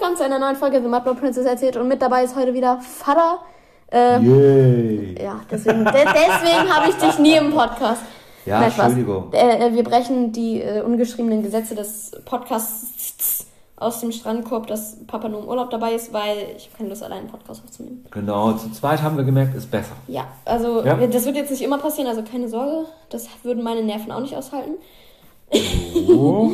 willkommen 0.00 0.16
zu 0.16 0.24
einer 0.24 0.38
neuen 0.38 0.56
Folge 0.56 0.80
The 0.80 0.88
Mudblood 0.88 1.20
Princess 1.20 1.44
erzählt 1.44 1.76
und 1.76 1.86
mit 1.86 2.00
dabei 2.00 2.24
ist 2.24 2.34
heute 2.34 2.54
wieder 2.54 2.80
Vater. 2.80 3.40
Ähm, 3.92 4.24
Yay. 4.24 5.22
ja, 5.22 5.40
deswegen, 5.50 5.84
de 5.84 5.92
deswegen 5.92 6.74
habe 6.74 6.88
ich 6.88 6.94
dich 6.94 7.18
nie 7.18 7.34
im 7.34 7.50
Podcast. 7.52 8.00
Ja, 8.46 8.60
Nein. 8.60 8.72
Entschuldigung. 8.74 9.30
Äh, 9.34 9.66
äh, 9.66 9.74
wir 9.74 9.84
brechen 9.84 10.32
die 10.32 10.62
äh, 10.62 10.80
ungeschriebenen 10.80 11.42
Gesetze 11.42 11.74
des 11.74 12.12
Podcasts 12.24 13.46
aus 13.76 14.00
dem 14.00 14.10
Strandkorb, 14.10 14.68
dass 14.68 14.96
Papa 15.06 15.28
nur 15.28 15.42
im 15.42 15.48
Urlaub 15.48 15.68
dabei 15.68 15.92
ist, 15.92 16.14
weil 16.14 16.46
ich 16.56 16.68
habe 16.68 16.78
keine 16.78 16.88
Lust, 16.88 17.02
allein 17.02 17.18
einen 17.18 17.28
Podcast 17.28 17.62
aufzunehmen. 17.62 18.06
Genau, 18.10 18.52
zu 18.52 18.72
zweit 18.72 19.02
haben 19.02 19.18
wir 19.18 19.24
gemerkt, 19.24 19.54
ist 19.54 19.70
besser. 19.70 19.92
Ja, 20.08 20.28
also 20.46 20.82
Ja. 20.82 20.94
das 20.94 21.26
wird 21.26 21.36
jetzt 21.36 21.50
nicht 21.50 21.62
immer 21.62 21.76
passieren, 21.76 22.08
also 22.08 22.22
keine 22.22 22.48
Sorge. 22.48 22.86
Das 23.10 23.28
würden 23.42 23.62
meine 23.62 23.82
Nerven 23.82 24.10
auch 24.12 24.20
nicht 24.20 24.34
aushalten. 24.34 24.76
Oh, 26.08 26.50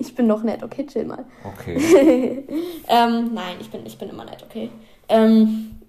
Ich 0.00 0.14
bin 0.14 0.28
doch 0.28 0.42
nett, 0.42 0.62
okay, 0.62 0.86
chill 0.86 1.04
mal. 1.04 1.24
okay. 1.44 2.44
Ähm, 2.88 3.30
nein, 3.32 3.56
ich 3.60 3.70
bin, 3.70 3.86
ich 3.86 3.96
bin 3.98 4.10
immer 4.10 4.24
nett, 4.24 4.44
okay. 4.48 4.70
Ähm, 5.08 5.80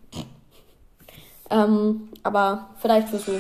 ähm, 1.49 2.09
aber 2.23 2.70
vielleicht 2.79 3.12
wirst 3.12 3.27
du. 3.27 3.34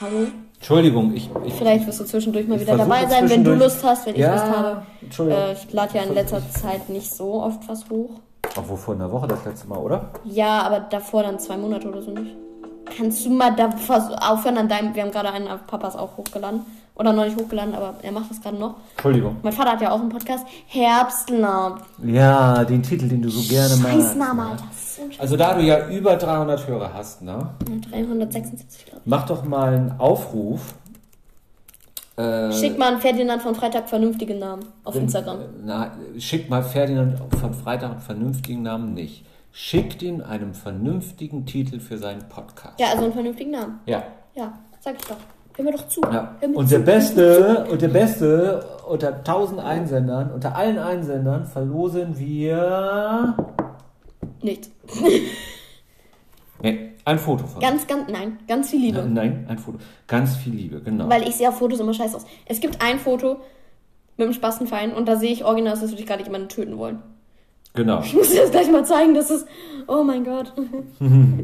Hallo? 0.00 0.26
Entschuldigung, 0.56 1.14
ich. 1.14 1.30
ich 1.44 1.54
Vielleicht 1.54 1.86
wirst 1.86 2.00
du 2.00 2.04
zwischendurch 2.04 2.46
mal 2.48 2.56
Ich 2.56 2.62
wieder 2.62 2.76
dabei 2.76 3.06
sein, 3.06 3.28
wenn 3.28 3.44
du 3.44 3.54
Lust 3.54 3.84
hast, 3.84 4.06
wenn 4.06 4.14
ich 4.14 4.20
ja, 4.20 4.32
Lust 4.32 4.46
habe. 4.46 4.82
Entschuldigung. 5.00 5.42
Äh, 5.42 5.52
ich 5.52 5.72
lade 5.72 5.98
ja 5.98 6.02
in 6.04 6.14
letzter 6.14 6.42
Zeit 6.50 6.88
nicht 6.88 7.12
so 7.12 7.42
oft 7.42 7.68
was 7.68 7.88
hoch. 7.90 8.20
Obwohl 8.56 8.76
vor 8.76 8.94
einer 8.94 9.10
Woche 9.10 9.26
das 9.26 9.44
letzte 9.44 9.68
Mal, 9.68 9.78
oder? 9.78 10.10
Ja, 10.24 10.62
aber 10.62 10.80
davor 10.80 11.22
dann 11.22 11.38
zwei 11.38 11.56
Monate 11.56 11.88
oder 11.88 12.02
so 12.02 12.10
nicht. 12.10 12.36
Kannst 12.96 13.24
du 13.24 13.30
mal 13.30 13.54
da 13.56 13.70
aufhören 14.20 14.58
an 14.58 14.68
deinem. 14.68 14.94
Wir 14.94 15.02
haben 15.02 15.10
gerade 15.10 15.30
einen 15.30 15.48
auf 15.48 15.66
Papas 15.66 15.96
auch 15.96 16.16
hochgeladen. 16.16 16.60
Oder 16.96 17.12
noch 17.12 17.24
nicht 17.24 17.36
hochgeladen, 17.40 17.74
aber 17.74 17.94
er 18.02 18.12
macht 18.12 18.30
das 18.30 18.40
gerade 18.40 18.56
noch. 18.56 18.76
Entschuldigung. 18.92 19.36
Mein 19.42 19.52
Vater 19.52 19.72
hat 19.72 19.80
ja 19.80 19.90
auch 19.90 20.00
einen 20.00 20.10
Podcast. 20.10 20.46
Herbstlaub. 20.68 21.80
Ja, 22.04 22.64
den 22.64 22.82
Titel, 22.84 23.08
den 23.08 23.20
du 23.20 23.30
so 23.30 23.40
gerne 23.52 23.74
magst. 23.76 23.96
Scheißname, 24.10 24.42
ne? 24.44 24.50
Alter. 24.50 24.64
Scheiß- 24.64 25.18
Also 25.20 25.36
da 25.36 25.54
du 25.54 25.62
ja 25.62 25.88
über 25.88 26.14
300 26.16 26.66
Hörer 26.68 26.94
hast, 26.94 27.22
ne? 27.22 27.50
376, 27.90 28.86
glaube 28.86 29.02
Mach 29.06 29.26
doch 29.26 29.42
mal 29.44 29.74
einen 29.74 29.98
Aufruf. 29.98 30.74
Äh, 32.16 32.50
ich. 32.50 32.58
Schick 32.60 32.78
mal 32.78 32.94
an 32.94 33.00
Ferdinand 33.00 33.42
von 33.42 33.56
Freitag 33.56 33.88
vernünftige 33.88 34.36
Namen 34.36 34.64
auf 34.84 34.94
Instagram. 34.94 35.38
Na, 35.64 35.90
schick 36.18 36.48
mal 36.48 36.62
Ferdinand 36.62 37.18
von 37.40 37.54
Freitag 37.54 37.90
einen 37.90 38.00
vernünftigen 38.00 38.62
Namen 38.62 38.94
nicht. 38.94 39.24
Schickt 39.50 40.00
ihm 40.02 40.20
einen 40.20 40.54
vernünftigen 40.54 41.44
Titel 41.46 41.80
für 41.80 41.98
seinen 41.98 42.28
Podcast. 42.28 42.78
Ja, 42.78 42.88
also 42.90 43.04
einen 43.04 43.12
vernünftigen 43.12 43.50
Namen. 43.50 43.80
Ja. 43.86 44.04
Ja, 44.34 44.52
sag 44.80 44.94
ich 44.96 45.04
doch. 45.08 45.16
Hör 45.56 45.64
mir 45.64 45.72
doch 45.72 45.86
zu. 45.88 46.00
Ja. 46.02 46.34
Mir 46.40 46.56
Und 46.56 46.68
zu. 46.68 46.74
der 46.78 46.84
Beste, 46.84 47.66
und 47.70 47.80
der 47.80 47.88
Beste 47.88 48.64
unter 48.88 49.16
1000 49.18 49.60
Einsendern, 49.60 50.30
unter 50.32 50.56
allen 50.56 50.78
Einsendern 50.78 51.44
verlosen 51.44 52.18
wir 52.18 53.36
Nichts. 54.42 54.70
nee, 56.62 56.90
ein 57.04 57.18
Foto 57.18 57.46
von. 57.46 57.60
Ganz, 57.60 57.86
ganz, 57.86 58.10
nein, 58.10 58.38
ganz 58.46 58.70
viel 58.70 58.80
Liebe. 58.80 59.02
Nein, 59.02 59.46
ein 59.48 59.58
Foto. 59.58 59.78
Ganz 60.06 60.36
viel 60.36 60.54
Liebe, 60.54 60.80
genau. 60.80 61.08
Weil 61.08 61.26
ich 61.28 61.36
sehe 61.36 61.48
auf 61.48 61.58
Fotos 61.58 61.80
immer 61.80 61.94
scheiße 61.94 62.16
aus. 62.16 62.26
Es 62.46 62.60
gibt 62.60 62.82
ein 62.82 62.98
Foto 62.98 63.36
mit 64.16 64.26
dem 64.26 64.32
Spastenverein 64.32 64.92
und 64.92 65.06
da 65.08 65.16
sehe 65.16 65.32
ich 65.32 65.44
original, 65.44 65.80
würde 65.80 65.94
ich 65.94 66.06
gerade 66.06 66.22
jemanden 66.24 66.48
töten 66.48 66.78
wollen. 66.78 67.02
Genau. 67.74 68.00
Ich 68.00 68.14
muss 68.14 68.30
dir 68.30 68.40
das 68.42 68.50
gleich 68.50 68.70
mal 68.70 68.84
zeigen, 68.84 69.14
das 69.14 69.30
ist. 69.30 69.46
Oh 69.86 70.02
mein 70.02 70.24
Gott. 70.24 70.52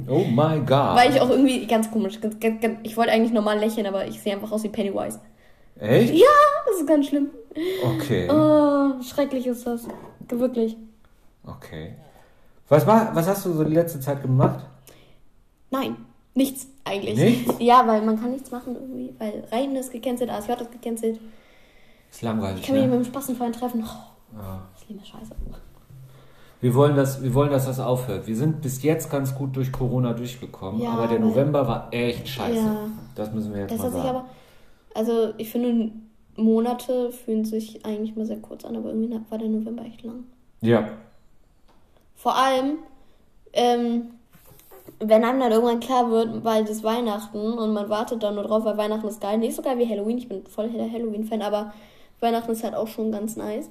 Oh 0.08 0.24
my 0.24 0.58
God. 0.60 0.96
Weil 0.96 1.10
ich 1.10 1.20
auch 1.20 1.28
irgendwie 1.30 1.66
ganz 1.66 1.90
komisch. 1.90 2.20
Ganz, 2.20 2.40
ganz, 2.40 2.60
ganz, 2.60 2.78
ich 2.82 2.96
wollte 2.96 3.12
eigentlich 3.12 3.32
normal 3.32 3.58
lächeln, 3.58 3.86
aber 3.86 4.06
ich 4.06 4.20
sehe 4.20 4.32
einfach 4.34 4.50
aus 4.50 4.62
wie 4.64 4.68
Pennywise. 4.70 5.20
Echt? 5.78 6.14
Ja, 6.14 6.26
das 6.66 6.80
ist 6.80 6.86
ganz 6.88 7.06
schlimm. 7.06 7.30
Okay. 7.84 8.28
Oh, 8.30 9.00
schrecklich 9.02 9.46
ist 9.46 9.66
das. 9.66 9.86
Wirklich. 10.28 10.76
Okay. 11.46 11.94
Was, 12.68 12.86
war, 12.86 13.14
was 13.14 13.26
hast 13.28 13.44
du 13.46 13.52
so 13.52 13.64
die 13.64 13.74
letzte 13.74 14.00
Zeit 14.00 14.22
gemacht? 14.22 14.64
Nein, 15.70 15.96
nichts 16.34 16.66
eigentlich. 16.84 17.16
Nichts? 17.18 17.54
Ja, 17.60 17.86
weil 17.86 18.02
man 18.02 18.20
kann 18.20 18.32
nichts 18.32 18.50
machen 18.50 18.74
irgendwie, 18.74 19.14
weil 19.18 19.44
Reiten 19.52 19.76
ist 19.76 19.92
gecancelt, 19.92 20.30
ASJ 20.30 20.52
ist 20.52 20.72
gecancelt. 20.72 21.18
Ist 22.10 22.22
langweilig. 22.22 22.60
Ich 22.60 22.66
kann 22.66 22.76
mich 22.76 22.84
Ne? 22.86 22.90
mit 22.96 23.04
dem 23.06 23.08
Spastenverein 23.08 23.52
treffen. 23.52 23.84
Oh, 23.84 24.36
Ja. 24.38 24.62
das 24.72 24.82
ist 24.96 25.08
scheiße. 25.08 25.32
Wir 26.60 26.74
wollen, 26.74 26.94
dass, 26.94 27.22
wir 27.22 27.32
wollen, 27.34 27.50
dass 27.50 27.66
das 27.66 27.80
aufhört. 27.80 28.26
Wir 28.26 28.36
sind 28.36 28.60
bis 28.60 28.82
jetzt 28.82 29.10
ganz 29.10 29.34
gut 29.34 29.56
durch 29.56 29.72
Corona 29.72 30.12
durchgekommen, 30.12 30.80
Ja, 30.82 30.90
aber 30.90 31.06
der 31.06 31.16
aber- 31.18 31.26
November 31.28 31.66
war 31.66 31.88
echt 31.90 32.28
scheiße. 32.28 32.56
Ja. 32.58 32.76
Das 33.14 33.32
müssen 33.32 33.54
wir 33.54 33.62
jetzt 33.62 33.78
mal 33.78 33.90
sagen. 33.90 34.08
aber. 34.08 34.24
Also, 34.94 35.32
ich 35.38 35.48
finde, 35.50 35.90
Monate 36.36 37.12
fühlen 37.12 37.44
sich 37.44 37.84
eigentlich 37.86 38.14
mal 38.16 38.26
sehr 38.26 38.38
kurz 38.38 38.64
an, 38.64 38.76
aber 38.76 38.90
irgendwie 38.90 39.18
war 39.30 39.38
der 39.38 39.48
November 39.48 39.84
echt 39.84 40.02
lang. 40.02 40.24
ja. 40.60 40.88
Vor 42.16 42.36
allem, 42.36 42.74
ähm, 43.54 44.10
wenn 44.98 45.24
einem 45.24 45.40
dann 45.40 45.52
irgendwann 45.52 45.80
klar 45.80 46.10
wird, 46.10 46.44
weil 46.44 46.66
das 46.66 46.82
Weihnachten 46.84 47.38
und 47.38 47.72
man 47.72 47.88
wartet 47.88 48.22
dann 48.22 48.34
nur 48.34 48.44
drauf, 48.44 48.62
weil 48.66 48.76
Weihnachten 48.76 49.08
ist 49.08 49.22
geil. 49.22 49.38
Nicht 49.38 49.56
so 49.56 49.62
geil 49.62 49.78
wie 49.78 49.88
Halloween, 49.88 50.18
ich 50.18 50.28
bin 50.28 50.44
voll 50.46 50.68
Halloween-Fan, 50.70 51.40
aber 51.40 51.72
Weihnachten 52.20 52.50
ist 52.52 52.62
halt 52.62 52.74
auch 52.74 52.88
schon 52.88 53.10
ganz 53.10 53.36
nice. 53.36 53.70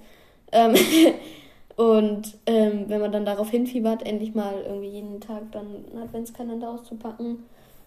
Ähm, 0.51 0.73
und 1.79 2.38
ähm, 2.45 2.85
wenn 2.88 3.00
man 3.00 3.12
dann 3.12 3.25
darauf 3.25 3.50
hinfiebert, 3.50 4.06
endlich 4.06 4.35
mal 4.35 4.53
irgendwie 4.67 4.90
jeden 4.90 5.22
Tag 5.22 5.51
dann 5.53 5.66
einen 5.94 6.03
Adventskalender 6.03 6.69
auszupacken. 6.69 7.38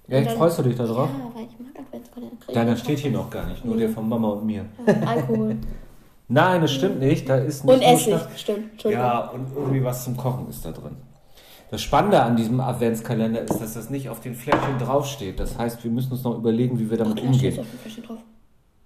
Ja, 0.08 0.20
dann- 0.22 0.36
freust 0.36 0.58
du 0.58 0.62
dich 0.62 0.76
da 0.76 0.86
drauf? 0.86 1.10
Ja, 1.18 1.30
weil 1.34 1.44
ich 1.46 1.58
mag 1.58 1.78
Adventskalender. 1.78 2.36
Ich 2.48 2.54
Deiner 2.54 2.76
steht 2.76 2.98
hier 3.00 3.10
noch 3.10 3.28
gar 3.28 3.46
nicht, 3.46 3.64
nur 3.64 3.74
Nee. 3.74 3.82
der 3.82 3.90
von 3.90 4.08
Mama 4.08 4.28
und 4.30 4.46
mir. 4.46 4.64
Ja, 4.86 4.94
Alkohol. 5.06 5.56
Nein, 6.28 6.62
das 6.62 6.72
stimmt 6.72 7.00
nicht. 7.00 7.28
Da 7.28 7.36
ist 7.36 7.64
nicht 7.66 7.74
und 7.74 7.82
Essig, 7.82 8.14
Schnaps- 8.14 8.40
stimmt. 8.40 8.82
Ja, 8.84 9.28
und 9.28 9.46
irgendwie 9.54 9.84
was 9.84 10.04
zum 10.04 10.16
Kochen 10.16 10.48
ist 10.48 10.64
da 10.64 10.70
drin. 10.72 10.96
Das 11.70 11.82
Spannende 11.82 12.22
an 12.22 12.36
diesem 12.36 12.60
Adventskalender 12.60 13.42
ist, 13.42 13.60
dass 13.60 13.74
das 13.74 13.90
nicht 13.90 14.08
auf 14.08 14.20
den 14.20 14.34
Fläschchen 14.34 14.78
draufsteht. 14.78 15.38
Das 15.38 15.58
heißt, 15.58 15.84
wir 15.84 15.90
müssen 15.90 16.12
uns 16.12 16.22
noch 16.24 16.36
überlegen, 16.38 16.78
wie 16.78 16.90
wir 16.90 16.96
damit 16.96 17.18
Da 17.18 17.22
steht 17.22 17.30
umgehen. 17.34 17.58
auf 17.60 17.66
dem 17.70 17.78
Fläschchen 17.78 18.04
drauf. 18.04 18.18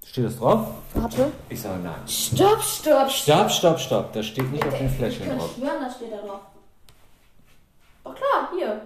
Steht 0.09 0.25
das 0.25 0.39
drauf? 0.39 0.69
Warte. 0.95 1.33
Ich 1.49 1.61
sage 1.61 1.81
nein. 1.83 1.95
Stopp, 2.07 2.63
stopp, 2.63 3.11
Stopp, 3.11 3.51
stopp, 3.51 3.79
stopp. 3.81 4.13
Das 4.13 4.27
steht 4.27 4.51
nicht 4.53 4.65
auf 4.67 4.77
den 4.79 4.89
Fläschchen 4.89 5.23
Ich 5.25 5.29
kann 5.29 5.39
drauf. 5.39 5.51
schwören, 5.57 5.83
das 5.83 5.97
steht 5.97 6.13
da 6.13 6.17
drauf. 6.27 6.41
Doch 8.05 8.15
klar, 8.15 8.49
hier. 8.57 8.83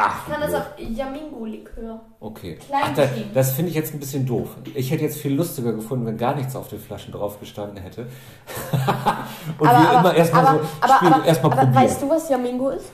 Ach, 0.00 0.26
Ich 0.26 0.32
kann 0.32 0.40
das 0.40 0.54
auf 0.54 0.66
Yamingo-Likör. 0.78 2.00
Okay. 2.20 2.56
Klein 2.56 2.82
Ach, 2.84 2.94
da, 2.94 3.06
geschrieben. 3.06 3.30
das 3.34 3.52
finde 3.52 3.70
ich 3.70 3.74
jetzt 3.76 3.92
ein 3.94 4.00
bisschen 4.00 4.24
doof. 4.26 4.48
Ich 4.74 4.90
hätte 4.90 5.02
jetzt 5.04 5.18
viel 5.18 5.34
lustiger 5.34 5.72
gefunden, 5.72 6.06
wenn 6.06 6.16
gar 6.16 6.34
nichts 6.36 6.54
auf 6.56 6.68
den 6.68 6.78
Flaschen 6.80 7.12
drauf 7.12 7.38
gestanden 7.40 7.78
hätte. 7.78 8.02
Und 9.58 9.68
wir 9.68 9.98
immer 9.98 10.14
erstmal 10.14 10.46
aber, 10.46 10.58
so 10.60 10.68
aber, 10.80 10.94
spielen, 10.94 11.12
aber, 11.14 11.24
erstmal 11.26 11.52
aber 11.52 11.62
probieren. 11.62 11.84
weißt 11.84 12.02
du, 12.02 12.10
was 12.10 12.28
Yamingo 12.28 12.70
ist? 12.70 12.86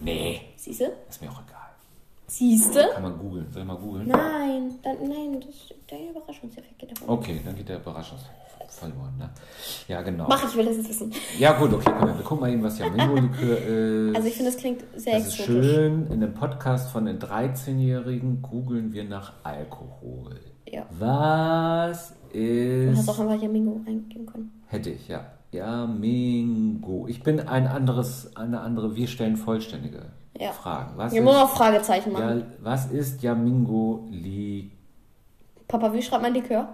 Nee, 0.00 0.42
Siehst 0.56 0.80
du? 0.80 0.84
ist 1.08 1.22
mir 1.22 1.28
auch 1.30 1.40
egal. 1.46 1.51
Siehst 2.32 2.74
du? 2.74 2.80
Kann 2.94 3.02
man 3.02 3.18
googeln. 3.18 3.46
Soll 3.52 3.60
ich 3.62 3.68
mal 3.68 3.76
googeln? 3.76 4.08
Nein, 4.08 4.70
dann, 4.82 4.96
nein, 5.06 5.38
das, 5.40 5.76
der 5.90 6.10
Überraschungseffekt 6.10 6.78
geht 6.78 6.90
davon. 6.92 7.08
Okay, 7.10 7.40
dann 7.44 7.54
geht 7.54 7.68
der 7.68 7.76
Überraschungseffekt 7.76 8.72
verloren. 8.72 9.12
Ne? 9.18 9.28
Ja, 9.86 10.00
genau. 10.00 10.26
Mach, 10.28 10.42
ich 10.48 10.56
will 10.56 10.64
das 10.64 10.78
jetzt 10.78 10.88
wissen. 10.88 11.12
Ja, 11.38 11.52
gut, 11.58 11.74
okay, 11.74 11.90
komm, 11.98 12.08
wir 12.16 12.24
gucken 12.24 12.40
mal 12.40 12.50
eben, 12.50 12.62
was 12.62 12.78
Jamingo-Likör 12.78 13.58
ist. 13.58 14.16
Also 14.16 14.28
ich 14.28 14.34
finde, 14.34 14.50
das 14.50 14.58
klingt 14.58 14.80
sehr 14.96 15.18
das 15.18 15.26
ist 15.28 15.40
exotisch. 15.40 15.66
schön. 15.66 16.06
In 16.06 16.20
dem 16.20 16.32
Podcast 16.32 16.90
von 16.90 17.04
den 17.04 17.18
13-Jährigen 17.18 18.40
googeln 18.40 18.94
wir 18.94 19.04
nach 19.04 19.34
Alkohol. 19.42 20.40
Ja. 20.66 20.86
Was 20.98 22.14
Du 22.32 22.90
hast 22.96 22.98
ist. 23.02 23.08
auch 23.10 23.18
einfach 23.20 23.42
Yamingo 23.42 23.78
eingeben 23.86 24.24
können. 24.24 24.62
Hätte 24.68 24.88
ich, 24.88 25.06
ja. 25.06 25.26
Jamingo. 25.50 27.06
Ich 27.08 27.22
bin 27.22 27.40
ein 27.40 27.66
anderes, 27.66 28.34
eine 28.36 28.60
andere, 28.60 28.96
wir 28.96 29.06
stellen 29.06 29.36
vollständige 29.36 30.06
Ja. 30.38 30.52
Fragen. 30.52 30.92
Was 30.96 31.12
Wir 31.12 31.22
müssen 31.22 31.36
ist, 31.36 31.42
auch 31.42 31.50
Fragezeichen 31.50 32.12
machen. 32.12 32.38
ja, 32.40 32.46
was 32.60 32.86
ist 32.86 33.22
Jamingo 33.22 34.06
Li... 34.10 34.70
Papa, 35.68 35.92
wie 35.92 36.02
schreibt 36.02 36.22
man 36.22 36.34
Likör? 36.34 36.68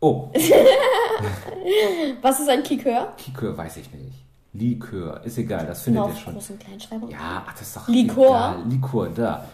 Oh, 0.00 0.28
Was 2.22 2.40
ist 2.40 2.48
ein 2.50 2.62
Kikör? 2.62 3.14
Likör 3.26 3.56
weiß 3.56 3.78
ich 3.78 3.90
nicht. 3.92 4.24
Likör, 4.52 5.20
ist 5.24 5.38
egal, 5.38 5.66
das 5.66 5.82
findet 5.82 6.06
ihr 6.08 6.16
schon. 6.16 6.34
großen 6.34 6.58
Kleinschreibung. 6.58 7.08
Ja, 7.10 7.44
das 7.50 7.62
ist 7.62 7.76
doch 7.76 7.88
Likör? 7.88 8.26
egal. 8.26 8.56
Likör, 8.68 9.08
da. 9.08 9.44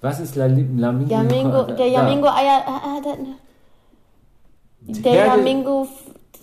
Was 0.00 0.20
ist 0.20 0.36
La, 0.36 0.46
Lamingo? 0.46 1.10
Yamingo, 1.12 1.60
Likör? 1.62 1.64
der 1.66 1.76
Da. 1.76 1.92
Yamingo 1.92 2.28
Eier. 2.28 2.64
Äh, 2.66 2.98
äh, 2.98 3.02
der, 4.92 5.02
der 5.02 5.26
Yamingo 5.26 5.88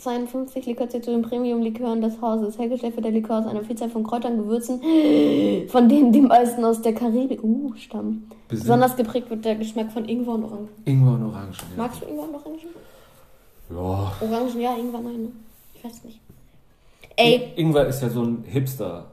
52 0.04 0.66
Likör 0.66 0.90
zählt 0.90 1.06
zu 1.06 1.12
den 1.12 1.22
Premium-Likören 1.22 2.02
des 2.02 2.22
Hauses. 2.22 2.58
Hergestellt 2.58 2.96
wird 2.96 3.06
der 3.06 3.12
Likör 3.14 3.40
aus 3.40 3.46
einer 3.48 3.64
Vielzahl 3.64 3.90
von 3.90 4.04
Kräutern, 4.04 4.38
Gewürzen, 4.38 4.80
von 5.70 5.90
denen 5.90 6.12
die 6.12 6.22
meisten 6.22 6.64
aus 6.66 6.82
der 6.82 6.94
Karibik 6.94 7.44
uh, 7.44 7.74
stammen. 7.76 8.30
Besin- 8.50 8.62
Besonders 8.62 8.96
geprägt 8.96 9.30
wird 9.30 9.46
der 9.46 9.56
Geschmack 9.56 9.92
von 9.92 10.06
Ingwer 10.08 10.34
und 10.34 10.44
Orangen. 10.46 10.70
Ingwer 10.86 11.14
und 11.14 11.24
Orangen. 11.26 11.54
Ja. 11.54 11.84
Magst 11.84 12.02
du 12.02 12.06
Ingwer 12.06 12.24
und 12.24 12.36
Orangen? 12.36 12.60
Ja. 13.70 14.12
Orangen, 14.22 14.62
ja, 14.62 14.76
Ingwer, 14.78 15.00
nein. 15.02 15.22
ne? 15.24 15.30
Ich 15.76 15.84
weiß 15.84 16.04
nicht. 16.04 16.20
Ey, 17.16 17.54
Ingwer 17.56 17.88
ist 17.88 18.02
ja 18.02 18.10
so 18.10 18.24
ein 18.24 18.44
Hipster. 18.48 19.06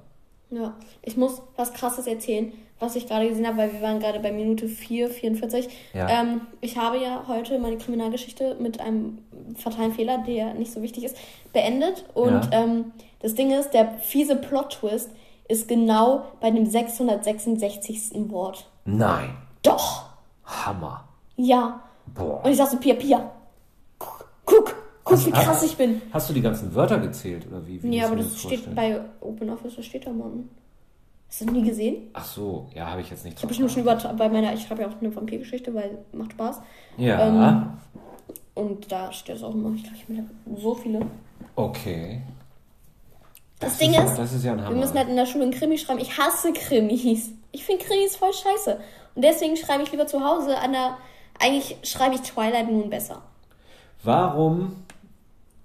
Ja, 0.50 0.74
ich 1.02 1.16
muss 1.16 1.40
was 1.56 1.72
Krasses 1.72 2.06
erzählen, 2.06 2.52
was 2.80 2.96
ich 2.96 3.06
gerade 3.06 3.28
gesehen 3.28 3.46
habe, 3.46 3.58
weil 3.58 3.72
wir 3.72 3.82
waren 3.82 4.00
gerade 4.00 4.18
bei 4.20 4.32
Minute 4.32 4.66
4, 4.68 5.08
44. 5.10 5.68
Ja. 5.94 6.08
Ähm, 6.08 6.40
ich 6.60 6.76
habe 6.78 6.98
ja 6.98 7.24
heute 7.28 7.58
meine 7.58 7.76
Kriminalgeschichte 7.78 8.56
mit 8.58 8.80
einem 8.80 9.18
fatalen 9.56 9.92
Fehler, 9.92 10.18
der 10.26 10.54
nicht 10.54 10.72
so 10.72 10.82
wichtig 10.82 11.04
ist, 11.04 11.16
beendet. 11.52 12.04
Und 12.14 12.50
Ja. 12.52 12.62
ähm, 12.64 12.92
das 13.20 13.34
Ding 13.34 13.50
ist, 13.52 13.70
der 13.70 13.92
fiese 14.00 14.34
Plot-Twist 14.36 15.10
ist 15.48 15.68
genau 15.68 16.24
bei 16.40 16.50
dem 16.50 16.64
666. 16.66 18.30
Wort. 18.30 18.66
Nein. 18.84 19.36
Doch! 19.62 20.04
Hammer. 20.44 21.04
Ja. 21.36 21.80
Boah. 22.06 22.44
Und 22.44 22.50
ich 22.50 22.56
sag 22.56 22.68
so, 22.68 22.76
Pia, 22.78 22.94
Pia, 22.94 23.30
guck, 23.98 24.26
guck, 24.44 24.74
guck, 25.04 25.26
wie 25.26 25.32
Hast- 25.32 25.44
krass 25.44 25.62
ich 25.62 25.76
bin. 25.76 26.00
Hast 26.12 26.28
du 26.28 26.34
die 26.34 26.40
ganzen 26.40 26.74
Wörter 26.74 26.98
gezählt 26.98 27.46
oder 27.48 27.66
wie? 27.66 27.82
wie 27.82 27.86
Nee, 27.88 27.98
musst 28.00 28.06
aber 28.12 28.16
das 28.16 28.32
dir 28.32 28.38
steht 28.38 28.60
vorstellen? 28.64 28.74
bei 29.20 29.26
OpenOffice, 29.26 29.76
das 29.76 29.84
steht 29.86 30.06
da, 30.06 30.10
Mann. 30.10 30.48
Hast 31.30 31.42
du 31.42 31.44
das 31.44 31.54
nie 31.54 31.62
gesehen? 31.62 32.08
Ach 32.12 32.24
so, 32.24 32.66
ja, 32.74 32.90
habe 32.90 33.02
ich 33.02 33.10
jetzt 33.10 33.24
nicht 33.24 33.36
Ich 33.36 33.42
habe 33.44 33.54
schon 33.54 33.82
über 33.82 33.94
bei 33.94 34.28
meiner, 34.28 34.52
ich 34.52 34.62
schreibe 34.66 34.82
ja 34.82 34.88
auch 34.88 35.00
eine 35.00 35.14
Vampirgeschichte, 35.14 35.72
weil 35.72 35.98
macht 36.12 36.32
Spaß. 36.32 36.60
Ja, 36.96 37.28
Ähm, 37.28 37.68
Und 38.54 38.90
da 38.90 39.12
steht 39.12 39.36
es 39.36 39.44
auch 39.44 39.54
immer, 39.54 39.72
ich 39.76 39.84
glaube, 39.84 39.96
ich 39.96 40.18
habe 40.18 40.60
so 40.60 40.74
viele. 40.74 41.06
okay. 41.54 42.20
Das, 43.60 43.76
Ding 43.76 43.92
ja, 43.92 44.02
ist, 44.02 44.16
das 44.16 44.32
ist 44.32 44.42
ja 44.44 44.56
wir 44.56 44.74
müssen 44.74 44.96
halt 44.96 45.08
in 45.08 45.16
der 45.16 45.26
Schule 45.26 45.44
einen 45.44 45.52
Krimi 45.52 45.76
schreiben. 45.76 46.00
Ich 46.00 46.16
hasse 46.18 46.50
Krimis. 46.52 47.30
Ich 47.52 47.64
finde 47.64 47.84
Krimis 47.84 48.16
voll 48.16 48.32
scheiße. 48.32 48.80
Und 49.14 49.22
deswegen 49.22 49.54
schreibe 49.54 49.82
ich 49.82 49.92
lieber 49.92 50.06
zu 50.06 50.24
Hause 50.24 50.58
an 50.58 50.72
der. 50.72 50.96
Eigentlich 51.38 51.76
schreibe 51.82 52.14
ich 52.14 52.22
Twilight 52.22 52.70
nun 52.70 52.88
besser. 52.88 53.20
Warum, 54.02 54.76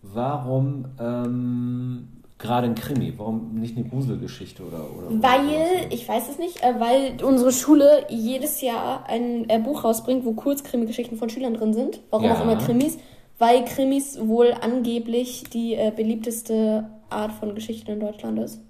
warum 0.02 0.86
ähm, 1.00 2.10
gerade 2.46 2.68
ein 2.68 2.76
Krimi? 2.76 3.14
Warum 3.18 3.56
nicht 3.56 3.76
eine 3.78 3.88
Gruselgeschichte 3.88 4.64
oder 4.64 4.78
oder? 4.80 5.08
Weil, 5.22 5.40
sowas? 5.48 5.86
ich 5.90 6.08
weiß 6.08 6.30
es 6.30 6.38
nicht, 6.40 6.64
äh, 6.64 6.80
weil 6.80 7.24
unsere 7.24 7.52
Schule 7.52 8.06
jedes 8.10 8.62
Jahr 8.62 9.06
ein 9.08 9.50
äh, 9.50 9.60
Buch 9.60 9.84
rausbringt, 9.84 10.26
wo 10.26 10.34
Kurzkrimi-Geschichten 10.34 11.18
von 11.18 11.30
Schülern 11.30 11.56
drin 11.56 11.74
sind. 11.74 12.00
Warum 12.10 12.26
Ja. 12.26 12.36
auch 12.36 12.42
immer 12.44 12.56
Krimis? 12.58 12.98
Weil 13.38 13.66
Krimis 13.66 14.18
wohl 14.22 14.54
angeblich 14.62 15.44
die 15.52 15.74
äh, 15.76 15.92
beliebteste 15.96 16.86
Art 17.10 17.32
von 17.34 17.54
Geschichte 17.56 17.92
in 17.92 18.00
Deutschland 18.00 18.40
ist. 18.40 18.62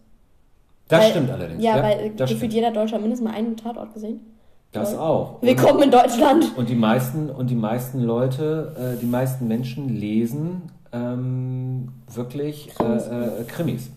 das 0.88 1.02
weil, 1.04 1.10
stimmt 1.12 1.30
allerdings. 1.32 1.64
Ja, 1.64 1.82
weil 1.84 2.10
das 2.12 2.30
gefühlt 2.30 2.52
stimmt. 2.52 2.54
jeder 2.54 2.72
Deutscher 2.72 2.98
mindestens 3.00 3.28
mal 3.30 3.36
einen 3.36 3.58
Tatort 3.58 3.94
gesehen. 3.94 4.22
Das 4.72 4.98
auch. 4.98 5.42
Willkommen 5.42 5.84
in 5.84 5.92
Deutschland. 5.92 6.58
Und 6.58 6.68
die 6.68 6.76
meisten 6.76 7.30
und 7.30 7.50
die 7.50 7.56
meisten 7.56 8.02
Leute, 8.02 8.96
äh, 8.96 9.00
die 9.00 9.06
meisten 9.06 9.48
Menschen 9.48 9.88
lesen 9.88 10.64
ähm, 10.96 11.90
wirklich 12.08 12.70
Krimis. 12.76 13.08
Äh, 13.08 13.42
äh, 13.42 13.44
Krimis. 13.46 13.90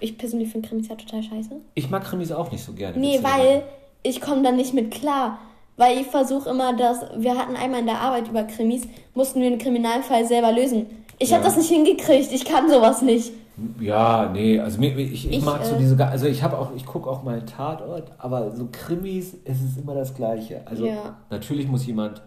Ich 0.00 0.18
persönlich 0.18 0.50
finde 0.50 0.68
Krimis 0.68 0.88
ja 0.88 0.94
total 0.94 1.22
scheiße. 1.22 1.50
Ich 1.74 1.90
mag 1.90 2.04
Krimis 2.04 2.30
auch 2.32 2.52
nicht 2.52 2.62
so 2.64 2.72
gerne. 2.72 2.98
Nee, 2.98 3.20
weil 3.22 3.62
ich 4.02 4.20
komme 4.20 4.42
da 4.42 4.52
nicht 4.52 4.74
mit 4.74 4.90
klar. 4.90 5.38
Weil 5.78 5.98
ich 5.98 6.06
versuche 6.06 6.48
immer, 6.48 6.74
dass 6.74 7.00
wir 7.18 7.36
hatten 7.36 7.54
einmal 7.54 7.80
in 7.80 7.86
der 7.86 8.00
Arbeit 8.00 8.28
über 8.28 8.44
Krimis, 8.44 8.82
mussten 9.14 9.40
wir 9.40 9.46
einen 9.48 9.58
Kriminalfall 9.58 10.24
selber 10.26 10.52
lösen. 10.52 10.86
Ich 11.18 11.30
Ja. 11.30 11.36
habe 11.36 11.44
das 11.44 11.56
nicht 11.56 11.68
hingekriegt. 11.68 12.32
Ich 12.32 12.44
kann 12.46 12.68
sowas 12.70 13.02
nicht. 13.02 13.32
Ja, 13.80 14.30
nee, 14.32 14.58
also 14.60 14.78
mir, 14.80 14.96
ich, 14.98 15.26
ich, 15.26 15.32
Ich, 15.38 15.44
mag 15.44 15.64
so 15.64 15.74
äh, 15.74 15.78
diese, 15.78 16.06
also 16.06 16.26
ich 16.26 16.42
habe 16.42 16.58
auch, 16.58 16.74
ich 16.76 16.84
gucke 16.84 17.08
auch 17.08 17.22
mal 17.22 17.42
Tatort, 17.44 18.12
aber 18.18 18.50
so 18.54 18.68
Krimis, 18.70 19.34
es 19.44 19.62
ist 19.62 19.78
immer 19.78 19.94
das 19.94 20.14
Gleiche. 20.14 20.60
Also 20.66 20.86
Ja. 20.86 21.16
natürlich 21.30 21.66
muss 21.66 21.86
jemand 21.86 22.20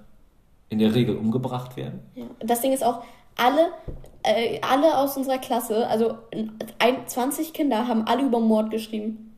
in 0.69 0.79
der 0.79 0.93
Regel 0.93 1.15
umgebracht 1.17 1.75
werden. 1.77 1.99
Ja. 2.15 2.25
Das 2.39 2.61
Ding 2.61 2.71
ist 2.73 2.83
auch, 2.83 3.01
alle, 3.39 3.69
äh, 4.23 4.59
alle 4.61 4.97
aus 4.97 5.17
unserer 5.17 5.37
Klasse, 5.37 5.87
also 5.87 6.17
ein, 6.79 7.07
20 7.07 7.53
Kinder, 7.53 7.87
haben 7.87 8.05
alle 8.05 8.23
über 8.23 8.39
Mord 8.39 8.71
geschrieben. 8.71 9.35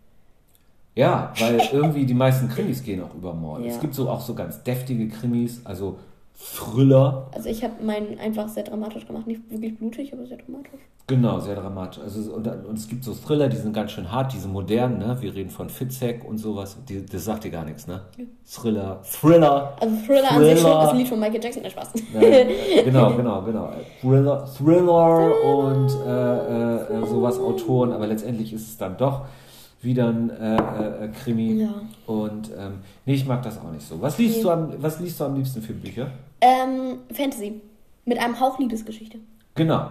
Ja, 0.95 1.33
weil 1.39 1.61
irgendwie 1.71 2.05
die 2.05 2.13
meisten 2.13 2.49
Krimis 2.49 2.83
gehen 2.83 3.01
auch 3.01 3.15
über 3.15 3.33
Mord. 3.33 3.61
Ja. 3.61 3.67
Es 3.67 3.79
gibt 3.79 3.95
so 3.95 4.09
auch 4.09 4.19
so 4.19 4.33
ganz 4.33 4.63
deftige 4.63 5.07
Krimis, 5.07 5.61
also 5.63 5.99
Thriller, 6.43 7.27
Also 7.33 7.49
ich 7.49 7.63
habe 7.63 7.83
meinen 7.83 8.17
einfach 8.19 8.47
sehr 8.49 8.63
dramatisch 8.63 9.05
gemacht. 9.05 9.27
Nicht 9.27 9.41
wirklich 9.49 9.77
blutig, 9.77 10.11
aber 10.13 10.25
sehr 10.25 10.37
dramatisch. 10.37 10.79
genau, 11.07 11.39
sehr 11.39 11.55
dramatisch. 11.55 12.01
Also 12.03 12.33
und, 12.33 12.47
und 12.47 12.77
es 12.77 12.87
gibt 12.87 13.03
so 13.03 13.13
Thriller, 13.13 13.47
die 13.47 13.57
sind 13.57 13.73
ganz 13.73 13.91
schön 13.91 14.11
hart, 14.11 14.33
diese 14.33 14.47
modernen, 14.47 14.97
ne? 14.99 15.17
Wir 15.19 15.33
reden 15.35 15.49
von 15.49 15.69
Fitzek 15.69 16.23
und 16.27 16.37
sowas. 16.39 16.77
Die, 16.89 17.05
das 17.05 17.25
sagt 17.25 17.43
dir 17.43 17.51
gar 17.51 17.63
nichts, 17.65 17.85
ne? 17.87 18.01
Thriller, 18.45 19.01
Thriller. 19.03 19.73
Also 19.79 19.95
Thriller, 20.05 20.31
an 20.31 20.43
sich 20.43 20.59
schon 20.59 20.71
Thriller. 20.71 20.83
ist 20.83 20.89
ein 20.91 20.97
Lied 20.97 21.07
von 21.07 21.19
Michael 21.19 21.43
Jackson, 21.43 21.63
der 21.63 21.69
Spaß. 21.69 21.89
Nein, 22.13 22.47
genau, 22.85 23.13
genau, 23.15 23.41
genau. 23.43 23.69
Thriller, 24.01 24.45
Thriller 24.57 25.43
und 25.45 25.89
äh, 26.05 27.01
äh, 27.03 27.05
sowas 27.07 27.39
Autoren, 27.39 27.91
aber 27.93 28.07
letztendlich 28.07 28.51
ist 28.53 28.67
es 28.67 28.77
dann 28.77 28.97
doch 28.97 29.25
wieder 29.83 30.09
ein 30.09 30.29
äh, 30.29 30.55
äh, 30.55 31.07
Krimi. 31.09 31.61
Ja. 31.63 31.69
Und 32.07 32.49
ähm, 32.57 32.79
nee, 33.05 33.13
ich 33.13 33.25
mag 33.25 33.41
das 33.43 33.59
auch 33.59 33.71
nicht 33.71 33.87
so. 33.87 34.01
Was 34.01 34.17
liest 34.17 34.37
Nee. 34.37 34.43
du 34.43 34.49
am, 34.51 34.73
was 34.77 34.99
liest 34.99 35.19
du 35.19 35.23
am 35.25 35.35
liebsten 35.35 35.61
für 35.61 35.73
Bücher? 35.73 36.07
Ähm, 36.41 36.99
Fantasy. 37.13 37.61
Mit 38.05 38.17
einem 38.19 38.39
Hauch 38.39 38.57
Liebesgeschichte. 38.59 39.19
Genau. 39.55 39.89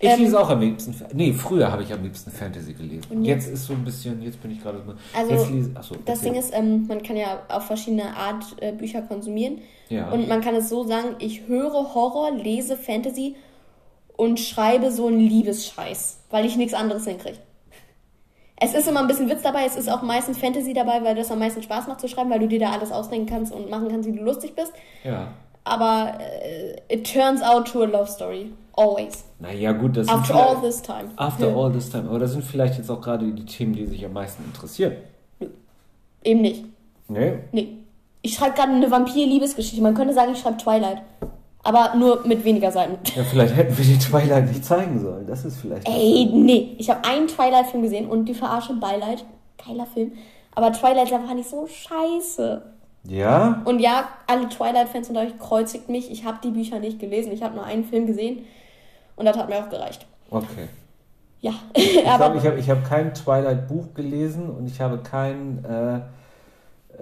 Ich 0.00 0.10
Ähm, 0.10 0.20
lese 0.20 0.38
auch 0.40 0.50
am 0.50 0.60
liebsten. 0.60 0.94
Nee, 1.14 1.32
früher 1.32 1.70
habe 1.70 1.82
ich 1.84 1.92
am 1.92 2.02
liebsten 2.02 2.30
Fantasy 2.30 2.72
gelesen. 2.74 3.04
Und 3.10 3.24
jetzt? 3.24 3.46
jetzt? 3.46 3.54
ist 3.54 3.66
so 3.66 3.74
ein 3.74 3.84
bisschen, 3.84 4.20
jetzt 4.22 4.42
bin 4.42 4.50
ich 4.50 4.60
gerade 4.60 4.82
so. 4.84 4.94
Also, 5.16 5.32
jetzt 5.32 5.50
lese, 5.50 5.70
achso, 5.74 5.94
Das. 6.04 6.20
Ding 6.20 6.34
ist, 6.34 6.52
ähm, 6.52 6.86
man 6.88 7.02
kann 7.02 7.16
ja 7.16 7.42
auf 7.48 7.64
verschiedene 7.66 8.14
Art 8.16 8.44
äh, 8.60 8.72
Bücher 8.72 9.02
konsumieren. 9.02 9.58
Ja. 9.88 10.10
Und 10.10 10.28
man 10.28 10.40
kann 10.40 10.56
es 10.56 10.68
so 10.68 10.84
sagen, 10.84 11.14
ich 11.20 11.46
höre 11.46 11.94
Horror, 11.94 12.32
lese 12.32 12.76
Fantasy 12.76 13.36
und 14.16 14.40
schreibe 14.40 14.90
so 14.90 15.06
einen 15.06 15.20
Liebesscheiß, 15.20 16.18
weil 16.30 16.44
ich 16.44 16.56
nichts 16.56 16.74
anderes 16.74 17.04
hinkriege. 17.06 17.38
Es 18.56 18.74
ist 18.74 18.88
immer 18.88 19.00
ein 19.00 19.08
bisschen 19.08 19.28
Witz 19.28 19.42
dabei, 19.42 19.64
es 19.64 19.76
ist 19.76 19.88
auch 19.90 20.02
meistens 20.02 20.38
Fantasy 20.38 20.72
dabei, 20.74 21.02
weil 21.02 21.14
das 21.14 21.30
am 21.30 21.38
meisten 21.40 21.62
Spaß 21.62 21.86
macht 21.88 22.00
zu 22.00 22.08
schreiben, 22.08 22.30
weil 22.30 22.38
du 22.40 22.48
dir 22.48 22.60
da 22.60 22.70
alles 22.72 22.92
ausdenken 22.92 23.26
kannst 23.26 23.52
und 23.52 23.68
machen 23.70 23.88
kannst, 23.88 24.08
wie 24.08 24.16
du 24.16 24.22
lustig 24.24 24.54
bist. 24.56 24.72
ja. 25.04 25.28
Aber 25.64 26.12
äh, 26.20 26.76
it 26.94 27.10
turns 27.10 27.42
out 27.42 27.66
to 27.72 27.82
a 27.82 27.86
love 27.86 28.08
story. 28.08 28.52
Always. 28.76 29.24
Naja, 29.38 29.72
gut, 29.72 29.96
das 29.96 30.08
After 30.08 30.34
all 30.34 30.56
this 30.60 30.82
time. 30.82 31.10
After 31.16 31.48
Ja. 31.48 31.56
all 31.56 31.72
this 31.72 31.90
time. 31.90 32.08
Aber 32.08 32.18
das 32.18 32.32
sind 32.32 32.44
vielleicht 32.44 32.76
jetzt 32.76 32.90
auch 32.90 33.00
gerade 33.00 33.24
die 33.32 33.44
Themen, 33.46 33.72
die 33.72 33.86
sich 33.86 34.04
am 34.04 34.12
meisten 34.12 34.44
interessieren. 34.44 34.92
Eben 36.22 36.40
nicht. 36.40 36.64
Nee? 37.08 37.38
Nee. 37.52 37.68
Ich 38.22 38.34
schreibe 38.34 38.54
gerade 38.56 38.72
eine 38.72 38.90
Vampir-Liebesgeschichte. 38.90 39.82
Man 39.82 39.94
könnte 39.94 40.14
sagen, 40.14 40.32
ich 40.32 40.38
schreibe 40.40 40.56
Twilight. 40.56 41.02
Aber 41.62 41.94
nur 41.96 42.26
mit 42.26 42.44
weniger 42.44 42.70
Seiten. 42.72 42.98
Ja, 43.16 43.22
vielleicht 43.22 43.56
hätten 43.56 43.76
wir 43.78 43.84
den 43.84 43.98
Twilight 44.00 44.48
nicht 44.48 44.64
zeigen 44.64 45.00
sollen. 45.00 45.26
Das 45.26 45.44
ist 45.44 45.58
vielleicht. 45.58 45.88
Ey, 45.88 46.26
nee. 46.32 46.74
Ich 46.78 46.90
habe 46.90 47.04
einen 47.08 47.26
Twilight-Film 47.26 47.82
gesehen 47.82 48.06
und 48.08 48.26
die 48.26 48.34
Verarsche 48.34 48.74
Beileid. 48.74 49.24
Geiler 49.64 49.86
Film. 49.86 50.12
Aber 50.54 50.72
Twilight 50.72 51.08
fand 51.08 51.40
ich 51.40 51.46
so 51.48 51.66
scheiße. 51.66 52.62
Ja? 53.06 53.62
Und 53.64 53.80
ja, 53.80 54.08
alle 54.26 54.48
Twilight-Fans 54.48 55.08
unter 55.08 55.20
euch 55.22 55.38
kreuzigt 55.38 55.88
mich. 55.88 56.10
Ich 56.10 56.24
habe 56.24 56.38
die 56.42 56.50
Bücher 56.50 56.78
nicht 56.78 56.98
gelesen. 56.98 57.32
Ich 57.32 57.42
habe 57.42 57.54
nur 57.54 57.64
einen 57.64 57.84
Film 57.84 58.06
gesehen. 58.06 58.44
Und 59.16 59.26
das 59.26 59.36
hat 59.36 59.48
mir 59.48 59.56
auch 59.56 59.68
gereicht. 59.68 60.06
Okay. 60.30 60.68
Ja. 61.40 61.52
Ich 61.74 62.02
glaube, 62.02 62.38
ich 62.38 62.46
habe 62.46 62.58
ich 62.58 62.70
hab 62.70 62.84
kein 62.84 63.12
Twilight-Buch 63.12 63.94
gelesen 63.94 64.48
und 64.50 64.66
ich 64.66 64.80
habe 64.80 64.98
kein. 64.98 65.64
Äh, 65.64 66.00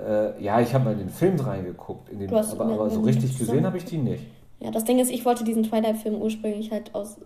äh, 0.00 0.42
ja, 0.42 0.60
ich 0.60 0.72
habe 0.74 0.84
mal 0.84 0.92
in 0.92 1.00
den 1.00 1.10
Film 1.10 1.38
reingeguckt, 1.38 2.08
in 2.08 2.18
den, 2.18 2.28
Du 2.28 2.36
hast 2.36 2.52
aber, 2.52 2.64
aber 2.64 2.88
so 2.90 3.00
richtig 3.02 3.38
gesehen 3.38 3.66
habe 3.66 3.76
ich 3.76 3.84
die 3.84 3.98
nicht. 3.98 4.24
ja, 4.60 4.70
das 4.70 4.84
Ding 4.84 4.98
ist, 4.98 5.10
ich 5.10 5.24
wollte 5.24 5.44
diesen 5.44 5.64
Twilight-Film 5.64 6.14
ursprünglich 6.20 6.70
halt 6.72 6.94
aus 6.94 7.18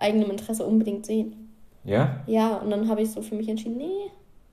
eigenem 0.00 0.30
Interesse 0.30 0.64
unbedingt 0.66 1.06
sehen. 1.06 1.54
Ja? 1.84 2.20
Ja, 2.26 2.56
und 2.56 2.70
dann 2.70 2.88
habe 2.88 3.02
ich 3.02 3.10
so 3.12 3.22
für 3.22 3.34
mich 3.36 3.48
entschieden, 3.48 3.76
nee. 3.76 4.10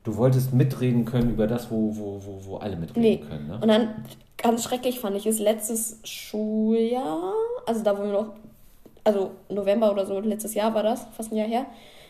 Du 0.10 0.18
wolltest 0.18 0.54
mitreden 0.54 1.06
können 1.06 1.30
über 1.30 1.46
das, 1.46 1.70
wo, 1.70 1.96
wo, 1.96 2.20
wo, 2.25 2.39
wo 2.46 2.58
alle 2.58 2.75
mitreden 2.75 3.01
Nee. 3.04 3.18
können, 3.18 3.48
ne? 3.48 3.60
Und 3.62 3.68
dann, 3.68 3.89
ganz 4.38 4.63
schrecklich 4.63 5.00
fand 5.00 5.16
ich 5.16 5.28
es, 5.28 5.38
letztes 5.39 6.00
Schuljahr, 6.04 7.34
also 7.68 7.84
da 7.84 7.96
wo 7.96 8.01
wir 8.04 8.12
noch, 8.12 8.28
also 9.04 9.32
November 9.50 9.92
oder 9.92 10.06
so, 10.08 10.20
letztes 10.20 10.56
Jahr 10.56 10.74
war 10.74 10.82
das, 10.82 11.06
fast 11.16 11.32
ein 11.32 11.36
Jahr 11.36 11.48
her, 11.48 11.66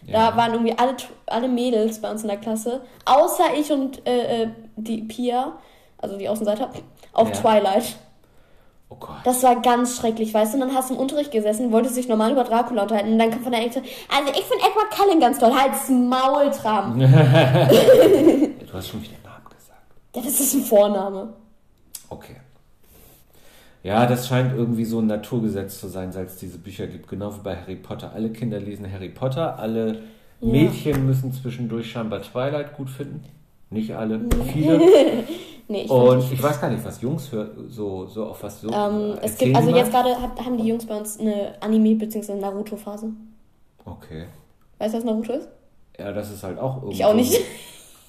Ja. 0.05 0.31
da 0.31 0.37
waren 0.37 0.53
irgendwie 0.53 0.77
alle, 0.77 0.95
alle 1.25 1.49
Mädels 1.49 1.99
bei 1.99 2.09
uns 2.09 2.21
in 2.21 2.29
der 2.29 2.37
Klasse, 2.37 2.81
außer 3.05 3.43
ich 3.59 3.69
und 3.71 4.07
äh, 4.07 4.43
äh, 4.43 4.47
die 4.77 5.01
Pia, 5.01 5.53
also 5.97 6.17
die 6.17 6.29
Außenseiter, 6.29 6.69
auf 7.11 7.27
Ja. 7.29 7.35
Twilight. 7.35 7.97
Oh 8.91 8.95
Gott. 8.95 9.17
Das 9.23 9.43
war 9.43 9.61
ganz 9.61 9.97
schrecklich, 9.97 10.33
weißt 10.33 10.53
du? 10.53 10.57
Und 10.57 10.67
dann 10.67 10.75
hast 10.75 10.89
du 10.89 10.95
im 10.95 10.99
Unterricht 10.99 11.31
gesessen, 11.31 11.71
wolltest 11.71 11.95
dich 11.95 12.07
normal 12.07 12.31
über 12.31 12.43
Dracula 12.43 12.81
unterhalten 12.83 13.11
und 13.13 13.19
dann 13.19 13.29
kommt 13.29 13.43
von 13.43 13.51
der 13.51 13.61
Ecke, 13.63 13.81
also 14.09 14.31
ich 14.31 14.45
finde 14.45 14.63
Edward 14.65 14.89
Cullen 14.91 15.19
ganz 15.19 15.37
toll, 15.39 15.53
halt's 15.53 15.89
Maul, 15.89 16.49
Tram. 16.51 16.99
Du 18.69 18.73
hast 18.77 18.89
schon 18.89 19.01
wieder 19.01 19.13
Namen 19.23 19.45
gesagt. 19.49 19.81
Ja, 20.15 20.21
das 20.21 20.39
ist 20.39 20.53
ein 20.53 20.61
Vorname. 20.61 21.33
Okay. 22.09 22.35
Ja, 23.81 24.05
das 24.05 24.27
scheint 24.27 24.53
irgendwie 24.55 24.85
so 24.85 24.99
ein 24.99 25.07
Naturgesetz 25.07 25.79
zu 25.79 25.87
sein, 25.87 26.11
seit 26.11 26.27
es 26.27 26.35
diese 26.35 26.57
Bücher 26.57 26.85
gibt. 26.87 27.07
Genau 27.07 27.33
wie 27.35 27.39
bei 27.41 27.55
Harry 27.55 27.75
Potter. 27.77 28.11
Alle 28.13 28.29
Kinder 28.29 28.59
lesen 28.59 28.91
Harry 28.91 29.09
Potter, 29.09 29.57
alle 29.57 30.03
Ja. 30.41 30.51
Mädchen 30.51 31.05
müssen 31.05 31.31
zwischendurch 31.33 31.89
scheinbar 31.91 32.21
Twilight 32.21 32.75
gut 32.75 32.89
finden. 32.89 33.23
Nicht 33.69 33.95
alle, 33.95 34.21
viele. 34.51 34.79
Nee, 35.71 35.83
ich 35.83 35.89
Und 35.91 36.31
ich 36.33 36.41
weiß 36.41 36.59
gar 36.59 36.69
nicht, 36.71 36.83
was 36.83 36.99
Jungs 36.99 37.31
hör, 37.31 37.47
so, 37.69 38.07
so 38.07 38.25
auf 38.25 38.41
was 38.41 38.59
so. 38.59 38.69
Ähm, 38.71 39.17
es 39.21 39.37
gibt, 39.37 39.55
also 39.55 39.69
jetzt 39.75 39.91
gerade 39.91 40.15
haben 40.19 40.57
die 40.57 40.67
Jungs 40.67 40.85
bei 40.85 40.97
uns 40.97 41.19
eine 41.19 41.53
Anime- 41.61 41.95
bzw. 41.95 42.33
Naruto-Phase. 42.35 43.11
Okay. 43.85 44.25
Weißt 44.79 44.93
du, 44.95 44.97
was 44.97 45.03
Naruto 45.05 45.33
ist? 45.33 45.47
Ja, 45.97 46.11
das 46.11 46.31
ist 46.31 46.41
halt 46.43 46.57
auch 46.57 46.77
irgendwie. 46.77 46.95
Ich 46.95 47.05
auch 47.05 47.13
nicht. 47.13 47.39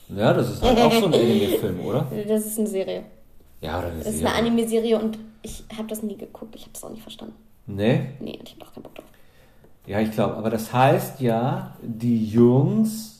Ja, 0.09 0.33
das 0.33 0.51
ist 0.51 0.63
halt 0.63 0.79
auch 0.81 0.91
so 0.93 1.07
ein 1.07 1.15
Anime-Film, 1.15 1.81
oder? 1.85 2.07
Das 2.27 2.47
ist 2.47 2.59
eine 2.59 2.67
Serie. 2.69 3.03
Ja, 3.61 3.79
oder 3.79 3.89
eine 3.89 3.99
Das 3.99 4.07
ist 4.09 4.19
Serie. 4.21 4.35
eine 4.35 4.39
Anime-Serie 4.49 4.99
und 4.99 5.19
ich 5.43 5.63
habe 5.77 5.87
das 5.89 6.03
nie 6.03 6.17
geguckt. 6.17 6.55
Ich 6.57 6.63
habe 6.63 6.73
das 6.73 6.83
auch 6.83 6.91
nicht 6.91 7.03
verstanden. 7.03 7.35
Nee? 7.67 8.09
Nee, 8.21 8.39
und 8.39 8.49
ich 8.49 8.55
habe 8.57 8.65
auch 8.65 8.73
keinen 8.75 8.85
Bock 8.85 8.95
drauf. 8.95 9.05
Ja, 9.87 10.01
ich 10.01 10.11
glaube, 10.13 10.35
aber 10.37 10.49
das 10.49 10.73
heißt 10.73 11.21
ja, 11.21 11.77
die 11.83 12.25
Jungs. 12.27 13.20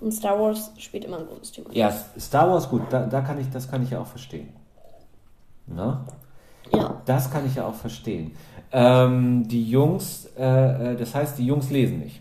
Und 0.00 0.12
Star 0.12 0.38
Wars 0.40 0.72
spielt 0.78 1.04
immer 1.04 1.18
ein 1.18 1.26
großes 1.26 1.52
Thema. 1.52 1.68
Ja, 1.72 1.92
Star 2.18 2.48
Wars, 2.50 2.68
gut, 2.68 2.82
da, 2.90 3.06
da 3.06 3.20
kann 3.20 3.38
ich, 3.40 3.50
das 3.50 3.70
kann 3.70 3.82
ich 3.82 3.90
ja 3.90 4.00
auch 4.00 4.06
verstehen. 4.06 4.48
Na? 5.66 6.04
Ja. 6.74 7.00
Das 7.04 7.30
kann 7.30 7.46
ich 7.46 7.56
ja 7.56 7.66
auch 7.66 7.74
verstehen. 7.74 8.34
Ähm, 8.72 9.46
die 9.48 9.68
Jungs, 9.68 10.28
äh, 10.38 10.92
äh, 10.92 10.96
das 10.96 11.14
heißt, 11.14 11.38
die 11.38 11.46
Jungs 11.46 11.70
lesen 11.70 11.98
nicht. 12.00 12.20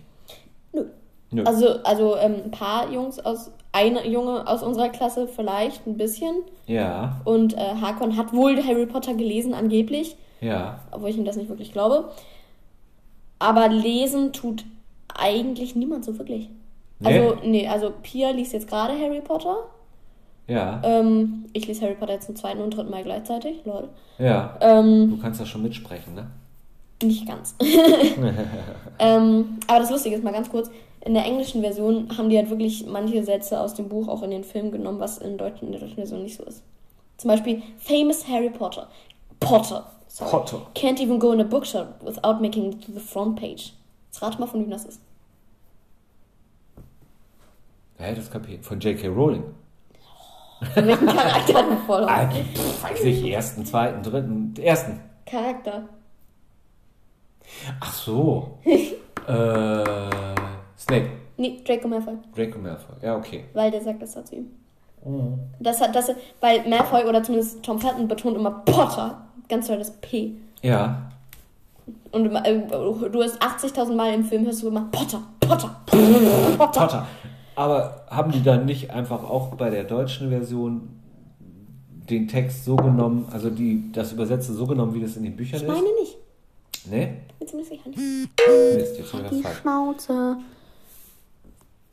Nö. 0.73 0.85
Nö. 1.31 1.43
Also, 1.43 1.81
also 1.83 2.17
ähm, 2.17 2.35
ein 2.45 2.51
paar 2.51 2.91
Jungs 2.91 3.19
aus, 3.19 3.51
eine 3.71 4.07
Junge 4.07 4.47
aus 4.47 4.63
unserer 4.63 4.89
Klasse 4.89 5.27
vielleicht 5.27 5.85
ein 5.87 5.95
bisschen. 5.97 6.37
Ja, 6.65 7.21
Und 7.23 7.53
äh, 7.55 7.75
Hakon 7.81 8.17
hat 8.17 8.33
wohl 8.33 8.57
Harry 8.63 8.85
Potter 8.87 9.13
gelesen, 9.13 9.53
angeblich. 9.53 10.17
ja. 10.41 10.79
Obwohl 10.91 11.09
ich 11.09 11.17
ihm 11.17 11.25
das 11.25 11.35
nicht 11.37 11.49
wirklich 11.49 11.71
glaube. 11.71 12.11
Aber 13.39 13.67
lesen 13.69 14.33
tut 14.33 14.65
eigentlich 15.15 15.75
niemand 15.75 16.03
so 16.05 16.17
wirklich. 16.17 16.49
Nee? 16.99 17.19
Also, 17.19 17.37
nee, 17.43 17.67
also 17.67 17.93
Pia 18.03 18.29
liest 18.31 18.53
jetzt 18.53 18.67
gerade 18.67 18.93
Harry 18.93 19.21
Potter. 19.21 19.55
Ja, 20.47 20.81
Ähm, 20.83 21.45
ich 21.53 21.67
lese 21.67 21.83
Harry 21.83 21.93
Potter 21.93 22.13
jetzt 22.13 22.25
zum 22.25 22.35
zweiten 22.35 22.59
und 22.61 22.75
dritten 22.75 22.89
Mal 22.89 23.03
gleichzeitig, 23.03 23.63
lol. 23.65 23.89
ja. 24.17 24.57
Ähm, 24.61 25.11
Du 25.11 25.17
kannst 25.21 25.39
da 25.39 25.45
schon 25.45 25.61
mitsprechen, 25.61 26.15
ne? 26.15 26.27
nicht 27.03 27.25
ganz. 27.27 27.55
ähm, 28.99 29.59
aber 29.67 29.79
das 29.79 29.89
Lustige 29.89 30.15
ist 30.15 30.23
mal 30.23 30.33
ganz 30.33 30.49
kurz, 30.49 30.69
in 31.01 31.13
der 31.13 31.23
englischen 31.25 31.61
Version 31.61 32.09
haben 32.17 32.29
die 32.29 32.37
halt 32.37 32.49
wirklich 32.49 32.85
manche 32.85 33.23
Sätze 33.23 33.59
aus 33.59 33.73
dem 33.73 33.87
Buch 33.87 34.07
auch 34.07 34.21
in 34.23 34.31
den 34.31 34.43
Film 34.43 34.71
genommen, 34.71 34.99
was 34.99 35.17
in, 35.17 35.37
Deutsch, 35.37 35.61
in 35.61 35.71
der 35.71 35.79
deutschen 35.79 35.95
Version 35.95 36.23
nicht 36.23 36.35
so 36.35 36.43
ist. 36.43 36.61
Zum 37.17 37.29
Beispiel 37.29 37.61
Famous 37.77 38.27
Harry 38.27 38.49
Potter. 38.49 38.89
Potter. 39.39 39.89
Sorry. 40.07 40.31
Potter. 40.31 40.61
Can't 40.75 40.99
even 40.99 41.19
go 41.19 41.31
in 41.31 41.39
a 41.39 41.45
bookshop 41.45 42.01
without 42.03 42.41
making 42.41 42.73
it 42.73 42.85
to 42.85 42.91
the 42.91 42.99
front 42.99 43.39
page. 43.39 43.73
Jetzt 44.07 44.21
rate 44.21 44.39
mal, 44.39 44.47
von 44.47 44.59
wem 44.61 44.69
das 44.71 44.83
ist. 44.85 44.99
Hä, 47.99 48.15
das 48.15 48.31
kapiert. 48.31 48.63
Von 48.65 48.79
J.K. 48.79 49.07
Rowling. 49.09 49.43
Von 50.73 50.87
welchem 50.87 51.07
Charakter 51.07 51.63
du 51.63 51.75
voll 51.85 52.03
Ah, 52.03 52.29
weiß 52.81 53.03
ich, 53.03 53.23
ersten, 53.25 53.65
zweiten, 53.65 54.01
dritten, 54.03 54.53
ersten. 54.61 54.99
Charakter. 55.25 55.83
Ach 57.79 57.93
so. 57.93 58.57
äh, 58.65 58.73
Snape. 60.77 61.09
Nee, 61.37 61.61
Draco 61.65 61.87
Malfoy. 61.89 62.13
Draco 62.35 62.57
Malfoy. 62.59 62.95
Ja, 63.01 63.15
okay. 63.17 63.45
Weil 63.53 63.71
der 63.71 63.81
sagt 63.81 64.01
das 64.01 64.13
zu 64.13 64.35
ihm. 64.35 64.49
Mhm. 65.03 65.39
Das 65.59 65.81
hat, 65.81 65.93
das, 65.93 66.11
weil 66.39 66.67
Malfoy 66.69 67.03
oder 67.03 67.21
zumindest 67.21 67.63
Tom 67.63 67.79
Felton 67.79 68.07
betont 68.07 68.37
immer 68.37 68.51
Potter. 68.65 69.25
Ganz 69.49 69.67
doll 69.67 69.77
das 69.77 69.91
P. 69.99 70.33
Ja. 70.61 71.09
Und 72.11 72.33
äh, 72.35 72.61
du 73.11 73.23
hast 73.23 73.41
80.000 73.41 73.93
Mal 73.95 74.13
im 74.13 74.23
Film 74.23 74.45
hörst 74.45 74.63
du 74.63 74.67
immer 74.67 74.87
Potter, 74.91 75.21
Potter, 75.39 75.75
Potter, 75.85 76.57
Potter. 76.57 76.81
Potter. 76.81 77.07
Aber 77.59 78.05
haben 78.09 78.31
die 78.31 78.41
dann 78.41 78.63
nicht 78.65 78.89
einfach 78.91 79.21
auch 79.21 79.49
bei 79.55 79.69
der 79.69 79.83
deutschen 79.83 80.29
Version 80.29 80.87
den 82.09 82.29
Text 82.29 82.63
so 82.63 82.77
genommen, 82.77 83.27
also 83.33 83.49
die 83.49 83.91
das 83.91 84.13
Übersetzte 84.13 84.53
so 84.53 84.65
genommen, 84.65 84.93
wie 84.93 85.01
das 85.01 85.17
in 85.17 85.23
den 85.23 85.35
Büchern 85.35 85.59
Ich 85.59 85.67
meine 85.67 85.81
nicht. 85.81 86.15
ist? 86.73 86.87
Nee? 86.89 87.15
Ziemlich 87.45 87.67
sicher 87.67 87.89
nicht. 87.89 87.99
Mist, 87.99 88.97
jetzt 88.97 89.13
ich 89.13 89.29
Die. 89.41 89.55
Schnauze. 89.61 90.37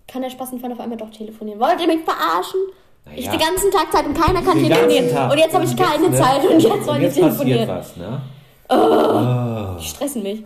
Kann 0.07 0.23
der 0.23 0.31
Spaßenfan 0.31 0.71
auf 0.71 0.79
einmal 0.79 0.99
doch 0.99 1.11
telefonieren? 1.11 1.59
Wollt 1.59 1.81
ihr 1.81 1.89
mich 1.89 2.05
verarschen? 2.05 2.61
Naja. 3.05 3.19
Ich 3.19 3.29
den 3.29 3.41
ganzen 3.41 3.71
Tag 3.73 3.91
Zeit 3.91 4.07
und 4.07 4.15
keiner 4.15 4.43
kann 4.43 4.59
Den 4.59 4.69
telefonieren. 4.69 5.31
Und 5.33 5.39
jetzt 5.39 5.53
habe 5.53 5.65
ich 5.65 5.77
keine 5.77 6.11
ne? 6.11 6.17
Zeit 6.17 6.45
und 6.49 6.61
jetzt 6.61 6.85
soll 6.85 7.03
ich 7.03 7.13
telefonieren. 7.13 7.67
passiert 7.67 7.69
was, 7.69 7.97
ne? 7.97 8.21
Oh, 8.69 9.81
Die 9.81 9.85
stressen 9.85 10.23
mich. 10.23 10.45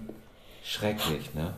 schrecklich, 0.65 1.35
ne? 1.35 1.53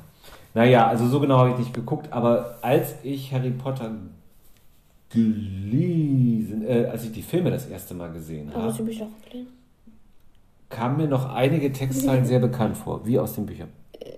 Naja, 0.55 0.87
also 0.87 1.07
so 1.07 1.21
genau 1.21 1.39
habe 1.39 1.51
ich 1.51 1.59
nicht 1.59 1.75
geguckt, 1.75 2.13
aber 2.13 2.59
als 2.61 2.95
ich 3.03 3.33
Harry 3.33 3.51
Potter 3.51 3.91
gelesen, 5.09 6.65
äh, 6.67 6.87
als 6.91 7.05
ich 7.05 7.13
die 7.13 7.23
Filme 7.23 7.51
das 7.51 7.67
erste 7.67 7.95
Mal 7.95 8.13
gesehen 8.13 8.51
Aber 8.55 8.67
das 8.67 8.79
habe, 8.79 8.91
kamen 10.69 10.97
mir 10.97 11.07
noch 11.09 11.33
einige 11.33 11.71
Textzeilen 11.73 12.25
sehr 12.25 12.41
bekannt 12.41 12.77
vor, 12.77 13.07
wie 13.07 13.19
aus 13.19 13.35
den 13.35 13.47
Büchern. 13.47 13.69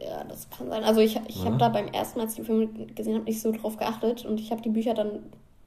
Ja, 0.00 0.24
das 0.24 0.48
kann 0.50 0.68
sein. 0.68 0.84
Also 0.84 1.00
ich, 1.00 1.20
ich 1.26 1.36
Ja. 1.38 1.46
habe 1.46 1.56
da 1.58 1.68
beim 1.68 1.88
ersten 1.88 2.18
Mal, 2.18 2.24
als 2.24 2.32
ich 2.34 2.40
die 2.40 2.46
Filme 2.46 2.68
gesehen 2.94 3.14
habe, 3.14 3.24
nicht 3.24 3.40
so 3.40 3.52
drauf 3.52 3.76
geachtet. 3.76 4.24
Und 4.24 4.40
ich 4.40 4.50
habe 4.50 4.62
die 4.62 4.70
Bücher 4.70 4.94
dann 4.94 5.10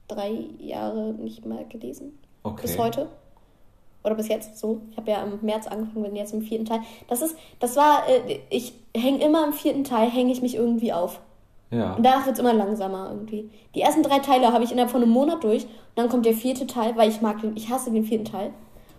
drei 0.07 0.31
Jahre 0.59 1.13
nicht 1.13 1.45
mehr 1.45 1.65
gelesen. 1.65 2.13
Okay. 2.43 2.61
Bis 2.63 2.77
heute. 2.77 3.07
Oder 4.07 4.15
bis 4.15 4.29
jetzt 4.29 4.57
so. 4.57 4.81
Ich 4.89 4.97
habe 4.97 5.11
ja 5.11 5.21
im 5.23 5.39
März 5.45 5.67
angefangen, 5.67 6.03
bin 6.03 6.15
jetzt 6.15 6.33
im 6.33 6.41
vierten 6.41 6.63
Teil. 6.65 6.79
Das 7.09 7.21
ist, 7.21 7.35
das 7.59 7.75
war, 7.75 8.03
äh, 8.09 8.39
ich 8.49 8.73
hänge 8.95 9.23
immer 9.23 9.45
im 9.45 9.53
vierten 9.53 9.83
Teil, 9.83 10.09
hänge 10.09 10.31
ich 10.31 10.41
mich 10.41 10.55
irgendwie 10.55 10.93
auf. 10.93 11.19
Ja. 11.71 11.95
Und 11.95 12.03
danach 12.05 12.25
wird 12.25 12.35
es 12.35 12.39
immer 12.39 12.53
langsamer 12.53 13.09
irgendwie. 13.11 13.49
Die 13.75 13.81
ersten 13.81 14.01
drei 14.01 14.19
Teile 14.19 14.53
habe 14.53 14.63
ich 14.63 14.71
innerhalb 14.71 14.89
von 14.91 15.03
einem 15.03 15.11
Monat 15.11 15.43
durch. 15.43 15.65
Und 15.65 15.69
dann 15.95 16.07
kommt 16.07 16.25
der 16.25 16.33
vierte 16.33 16.65
Teil, 16.65 16.95
weil 16.95 17.09
ich 17.09 17.19
mag 17.21 17.41
den, 17.41 17.55
ich 17.57 17.69
hasse 17.69 17.91
den 17.91 18.05
vierten 18.05 18.23
Teil. 18.25 18.51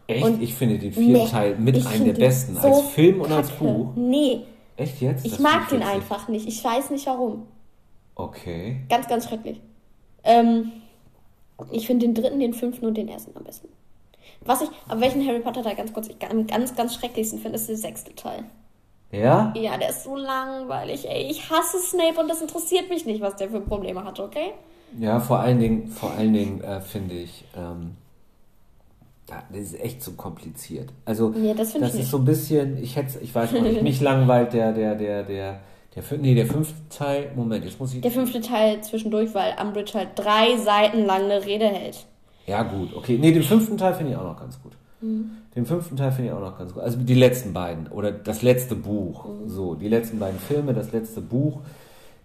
Echt? 0.06 0.24
Und- 0.24 0.42
ich 0.42 0.54
finde 0.54 0.78
den 0.78 0.92
vierten 0.92 1.12
Nee, 1.12 1.26
Teil 1.26 1.56
mit 1.58 1.76
ich 1.78 1.86
einem 1.88 2.04
der 2.04 2.12
besten. 2.12 2.54
so 2.56 2.68
als 2.68 2.80
Film 2.82 3.22
und 3.22 3.32
als. 3.32 3.50
Buch. 3.50 3.88
Nee, 3.96 4.40
Echt 4.76 5.00
jetzt? 5.00 5.24
ich 5.24 5.32
Das 5.32 5.40
mag 5.40 5.68
finde 5.70 5.84
den 5.86 5.90
einfach 5.94 6.28
nicht. 6.28 6.46
Ich 6.46 6.62
weiß 6.62 6.90
nicht 6.90 7.06
warum. 7.06 7.46
Okay. 8.14 8.80
Ganz, 8.90 9.08
ganz 9.08 9.26
schrecklich. 9.26 9.60
Ähm, 10.24 10.70
ich 11.72 11.86
finde 11.86 12.06
den 12.06 12.14
dritten, 12.14 12.38
den 12.40 12.52
fünften 12.52 12.84
und 12.86 12.96
den 12.98 13.08
ersten 13.08 13.34
am 13.36 13.44
besten. 13.44 13.68
Was 14.44 14.62
ich, 14.62 14.68
aber 14.88 15.00
welchen 15.00 15.26
Harry 15.26 15.40
Potter 15.40 15.62
da 15.62 15.74
ganz 15.74 15.92
kurz, 15.92 16.08
ich 16.08 16.16
am 16.28 16.46
ganz, 16.46 16.74
ganz 16.74 16.94
schrecklichsten 16.94 17.38
finde, 17.38 17.56
ist 17.56 17.68
der 17.68 17.76
sechste 17.76 18.14
Teil. 18.14 18.44
Ja? 19.10 19.52
Ja, 19.56 19.76
der 19.78 19.90
ist 19.90 20.04
so 20.04 20.16
langweilig, 20.16 21.08
ey. 21.08 21.30
Ich 21.30 21.50
hasse 21.50 21.78
Snape 21.78 22.20
und 22.20 22.28
das 22.28 22.40
interessiert 22.42 22.88
mich 22.90 23.06
nicht, 23.06 23.20
was 23.20 23.36
der 23.36 23.48
für 23.50 23.60
Probleme 23.60 24.04
hat, 24.04 24.20
okay? 24.20 24.52
Ja, 24.98 25.20
vor 25.20 25.38
allen 25.40 25.58
Dingen, 25.60 25.88
vor 25.88 26.12
allen 26.12 26.32
Dingen 26.32 26.60
äh, 26.62 26.80
finde 26.80 27.14
ich, 27.14 27.44
ähm, 27.56 27.96
ja, 29.28 29.42
das 29.50 29.60
ist 29.60 29.80
echt 29.80 30.02
zu 30.02 30.12
kompliziert. 30.14 30.88
Also, 31.04 31.30
Nee, 31.30 31.54
das 31.54 31.74
ich 31.74 31.82
ist 31.82 31.94
nicht. 31.94 32.10
so 32.10 32.18
ein 32.18 32.24
bisschen, 32.24 32.82
ich 32.82 32.96
hätte, 32.96 33.18
ich 33.20 33.34
weiß 33.34 33.52
nicht, 33.52 33.82
mich 33.82 34.00
langweilt 34.00 34.52
der, 34.52 34.72
der, 34.72 34.94
der, 34.94 35.22
der, 35.24 35.60
der, 35.94 36.18
nee, 36.18 36.34
der 36.34 36.46
fünfte 36.46 36.74
Teil, 36.88 37.30
Moment, 37.36 37.64
jetzt 37.64 37.78
muss 37.80 37.92
ich, 37.92 38.00
Der 38.00 38.10
fünfte 38.10 38.40
Teil 38.40 38.80
zwischendurch, 38.82 39.34
weil 39.34 39.54
Umbridge 39.60 39.92
halt 39.94 40.10
drei 40.14 40.56
Seiten 40.56 41.04
lang 41.04 41.24
eine 41.24 41.44
Rede 41.44 41.66
hält. 41.66 42.06
Ja 42.48 42.62
gut, 42.64 42.94
okay, 42.96 43.18
nee, 43.20 43.30
den 43.32 43.42
fünften 43.42 43.76
Teil 43.76 43.94
finde 43.94 44.12
ich 44.12 44.18
auch 44.18 44.24
noch 44.24 44.38
ganz 44.40 44.60
gut. 44.62 44.72
Mhm. 45.00 45.30
Den 45.54 45.64
fünften 45.66 45.96
Teil 45.96 46.10
finde 46.12 46.30
ich 46.30 46.36
auch 46.36 46.40
noch 46.40 46.58
ganz 46.58 46.72
gut. 46.74 46.82
Also 46.82 46.98
die 46.98 47.14
letzten 47.14 47.52
beiden 47.52 47.86
oder 47.88 48.10
das 48.10 48.42
letzte 48.42 48.74
Buch, 48.74 49.24
Mhm. 49.26 49.48
so, 49.48 49.74
die 49.74 49.88
letzten 49.88 50.18
beiden 50.18 50.38
Filme, 50.40 50.72
das 50.74 50.92
letzte 50.92 51.20
Buch, 51.20 51.60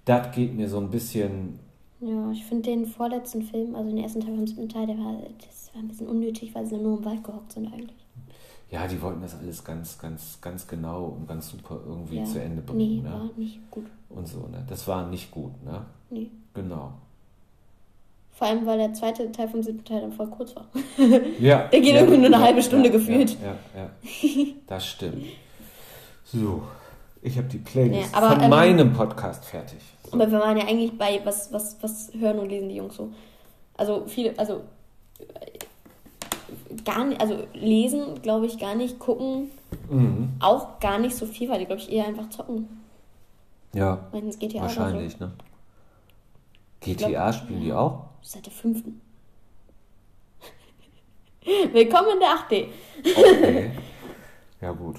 das 0.05 0.33
geht 0.33 0.55
mir 0.55 0.67
so 0.69 0.79
ein 0.79 0.89
bisschen, 0.89 1.59
Ja, 2.01 2.31
ich 2.31 2.43
finde 2.45 2.63
den 2.71 2.85
vorletzten 2.85 3.41
Film, 3.43 3.75
also 3.75 3.89
den 3.89 3.99
ersten 3.99 4.19
Teil 4.21 4.35
vom 4.35 4.45
siebten 4.47 4.67
Teil, 4.69 4.87
der 4.87 4.97
war, 4.97 5.13
das 5.45 5.71
war 5.73 5.81
ein 5.81 5.87
bisschen 5.87 6.07
unnötig, 6.07 6.53
weil 6.53 6.65
sie 6.65 6.77
nur 6.77 6.97
im 6.97 7.05
Wald 7.05 7.23
gehockt 7.23 7.51
sind 7.53 7.67
eigentlich. 7.67 8.05
ja, 8.71 8.87
die 8.87 8.99
wollten 9.01 9.21
das 9.21 9.35
alles 9.37 9.63
ganz, 9.63 9.97
ganz, 9.99 10.39
ganz 10.41 10.67
genau 10.67 11.15
und 11.17 11.27
ganz 11.27 11.49
super 11.49 11.79
irgendwie 11.87 12.17
ja. 12.17 12.25
zu 12.25 12.41
Ende 12.41 12.61
Nee, 12.73 12.73
bringen. 12.73 13.03
ne? 13.03 13.11
war 13.11 13.29
nicht 13.37 13.59
gut. 13.71 13.85
Und 14.09 14.27
so, 14.27 14.39
ne? 14.51 14.63
Das 14.67 14.87
war 14.87 15.07
nicht 15.09 15.29
gut, 15.31 15.51
ne? 15.63 15.85
Nee. 16.09 16.29
Genau. 16.55 16.91
Vor 18.43 18.50
allem, 18.50 18.65
weil 18.65 18.77
der 18.77 18.93
zweite 18.93 19.31
Teil 19.31 19.47
vom 19.47 19.63
siebten 19.63 19.85
Teil 19.85 20.01
dann 20.01 20.12
voll 20.12 20.27
kurz 20.27 20.53
war. 20.53 20.65
Ja. 21.39 21.67
Der 21.71 21.79
geht 21.79 21.93
ja, 21.93 22.01
irgendwie 22.01 22.17
nur 22.17 22.25
eine 22.25 22.35
ja, 22.35 22.41
halbe 22.41 22.62
Stunde 22.62 22.89
ja, 22.89 22.91
gefühlt. 22.91 23.38
Ja, 23.41 23.55
ja. 23.73 23.89
Das 24.67 24.85
stimmt. 24.85 25.27
So. 26.25 26.62
Ich 27.21 27.38
habe 27.38 27.47
die 27.47 27.59
Playlist 27.59 28.13
aber, 28.13 28.31
von 28.31 28.43
ähm, 28.43 28.50
meinem 28.50 28.91
Podcast 28.91 29.45
fertig. 29.45 29.79
Aber 30.12 30.29
wir 30.29 30.39
waren 30.41 30.57
ja 30.57 30.65
eigentlich 30.67 30.97
bei, 30.97 31.21
was, 31.23 31.53
was, 31.53 31.77
was 31.79 32.12
hören 32.19 32.38
und 32.38 32.50
lesen 32.50 32.67
die 32.67 32.75
Jungs 32.75 32.97
so. 32.97 33.12
Also 33.77 34.03
viele, 34.07 34.38
also 34.38 34.59
äh, 35.19 36.81
gar 36.83 37.05
nicht, 37.05 37.21
also 37.21 37.38
lesen, 37.53 38.21
glaube 38.21 38.47
ich, 38.47 38.59
gar 38.59 38.75
nicht, 38.75 39.00
gucken 39.00 39.51
Mhm. 39.89 40.33
auch 40.41 40.81
gar 40.81 41.00
nicht 41.00 41.15
so 41.15 41.25
viel, 41.25 41.47
weil 41.50 41.59
die, 41.59 41.65
glaube 41.65 41.81
ich, 41.81 41.89
eher 41.89 42.07
einfach 42.07 42.29
zocken. 42.29 42.67
Ja, 43.73 44.05
Meistens 44.12 44.38
GTA 44.38 44.63
wahrscheinlich, 44.63 45.17
ne? 45.17 45.31
glaub, 46.81 46.97
GTA 46.97 47.31
spielen 47.31 47.62
die 47.62 47.71
auch? 47.71 48.12
Seit 48.23 48.45
der 48.45 48.53
fünften. 48.53 49.01
Willkommen 51.73 52.13
in 52.13 52.19
der 52.19 52.29
8D. 52.29 52.67
Okay. 53.01 53.71
ja, 54.61 54.71
gut. 54.71 54.95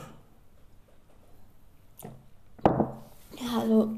Ja, 2.64 3.60
also 3.60 3.88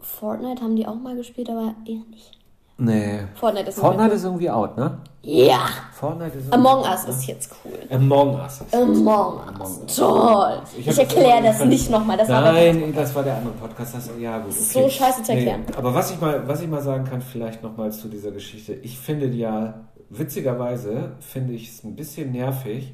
Fortnite 0.00 0.62
haben 0.62 0.76
die 0.76 0.86
auch 0.86 0.94
mal 0.94 1.14
gespielt, 1.14 1.50
aber 1.50 1.74
eher 1.86 2.02
nicht. 2.08 2.38
Nee. 2.78 3.26
Fortnite 3.34 3.68
ist, 3.68 3.78
Fortnite 3.78 4.14
ist 4.14 4.24
irgendwie 4.24 4.50
out, 4.50 4.78
ne? 4.78 4.98
Ja. 5.24 5.68
Fortnite 5.92 6.38
ist 6.38 6.52
Among 6.52 6.82
Us 6.82 7.04
ist 7.04 7.26
jetzt 7.26 7.50
cool. 7.64 7.78
Among 7.90 8.34
Us. 8.40 8.60
Ist 8.60 8.74
Among 8.74 9.40
Us. 9.58 9.96
Toll. 9.96 10.62
Ich, 10.78 10.86
ich 10.86 10.98
erkläre 10.98 11.42
das, 11.42 11.58
das 11.58 11.66
nicht 11.66 11.90
nochmal. 11.90 12.18
Nein, 12.28 12.92
das 12.94 13.14
war 13.14 13.22
der 13.22 13.38
andere 13.38 13.54
Podcast. 13.54 13.94
Das, 13.94 14.10
ja, 14.20 14.38
gut. 14.38 14.50
Okay. 14.50 14.60
So 14.60 14.88
scheiße 14.88 15.22
zu 15.22 15.32
erklären. 15.32 15.62
Nee, 15.66 15.76
aber 15.76 15.94
was 15.94 16.10
ich, 16.10 16.20
mal, 16.20 16.46
was 16.46 16.60
ich 16.60 16.68
mal 16.68 16.82
sagen 16.82 17.04
kann, 17.04 17.22
vielleicht 17.22 17.62
nochmal 17.62 17.90
zu 17.90 18.08
dieser 18.08 18.32
Geschichte. 18.32 18.74
Ich 18.74 18.98
finde 18.98 19.26
ja, 19.28 19.86
witzigerweise 20.10 21.12
finde 21.20 21.54
ich 21.54 21.70
es 21.70 21.84
ein 21.84 21.96
bisschen 21.96 22.32
nervig, 22.32 22.92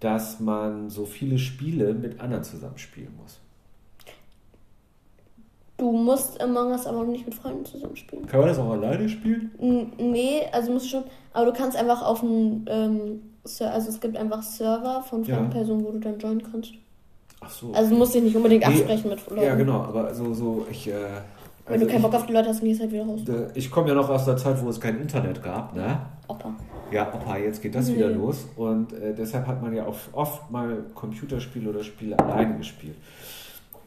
dass 0.00 0.40
man 0.40 0.88
so 0.88 1.04
viele 1.04 1.38
Spiele 1.38 1.92
mit 1.92 2.20
anderen 2.20 2.44
zusammenspielen 2.44 3.14
muss. 3.16 3.37
Du 5.78 5.92
musst 5.92 6.40
Among 6.40 6.72
Us 6.72 6.86
aber 6.86 7.04
nicht 7.04 7.24
mit 7.24 7.34
Freunden 7.36 7.64
zusammenspielen. 7.64 8.26
Kann 8.26 8.40
man 8.40 8.48
das 8.48 8.58
auch 8.58 8.70
alleine 8.70 9.08
spielen? 9.08 9.52
N 9.60 9.92
nee, 9.96 10.42
also 10.50 10.72
musst 10.72 10.86
du 10.86 10.90
schon. 10.90 11.04
Aber 11.32 11.46
du 11.46 11.52
kannst 11.52 11.76
einfach 11.76 12.02
auf 12.02 12.22
einen. 12.22 12.66
Ähm, 12.68 13.22
also 13.44 13.88
es 13.88 14.00
gibt 14.00 14.16
einfach 14.16 14.42
Server 14.42 15.02
von 15.08 15.24
fremden 15.24 15.44
ja. 15.44 15.50
Personen, 15.50 15.84
wo 15.84 15.92
du 15.92 16.00
dann 16.00 16.18
joinen 16.18 16.42
kannst. 16.42 16.72
Ach 17.40 17.48
so. 17.48 17.72
Also 17.72 17.90
du 17.90 17.96
musst 17.96 18.12
dich 18.12 18.24
nicht 18.24 18.34
unbedingt 18.34 18.66
nee, 18.66 18.74
absprechen 18.74 19.08
mit 19.08 19.30
Leuten. 19.30 19.40
Ja, 19.40 19.54
genau, 19.54 19.84
aber 19.84 20.12
so, 20.12 20.34
so 20.34 20.66
ich. 20.68 20.88
Äh, 20.88 20.94
Wenn 21.64 21.74
also 21.74 21.86
du 21.86 21.92
keinen 21.92 22.02
Bock 22.02 22.14
auf 22.14 22.26
die 22.26 22.32
Leute 22.32 22.48
hast, 22.48 22.58
dann 22.58 22.68
gehst 22.68 22.80
du 22.80 22.82
halt 22.82 22.92
wieder 22.92 23.06
raus. 23.06 23.20
Ich 23.54 23.70
komme 23.70 23.88
ja 23.88 23.94
noch 23.94 24.08
aus 24.08 24.24
der 24.24 24.36
Zeit, 24.36 24.60
wo 24.60 24.68
es 24.70 24.80
kein 24.80 25.00
Internet 25.00 25.44
gab, 25.44 25.76
ne? 25.76 26.00
Opa. 26.26 26.54
Ja, 26.90 27.12
Opa, 27.14 27.36
jetzt 27.36 27.62
geht 27.62 27.76
das 27.76 27.86
nee. 27.88 27.96
wieder 27.96 28.08
los. 28.08 28.48
Und 28.56 28.92
äh, 28.94 29.14
deshalb 29.14 29.46
hat 29.46 29.62
man 29.62 29.72
ja 29.76 29.86
auch 29.86 29.96
oft 30.12 30.50
mal 30.50 30.84
Computerspiele 30.96 31.70
oder 31.70 31.84
Spiele 31.84 32.18
alleine 32.18 32.56
gespielt 32.56 32.96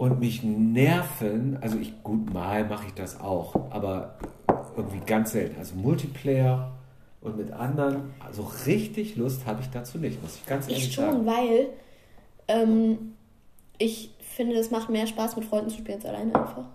und 0.01 0.19
mich 0.19 0.41
nerven, 0.41 1.59
also 1.61 1.77
ich 1.77 2.01
gut 2.01 2.33
mal 2.33 2.65
mache 2.65 2.87
ich 2.87 2.93
das 2.95 3.21
auch, 3.21 3.53
aber 3.69 4.15
irgendwie 4.75 4.99
ganz 5.05 5.33
selten. 5.33 5.59
Also 5.59 5.75
Multiplayer 5.75 6.71
und 7.21 7.37
mit 7.37 7.51
anderen, 7.51 8.11
also 8.19 8.49
richtig 8.65 9.15
Lust 9.15 9.45
habe 9.45 9.61
ich 9.61 9.69
dazu 9.69 9.99
nicht, 9.99 10.19
muss 10.23 10.37
ich 10.37 10.45
ganz 10.47 10.67
ehrlich 10.67 10.87
ich 10.87 10.93
schon, 10.95 11.05
sagen. 11.05 11.25
weil 11.27 11.67
ähm, 12.47 13.13
ich 13.77 14.09
finde, 14.21 14.55
es 14.55 14.71
macht 14.71 14.89
mehr 14.89 15.05
Spaß 15.05 15.35
mit 15.35 15.45
Freunden 15.45 15.69
zu 15.69 15.77
spielen 15.77 15.99
als 15.99 16.05
alleine 16.07 16.33
einfach. 16.33 16.65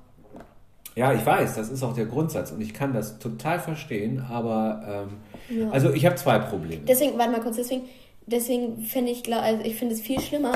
Ja, 0.95 1.13
ich 1.13 1.27
weiß, 1.27 1.57
das 1.57 1.69
ist 1.69 1.83
auch 1.83 1.95
der 1.95 2.07
Grundsatz 2.07 2.53
und 2.53 2.61
ich 2.61 2.73
kann 2.73 2.93
das 2.93 3.19
total 3.19 3.59
verstehen, 3.59 4.25
aber 4.31 5.09
ähm, 5.51 5.63
ja. 5.63 5.71
also 5.71 5.93
ich 5.93 6.07
habe 6.07 6.15
zwei 6.15 6.39
Probleme. 6.39 6.85
Deswegen, 6.87 7.19
warte 7.19 7.33
mal 7.33 7.41
kurz, 7.41 7.57
deswegen, 7.57 7.87
deswegen 8.25 8.83
finde 8.83 9.11
ich, 9.11 9.35
also 9.35 9.65
ich 9.65 9.75
finde 9.75 9.97
es 9.97 10.01
viel 10.01 10.21
schlimmer, 10.21 10.53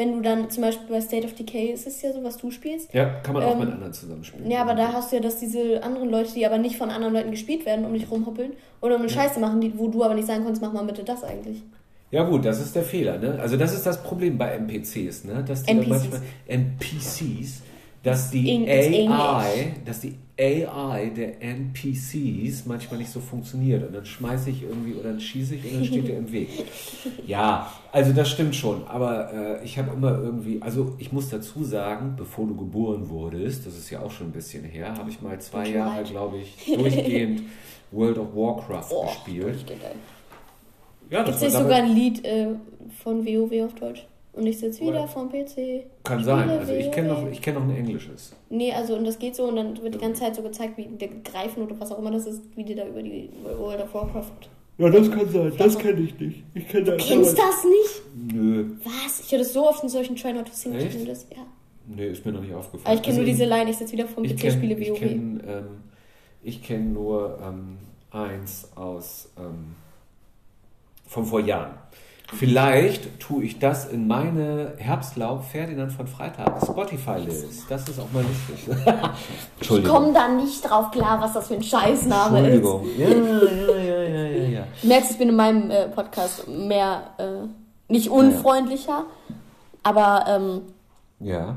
wenn 0.00 0.14
du 0.14 0.22
dann 0.22 0.48
zum 0.48 0.62
Beispiel 0.62 0.86
bei 0.88 0.98
State 1.02 1.26
of 1.26 1.34
Decay 1.34 1.72
ist 1.72 1.86
es 1.86 2.00
ja 2.00 2.10
so, 2.10 2.24
was 2.24 2.38
du 2.38 2.50
spielst. 2.50 2.94
Ja, 2.94 3.04
kann 3.22 3.34
man 3.34 3.42
auch 3.42 3.52
ähm, 3.52 3.58
mit 3.58 3.70
anderen 3.70 3.92
zusammenspielen. 3.92 4.50
Ja, 4.50 4.62
aber 4.62 4.74
da 4.74 4.94
hast 4.94 5.12
du 5.12 5.16
ja, 5.16 5.22
dass 5.22 5.36
diese 5.36 5.82
anderen 5.82 6.08
Leute, 6.08 6.32
die 6.32 6.46
aber 6.46 6.56
nicht 6.56 6.78
von 6.78 6.88
anderen 6.88 7.12
Leuten 7.12 7.30
gespielt 7.30 7.66
werden, 7.66 7.84
um 7.84 7.92
dich 7.92 8.10
rumhoppeln 8.10 8.52
oder 8.80 8.94
um 8.94 9.02
eine 9.02 9.10
ja. 9.10 9.20
Scheiße 9.20 9.38
machen, 9.38 9.60
die, 9.60 9.78
wo 9.78 9.88
du 9.88 10.02
aber 10.02 10.14
nicht 10.14 10.26
sagen 10.26 10.42
kannst, 10.42 10.62
mach 10.62 10.72
mal 10.72 10.84
bitte 10.84 11.04
das 11.04 11.22
eigentlich. 11.22 11.62
Ja 12.10 12.22
gut, 12.22 12.46
das 12.46 12.62
ist 12.62 12.74
der 12.74 12.82
Fehler. 12.82 13.18
Ne? 13.18 13.38
Also 13.42 13.58
das 13.58 13.74
ist 13.74 13.84
das 13.84 14.02
Problem 14.02 14.38
bei 14.38 14.52
NPCs, 14.52 15.24
ne? 15.24 15.44
dass 15.46 15.64
die 15.64 15.72
NPCs. 15.72 15.88
manchmal 15.90 16.20
NPCs, 16.46 17.62
dass 18.02 18.30
die 18.30 18.66
AI, 18.70 19.74
dass 19.84 20.00
die 20.00 20.14
AI 20.40 21.10
der 21.14 21.42
NPCs 21.42 22.64
manchmal 22.64 22.98
nicht 22.98 23.10
so 23.10 23.20
funktioniert 23.20 23.86
und 23.86 23.94
dann 23.94 24.06
schmeiße 24.06 24.50
ich 24.50 24.62
irgendwie 24.62 24.94
oder 24.94 25.10
dann 25.10 25.20
schieße 25.20 25.56
ich 25.56 25.64
und 25.64 25.74
dann 25.74 25.84
steht 25.84 26.08
er 26.08 26.18
im 26.18 26.32
Weg. 26.32 26.48
Ja, 27.26 27.72
also 27.92 28.12
das 28.12 28.28
stimmt 28.28 28.56
schon, 28.56 28.86
aber 28.86 29.32
äh, 29.32 29.64
ich 29.64 29.78
habe 29.78 29.92
immer 29.92 30.18
irgendwie, 30.18 30.60
also 30.60 30.94
ich 30.98 31.12
muss 31.12 31.28
dazu 31.28 31.62
sagen, 31.64 32.14
bevor 32.16 32.46
du 32.46 32.56
geboren 32.56 33.08
wurdest, 33.08 33.66
das 33.66 33.76
ist 33.76 33.90
ja 33.90 34.00
auch 34.00 34.10
schon 34.10 34.28
ein 34.28 34.32
bisschen 34.32 34.64
her, 34.64 34.94
habe 34.96 35.10
ich 35.10 35.20
mal 35.20 35.38
zwei 35.40 35.68
Jahre, 35.68 36.02
glaube 36.02 36.38
ich, 36.38 36.66
durchgehend 36.74 37.42
World 37.92 38.18
of 38.18 38.34
Warcraft 38.34 38.86
oh, 38.90 39.06
gespielt. 39.06 39.64
Ja, 41.10 41.22
das 41.22 41.40
Gibt 41.40 41.52
es 41.52 41.58
sogar 41.58 41.78
ein 41.78 41.94
Lied 41.94 42.24
äh, 42.24 42.48
von 43.02 43.24
WoW 43.26 43.64
auf 43.64 43.74
Deutsch? 43.74 44.06
Und 44.32 44.46
ich 44.46 44.58
sitze 44.58 44.82
wieder 44.82 45.08
vom 45.08 45.28
PC. 45.28 45.84
Kann 46.04 46.22
sein. 46.22 46.48
Also 46.48 46.72
ich 46.72 46.90
kenne 46.92 47.08
noch, 47.08 47.40
kenn 47.40 47.54
noch 47.54 47.62
ein 47.62 47.74
englisches. 47.74 48.32
Nee, 48.48 48.72
also 48.72 48.94
und 48.94 49.04
das 49.04 49.18
geht 49.18 49.34
so 49.34 49.44
und 49.44 49.56
dann 49.56 49.82
wird 49.82 49.94
die 49.94 49.98
ganze 49.98 50.22
Zeit 50.22 50.36
so 50.36 50.42
gezeigt, 50.42 50.78
wie 50.78 50.86
der 50.86 51.08
Greifen 51.08 51.64
oder 51.64 51.78
was 51.80 51.90
auch 51.90 51.98
immer 51.98 52.12
das 52.12 52.26
ist, 52.26 52.42
wie 52.54 52.64
die 52.64 52.74
da 52.74 52.86
über 52.86 53.02
die 53.02 53.28
World 53.58 53.82
of 53.82 53.92
Warcraft. 53.92 54.48
Ja, 54.78 54.88
das 54.88 55.10
kann 55.10 55.28
sein. 55.28 55.52
Das 55.58 55.78
kenne 55.78 56.00
ich 56.00 56.18
nicht. 56.18 56.42
Ich 56.54 56.68
kenn 56.68 56.84
du 56.84 56.96
kennst 56.96 57.36
das 57.36 57.64
nicht? 57.64 58.32
Nö. 58.32 58.70
Was? 58.84 59.20
Ich 59.20 59.32
höre 59.32 59.40
das 59.40 59.52
so 59.52 59.68
oft 59.68 59.82
in 59.82 59.88
solchen 59.88 60.16
Try 60.16 60.32
Not 60.32 60.46
to 60.46 60.52
Sing 60.54 60.72
das, 61.06 61.26
ja. 61.30 61.44
Nee, 61.86 62.06
ist 62.08 62.24
mir 62.24 62.32
noch 62.32 62.40
nicht 62.40 62.54
aufgefallen. 62.54 62.86
Aber 62.86 62.94
ich 62.94 63.02
kenne 63.02 63.18
also 63.18 63.20
nur 63.22 63.30
diese 63.30 63.44
Line, 63.44 63.70
ich 63.70 63.76
sitze 63.76 63.92
wieder 63.92 64.06
vom 64.06 64.24
PC, 64.24 64.38
kenn, 64.38 64.52
spiele 64.52 64.76
WoW. 64.76 64.80
Ich 64.80 64.98
kenne 65.00 65.40
ähm, 66.44 66.62
kenn 66.62 66.92
nur 66.92 67.38
ähm, 67.42 67.78
eins 68.10 68.68
aus 68.74 69.28
ähm, 69.38 69.74
von 71.06 71.26
vor 71.26 71.40
Jahren. 71.40 71.74
Vielleicht 72.36 73.18
tue 73.18 73.44
ich 73.44 73.58
das 73.58 73.86
in 73.86 74.06
meine 74.06 74.74
Herbstlaub 74.78 75.44
Ferdinand 75.44 75.92
von 75.92 76.06
Freitag 76.06 76.62
Spotify-List. 76.62 77.64
Das 77.68 77.88
ist 77.88 77.98
auch 77.98 78.10
mal 78.12 78.24
wichtig. 78.24 78.68
Entschuldigung. 79.58 79.90
Ich 79.90 79.98
komme 79.98 80.12
da 80.12 80.28
nicht 80.28 80.62
drauf 80.62 80.90
klar, 80.90 81.20
was 81.20 81.32
das 81.32 81.48
für 81.48 81.54
ein 81.54 81.62
Scheißname 81.62 82.38
Entschuldigung. 82.38 82.84
ist. 82.84 83.00
Entschuldigung. 83.00 83.76
Ja, 83.76 83.82
ja, 83.82 84.02
ja, 84.02 84.22
ja, 84.22 84.48
ja, 84.48 84.64
Du 84.82 84.88
merkst, 84.88 85.10
ich 85.10 85.18
bin 85.18 85.28
in 85.28 85.36
meinem 85.36 85.70
äh, 85.70 85.88
Podcast 85.88 86.46
mehr, 86.48 87.02
äh, 87.18 87.92
nicht 87.92 88.08
unfreundlicher, 88.10 89.04
ja. 89.28 89.34
aber 89.82 90.24
ähm, 90.28 90.62
ja. 91.18 91.56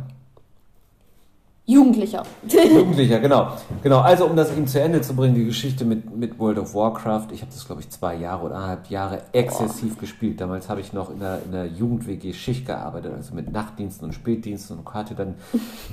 Jugendlicher. 1.66 2.24
Jugendlicher, 2.46 3.22
genau. 3.22 3.54
Genau, 3.82 4.00
also 4.00 4.26
um 4.26 4.36
das 4.36 4.52
eben 4.52 4.68
zu 4.68 4.82
Ende 4.82 5.02
zu 5.02 5.16
bringen, 5.16 5.34
die 5.34 5.46
Geschichte 5.46 5.86
mit, 5.86 6.14
mit 6.14 6.38
World 6.38 6.60
of 6.60 6.76
Warcraft. 6.76 7.28
Ich 7.32 7.42
habe 7.42 7.52
das, 7.54 7.66
glaube 7.66 7.80
ich, 7.80 7.90
zwei 7.90 8.16
Jahre 8.16 8.48
oder 8.48 8.56
eineinhalb 8.56 8.88
Jahre 8.88 9.22
exzessiv 9.32 9.94
Boah. 9.94 10.02
gespielt. 10.02 10.42
Damals 10.42 10.68
habe 10.68 10.82
ich 10.82 10.92
noch 10.92 11.10
in 11.10 11.20
der, 11.20 11.42
in 11.46 11.54
der 11.54 11.68
Jugend-WG 11.68 12.34
Schicht 12.34 12.66
gearbeitet, 12.66 13.14
also 13.16 13.34
mit 13.34 13.54
Nachtdiensten 13.54 14.08
und 14.08 14.14
Spätdiensten 14.14 14.78
und 14.78 14.94
hatte 14.94 15.16
dann 15.16 15.36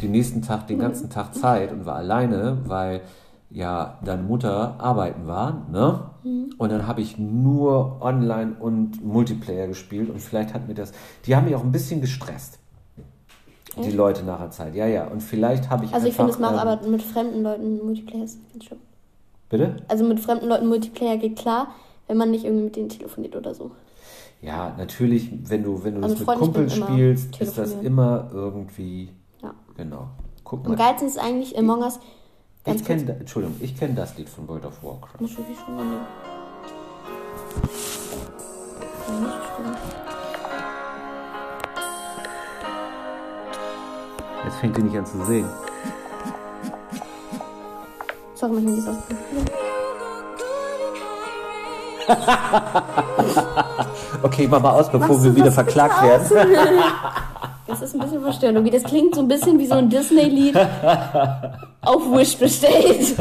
den 0.02 0.10
nächsten 0.10 0.42
Tag, 0.42 0.66
den 0.66 0.80
ganzen 0.80 1.08
Tag 1.08 1.36
Zeit 1.36 1.70
und 1.70 1.86
war 1.86 1.96
alleine, 1.96 2.58
weil 2.64 3.02
ja 3.50 3.98
deine 4.04 4.22
Mutter 4.22 4.74
arbeiten 4.78 5.28
war, 5.28 5.66
ne? 5.70 6.10
Mhm. 6.24 6.54
Und 6.58 6.72
dann 6.72 6.86
habe 6.86 7.00
ich 7.00 7.18
nur 7.18 8.00
Online 8.00 8.54
und 8.58 9.04
Multiplayer 9.04 9.66
gespielt 9.66 10.10
und 10.10 10.20
vielleicht 10.20 10.54
hat 10.54 10.68
mir 10.68 10.74
das, 10.74 10.92
die 11.26 11.34
haben 11.34 11.46
mich 11.46 11.54
auch 11.54 11.64
ein 11.64 11.72
bisschen 11.72 12.00
gestresst 12.00 12.59
die? 13.76 13.90
Leute 13.90 14.24
nachher 14.24 14.50
Zeit. 14.50 14.74
Ja, 14.74 14.86
ja. 14.86 15.06
Und 15.06 15.22
vielleicht 15.22 15.70
habe 15.70 15.84
ich. 15.84 15.94
Also, 15.94 16.06
ich 16.06 16.14
finde, 16.14 16.32
es 16.32 16.38
macht 16.38 16.54
ähm, 16.54 16.58
aber 16.58 16.88
mit 16.88 17.02
fremden 17.02 17.42
Leuten 17.42 17.84
Multiplayer 17.84 18.24
ist 18.24 18.38
schlimm. 18.62 18.80
Bitte? 19.48 19.76
Also, 19.88 20.04
mit 20.04 20.20
fremden 20.20 20.48
Leuten 20.48 20.68
Multiplayer 20.68 21.16
geht 21.16 21.36
klar, 21.36 21.68
wenn 22.08 22.16
man 22.16 22.30
nicht 22.30 22.44
irgendwie 22.44 22.64
mit 22.64 22.76
denen 22.76 22.88
telefoniert 22.88 23.36
oder 23.36 23.54
so. 23.54 23.70
Ja, 24.42 24.74
natürlich, 24.78 25.30
wenn 25.48 25.62
du, 25.62 25.84
wenn 25.84 25.96
du 25.96 26.02
also 26.02 26.16
das 26.16 26.26
mit 26.26 26.38
Kumpeln 26.38 26.70
spielst, 26.70 27.40
ist 27.40 27.58
das 27.58 27.74
immer 27.74 28.30
irgendwie. 28.32 29.10
Ja. 29.42 29.54
Genau. 29.76 30.08
Guck 30.44 30.64
mal. 30.64 30.70
Am 30.70 30.76
geilsten 30.76 31.08
ist 31.08 31.18
eigentlich 31.18 31.58
Among 31.58 31.82
Us. 31.82 32.00
Ich 32.66 32.84
kenne, 32.84 33.16
Entschuldigung, 33.18 33.56
ich 33.60 33.76
kenne 33.76 33.94
das 33.94 34.18
Lied 34.18 34.28
von 34.28 34.46
World 34.48 34.66
of 34.66 34.82
Warcraft. 34.82 35.20
Wirklich 35.20 35.58
schon 35.64 35.76
mal 35.76 35.84
nicht 35.84 36.00
stimmt. 39.54 40.09
Fängt 44.60 44.76
die 44.76 44.82
nicht 44.82 44.98
an 44.98 45.06
zu 45.06 45.24
singen. 45.24 45.48
Sorry, 48.34 48.52
mein 48.52 48.66
Handy 48.66 48.78
ist 48.78 48.88
okay, 54.22 54.48
mach 54.50 54.60
mal 54.60 54.72
aus, 54.72 54.90
bevor 54.90 55.22
wir 55.22 55.36
wieder 55.36 55.52
verklagt 55.52 56.02
werden. 56.02 56.26
Das 57.70 57.82
ist 57.82 57.94
ein 57.94 58.00
bisschen 58.00 58.20
Verstörung. 58.20 58.68
Das 58.68 58.82
klingt 58.82 59.14
so 59.14 59.20
ein 59.20 59.28
bisschen 59.28 59.56
wie 59.60 59.66
so 59.66 59.74
ein 59.74 59.88
Disney-Lied 59.88 60.56
auf 61.82 62.02
Wish 62.12 62.36
bestellt. 62.36 63.16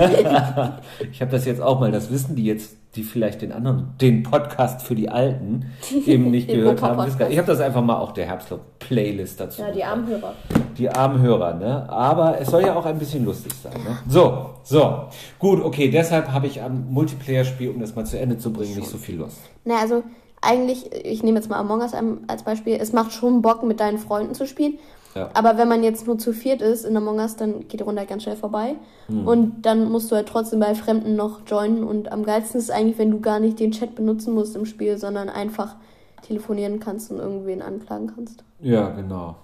ich 1.11 1.21
habe 1.21 1.31
das 1.31 1.45
jetzt 1.45 1.61
auch 1.61 1.79
mal, 1.79 1.91
das 1.91 2.11
wissen 2.11 2.35
die 2.35 2.45
jetzt, 2.45 2.75
die 2.95 3.03
vielleicht 3.03 3.43
den 3.43 3.51
anderen, 3.51 3.93
den 4.01 4.23
Podcast 4.23 4.81
für 4.81 4.95
die 4.95 5.07
Alten 5.07 5.67
eben 6.07 6.31
nicht 6.31 6.47
gehört 6.49 6.81
haben. 6.81 7.07
Ich 7.29 7.37
habe 7.37 7.45
das 7.47 7.59
einfach 7.59 7.83
mal 7.83 7.97
auch 7.99 8.11
der 8.11 8.25
Herbstlob-Playlist 8.25 9.39
dazu. 9.39 9.61
Ja, 9.61 9.71
die 9.71 9.83
armen 9.83 10.07
Hörer. 10.07 10.33
Die 10.79 10.89
armen 10.89 11.21
Hörer, 11.21 11.53
ne? 11.53 11.87
Aber 11.87 12.41
es 12.41 12.49
soll 12.49 12.63
ja 12.63 12.75
auch 12.75 12.87
ein 12.87 12.97
bisschen 12.97 13.25
lustig 13.25 13.53
sein, 13.53 13.73
ne? 13.83 13.99
So, 14.07 14.49
so. 14.63 15.09
Gut, 15.37 15.63
okay, 15.63 15.91
deshalb 15.91 16.31
habe 16.31 16.47
ich 16.47 16.59
am 16.59 16.91
Multiplayer-Spiel, 16.91 17.69
um 17.69 17.79
das 17.79 17.93
mal 17.95 18.05
zu 18.05 18.19
Ende 18.19 18.39
zu 18.39 18.51
bringen, 18.51 18.75
nicht 18.75 18.89
so 18.89 18.97
viel 18.97 19.17
Lust. 19.17 19.37
Na, 19.63 19.75
also 19.81 20.03
eigentlich, 20.41 20.93
ich 20.93 21.23
nehme 21.23 21.37
jetzt 21.37 21.49
mal 21.49 21.59
Among 21.59 21.81
Us 21.81 21.91
als 22.27 22.43
Beispiel, 22.43 22.77
es 22.79 22.93
macht 22.93 23.11
schon 23.11 23.41
Bock, 23.41 23.63
mit 23.63 23.79
deinen 23.79 23.97
Freunden 23.97 24.33
zu 24.33 24.47
spielen. 24.47 24.79
Ja. 25.15 25.29
Aber 25.33 25.57
wenn 25.57 25.67
man 25.67 25.83
jetzt 25.83 26.05
nur 26.05 26.17
zu 26.17 26.33
viert 26.33 26.61
ist 26.61 26.85
in 26.85 26.95
Among 26.95 27.17
Us, 27.17 27.35
dann 27.35 27.67
geht 27.67 27.79
die 27.79 27.83
Runde 27.83 27.99
halt 27.99 28.09
ganz 28.09 28.23
schnell 28.23 28.35
vorbei. 28.35 28.75
Hm. 29.07 29.27
Und 29.27 29.61
dann 29.63 29.91
musst 29.91 30.11
du 30.11 30.15
halt 30.15 30.27
trotzdem 30.27 30.59
bei 30.59 30.75
Fremden 30.75 31.15
noch 31.15 31.41
joinen. 31.47 31.83
Und 31.83 32.11
am 32.11 32.23
geilsten 32.23 32.59
ist 32.59 32.71
eigentlich, 32.71 32.97
wenn 32.97 33.11
du 33.11 33.19
gar 33.19 33.39
nicht 33.39 33.59
den 33.59 33.71
Chat 33.71 33.95
benutzen 33.95 34.33
musst 34.33 34.55
im 34.55 34.65
Spiel, 34.65 34.97
sondern 34.97 35.29
einfach 35.29 35.75
telefonieren 36.21 36.79
kannst 36.79 37.11
und 37.11 37.17
irgendwen 37.19 37.61
anklagen 37.61 38.11
kannst. 38.13 38.43
Ja, 38.61 38.89
genau. 38.89 39.35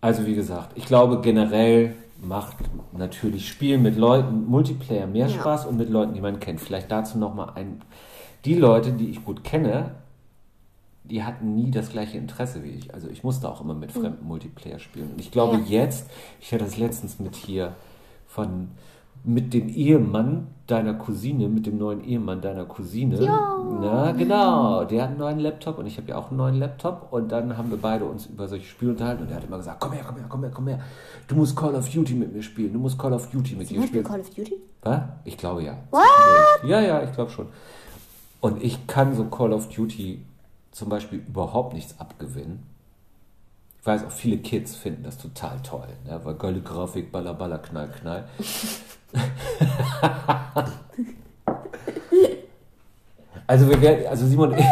Also 0.00 0.26
wie 0.26 0.34
gesagt, 0.34 0.70
ich 0.76 0.86
glaube 0.86 1.20
generell 1.20 1.94
macht 2.20 2.56
natürlich 2.92 3.48
Spielen 3.48 3.82
mit 3.82 3.96
Leuten, 3.96 4.46
Multiplayer 4.46 5.06
mehr 5.06 5.26
Ja. 5.26 5.32
Spaß 5.32 5.66
und 5.66 5.76
mit 5.76 5.90
Leuten, 5.90 6.14
die 6.14 6.20
man 6.20 6.38
kennt. 6.38 6.60
Vielleicht 6.60 6.90
dazu 6.90 7.18
nochmal 7.18 7.52
ein. 7.56 7.82
Die 8.44 8.54
Leute, 8.54 8.92
die 8.92 9.10
ich 9.10 9.24
gut 9.24 9.44
kenne, 9.44 9.92
die 11.04 11.22
hatten 11.24 11.54
nie 11.54 11.70
das 11.70 11.90
gleiche 11.90 12.16
Interesse 12.18 12.62
wie 12.62 12.70
ich. 12.70 12.94
Also 12.94 13.08
ich 13.08 13.24
musste 13.24 13.48
auch 13.48 13.60
immer 13.60 13.74
mit 13.74 13.92
fremden 13.92 14.26
Multiplayer 14.26 14.78
spielen. 14.78 15.10
Und 15.12 15.20
ich 15.20 15.30
glaube 15.30 15.56
Mhm. 15.58 15.64
Ja. 15.66 15.82
jetzt, 15.82 16.08
ich 16.40 16.52
hatte 16.52 16.64
das 16.64 16.76
letztens 16.78 17.18
mit 17.18 17.34
hier 17.36 17.72
von 18.26 18.68
mit 19.24 19.54
dem 19.54 19.68
Ehemann 19.68 20.48
deiner 20.66 20.94
Cousine, 20.94 21.48
mit 21.48 21.64
dem 21.66 21.78
neuen 21.78 22.02
Ehemann 22.02 22.40
deiner 22.40 22.64
Cousine. 22.64 23.22
Ja. 23.22 23.56
Na, 23.80 24.10
genau. 24.10 24.84
Der 24.84 25.02
hat 25.02 25.10
einen 25.10 25.18
neuen 25.18 25.38
Laptop 25.38 25.78
und 25.78 25.86
ich 25.86 25.96
habe 25.96 26.08
ja 26.08 26.16
auch 26.18 26.30
einen 26.30 26.38
neuen 26.38 26.56
Laptop. 26.56 27.06
Und 27.12 27.30
dann 27.30 27.56
haben 27.56 27.70
wir 27.70 27.76
beide 27.76 28.04
uns 28.04 28.26
über 28.26 28.48
solche 28.48 28.66
Spiele 28.66 28.90
unterhalten. 28.90 29.22
Und 29.22 29.30
er 29.30 29.36
hat 29.36 29.44
immer 29.44 29.58
gesagt, 29.58 29.78
komm 29.78 29.92
her, 29.92 30.02
komm 30.04 30.16
her, 30.16 30.24
komm 30.28 30.40
her, 30.42 30.50
komm 30.52 30.66
her. 30.66 30.80
Du 31.28 31.36
musst 31.36 31.54
Call 31.54 31.72
of 31.76 31.88
Duty 31.88 32.14
mit 32.14 32.32
mir 32.32 32.42
spielen. 32.42 32.72
Du 32.72 32.80
musst 32.80 32.98
Call 32.98 33.12
of 33.12 33.30
Duty 33.30 33.54
mit 33.54 33.70
dir 33.70 33.78
Beispiel 33.78 33.86
spielen. 34.00 34.04
Call 34.04 34.20
of 34.20 34.30
Duty? 34.30 34.54
Was? 34.82 35.00
Ich 35.24 35.36
glaube 35.38 35.62
ja. 35.62 35.74
What? 35.92 36.02
Ja, 36.68 36.80
ja, 36.80 37.02
ich 37.04 37.12
glaube 37.12 37.30
schon. 37.30 37.46
Und 38.40 38.60
ich 38.60 38.88
kann 38.88 39.14
so 39.14 39.26
Call 39.26 39.52
of 39.52 39.68
Duty 39.68 40.20
zum 40.72 40.88
Beispiel 40.88 41.20
überhaupt 41.20 41.74
nichts 41.74 42.00
abgewinnen. 42.00 42.66
Ich 43.80 43.86
weiß 43.86 44.04
auch, 44.04 44.10
viele 44.10 44.38
Kids 44.38 44.74
finden 44.74 45.04
das 45.04 45.18
total 45.18 45.60
toll, 45.62 45.88
ne? 46.04 46.20
weil 46.24 46.34
geile 46.34 46.60
Grafik, 46.60 47.12
baller, 47.12 47.34
baller, 47.34 47.58
knall, 47.58 47.88
knall. 47.90 48.24
also 53.46 53.68
wir 53.68 53.80
werden, 53.80 54.06
also 54.06 54.26
Simon, 54.26 54.56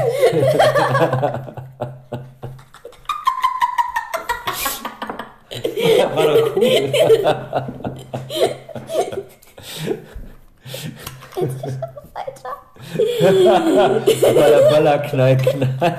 war 6.15 6.27
doch 6.27 6.57
cool. 6.57 6.65
Baller, 14.23 14.71
baller, 14.71 14.99
knall, 15.09 15.37
knall. 15.37 15.99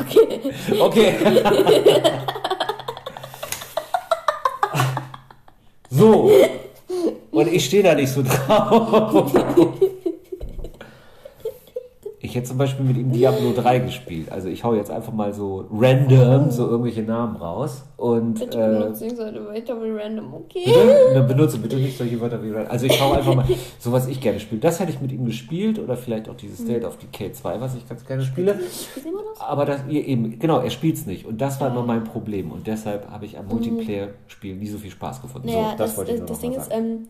Okay. 0.00 0.40
Okay. 0.80 1.14
So. 5.90 6.30
Und 7.30 7.52
ich 7.52 7.64
stehe 7.64 7.82
da 7.82 7.94
nicht 7.94 8.12
so 8.12 8.22
drauf. 8.22 9.32
Ich 12.34 12.38
hätte 12.38 12.48
zum 12.48 12.58
Beispiel 12.58 12.84
mit 12.84 12.96
ihm 12.96 13.12
Diablo 13.12 13.52
3 13.54 13.78
gespielt. 13.78 14.32
Also 14.32 14.48
ich 14.48 14.64
hau 14.64 14.74
jetzt 14.74 14.90
einfach 14.90 15.12
mal 15.12 15.32
so 15.32 15.66
random 15.70 16.50
so 16.50 16.68
irgendwelche 16.68 17.02
Namen 17.02 17.36
raus 17.36 17.84
und 17.96 18.40
Bitte 18.40 18.58
äh, 18.58 18.76
benutze 18.76 19.06
ich 19.06 19.14
sollte 19.14 19.46
weiter 19.46 19.80
wie 19.80 19.90
random, 19.92 20.34
okay? 20.34 20.64
bitte, 20.64 21.22
benutze 21.28 21.58
bitte 21.58 21.76
nicht 21.76 21.96
solche 21.96 22.20
Wörter 22.20 22.42
wie 22.42 22.50
random. 22.50 22.72
Also 22.72 22.86
ich 22.86 23.00
hau 23.00 23.12
einfach 23.12 23.36
mal 23.36 23.46
so 23.78 23.92
was 23.92 24.08
ich 24.08 24.20
gerne 24.20 24.40
spiele. 24.40 24.60
Das 24.60 24.80
hätte 24.80 24.90
ich 24.90 25.00
mit 25.00 25.12
ihm 25.12 25.26
gespielt 25.26 25.78
oder 25.78 25.96
vielleicht 25.96 26.28
auch 26.28 26.34
dieses 26.34 26.58
State 26.58 26.84
of 26.84 26.96
Decay 26.96 27.30
2, 27.30 27.60
was 27.60 27.76
ich 27.76 27.88
ganz 27.88 28.04
gerne 28.04 28.24
spiele. 28.24 28.54
Das? 28.54 28.88
Aber 29.38 29.64
das, 29.64 29.86
eben, 29.88 30.36
genau, 30.36 30.58
er 30.58 30.70
spielt's 30.70 31.06
nicht. 31.06 31.26
Und 31.26 31.40
das 31.40 31.60
war 31.60 31.70
immer 31.70 31.84
mein 31.84 32.02
Problem. 32.02 32.50
Und 32.50 32.66
deshalb 32.66 33.08
habe 33.12 33.26
ich 33.26 33.38
am 33.38 33.46
Multiplayer-Spiel 33.46 34.56
nie 34.56 34.66
so 34.66 34.78
viel 34.78 34.90
Spaß 34.90 35.22
gefunden. 35.22 35.46
Naja, 35.46 35.70
so, 35.70 35.78
das, 35.78 35.96
wollte 35.96 36.10
ich 36.10 36.20
das, 36.20 36.28
nur 36.28 36.28
das 36.28 36.42
noch 36.42 36.50
Ding 36.50 36.60
ist, 36.60 36.70
sagen. 36.70 36.84
ähm, 36.84 37.06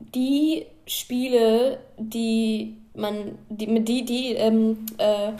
die 0.00 0.66
Spiele, 0.86 1.78
die 1.98 2.76
man, 2.94 3.38
die, 3.48 3.66
mit 3.66 3.88
die, 3.88 4.04
die 4.04 4.32
ähm, 4.34 4.84
äh, 4.98 5.32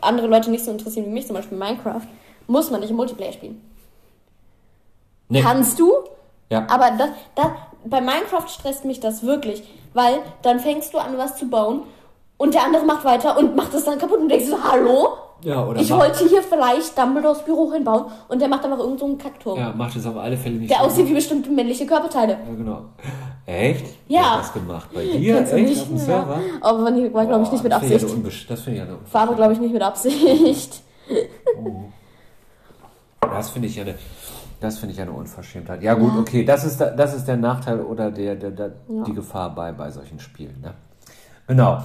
andere 0.00 0.26
Leute 0.26 0.50
nicht 0.50 0.64
so 0.64 0.70
interessieren 0.70 1.06
wie 1.06 1.10
mich, 1.10 1.26
zum 1.26 1.34
Beispiel 1.34 1.58
Minecraft, 1.58 2.06
muss 2.46 2.70
man 2.70 2.80
nicht 2.80 2.90
im 2.90 2.96
Multiplayer 2.96 3.32
spielen. 3.32 3.60
Nee. 5.28 5.42
Kannst 5.42 5.78
du, 5.80 5.92
ja. 6.50 6.66
aber 6.70 6.92
das, 6.96 7.10
das, 7.34 7.46
bei 7.84 8.00
Minecraft 8.00 8.48
stresst 8.48 8.84
mich 8.84 9.00
das 9.00 9.24
wirklich, 9.24 9.64
weil 9.92 10.20
dann 10.42 10.60
fängst 10.60 10.94
du 10.94 10.98
an, 10.98 11.18
was 11.18 11.36
zu 11.36 11.48
bauen 11.48 11.82
und 12.36 12.54
der 12.54 12.64
andere 12.64 12.84
macht 12.84 13.04
weiter 13.04 13.36
und 13.38 13.56
macht 13.56 13.74
es 13.74 13.84
dann 13.84 13.98
kaputt 13.98 14.20
und 14.20 14.28
denkst 14.28 14.46
so, 14.46 14.62
hallo? 14.62 15.08
Ja, 15.42 15.64
oder 15.64 15.80
Ich 15.80 15.90
wollte 15.90 16.26
hier 16.28 16.42
vielleicht 16.42 16.96
Dumbledores 16.98 17.42
Büro 17.42 17.72
hinbauen 17.72 18.06
und 18.28 18.40
der 18.40 18.48
macht 18.48 18.64
einfach 18.64 18.78
irgend 18.78 18.98
so 19.00 19.06
einen 19.06 19.18
Kackturm, 19.18 19.58
Ja, 19.58 19.72
macht 19.76 19.94
es 19.96 20.06
auf 20.06 20.16
alle 20.16 20.36
Fälle 20.36 20.56
nicht 20.56 20.70
der 20.70 20.78
so. 20.78 20.84
aussieht 20.84 21.08
wie 21.08 21.14
bestimmte 21.14 21.50
männliche 21.50 21.86
Körperteile. 21.86 22.32
Ja, 22.32 22.54
genau. 22.56 22.82
Echt? 23.46 23.86
Ja. 24.08 24.20
Wer 24.20 24.30
hat 24.32 24.40
das 24.40 24.52
gemacht? 24.52 24.88
Bei 24.94 25.04
dir? 25.04 25.40
Echt? 25.40 25.52
nicht? 25.54 25.80
Auf 25.82 25.88
dem 25.88 25.96
Ja. 25.98 26.02
Server? 26.02 26.40
Aber 26.60 26.84
war, 26.84 27.26
glaube 27.26 27.44
ich, 27.44 27.52
nicht 27.52 27.62
mit 27.64 27.72
Absicht. 27.72 27.92
ja 28.02 28.08
Das 28.48 28.60
finde 28.62 28.80
ich 28.80 28.86
ja 28.86 28.92
eine 28.92 28.98
War 29.12 29.34
glaube 29.34 29.52
ich, 29.52 29.60
nicht 29.60 29.72
mit 29.72 29.82
Absicht. 29.82 30.82
Das 33.20 33.50
finde 33.50 33.68
ich 33.68 33.76
ja 33.76 33.82
eine, 33.82 33.94
das 34.60 34.78
finde 34.78 34.92
ich 34.92 34.98
ja 34.98 35.04
eine 35.04 35.12
Unverschämtheit. 35.12 35.82
Ja 35.82 35.94
gut, 35.94 36.12
okay, 36.18 36.44
das 36.44 36.64
ist, 36.64 36.80
da- 36.80 36.90
das 36.90 37.14
ist 37.14 37.26
der 37.26 37.36
Nachteil 37.36 37.80
oder 37.80 38.10
der, 38.10 38.34
der, 38.36 38.50
der 38.50 38.72
Ja. 38.88 39.04
die 39.04 39.12
Gefahr 39.12 39.54
bei, 39.54 39.72
bei 39.72 39.90
solchen 39.90 40.18
Spielen. 40.20 40.60
Ne? 40.62 40.74
Genau. 41.48 41.78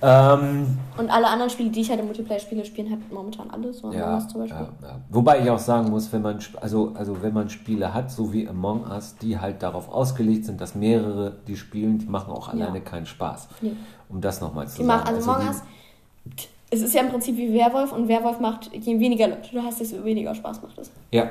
Ähm, 0.00 0.78
Und 0.96 1.10
alle 1.10 1.26
anderen 1.26 1.50
Spiele, 1.50 1.70
die 1.70 1.80
ich 1.80 1.90
halt 1.90 1.98
im 1.98 2.06
Multiplayer 2.06 2.38
spiele, 2.38 2.64
spielen 2.64 2.88
halt 2.88 3.12
momentan 3.12 3.50
alle. 3.50 3.72
So 3.72 3.88
Among 3.88 3.98
Ja, 3.98 4.14
Us 4.14 4.28
zum 4.28 4.42
Beispiel. 4.42 4.60
ja, 4.80 4.88
ja. 4.88 4.98
Wobei 5.10 5.40
ich 5.42 5.50
auch 5.50 5.58
sagen 5.58 5.90
muss, 5.90 6.12
wenn 6.12 6.22
man 6.22 6.38
also 6.60 6.92
also 6.94 7.20
wenn 7.20 7.34
man 7.34 7.50
Spiele 7.50 7.92
hat, 7.92 8.10
so 8.12 8.32
wie 8.32 8.48
Among 8.48 8.84
Us, 8.88 9.16
die 9.20 9.36
halt 9.38 9.60
darauf 9.62 9.88
ausgelegt 9.88 10.44
sind, 10.44 10.60
dass 10.60 10.76
mehrere 10.76 11.32
die 11.48 11.56
spielen, 11.56 11.98
die 11.98 12.06
machen 12.06 12.32
auch 12.32 12.46
Ja. 12.48 12.54
alleine 12.66 12.80
keinen 12.80 13.06
Spaß. 13.06 13.48
Nee. 13.60 13.72
Um 14.08 14.20
das 14.20 14.40
nochmal 14.40 14.68
zu 14.68 14.78
Die 14.78 14.84
sagen. 14.84 15.00
machen, 15.02 15.14
also 15.16 15.30
Among 15.32 15.42
die- 15.42 15.48
Us, 15.48 15.62
es 16.70 16.82
ist 16.82 16.94
ja 16.94 17.00
im 17.02 17.08
Prinzip 17.08 17.36
wie 17.36 17.52
Werwolf 17.52 17.92
und 17.92 18.06
Werwolf 18.06 18.38
macht, 18.38 18.70
je 18.72 19.00
weniger 19.00 19.26
Leute 19.26 19.50
du 19.52 19.60
hast, 19.62 19.80
desto 19.80 20.04
weniger 20.04 20.32
Spaß 20.34 20.62
macht 20.62 20.78
es. 20.78 20.92
Ja, 21.10 21.28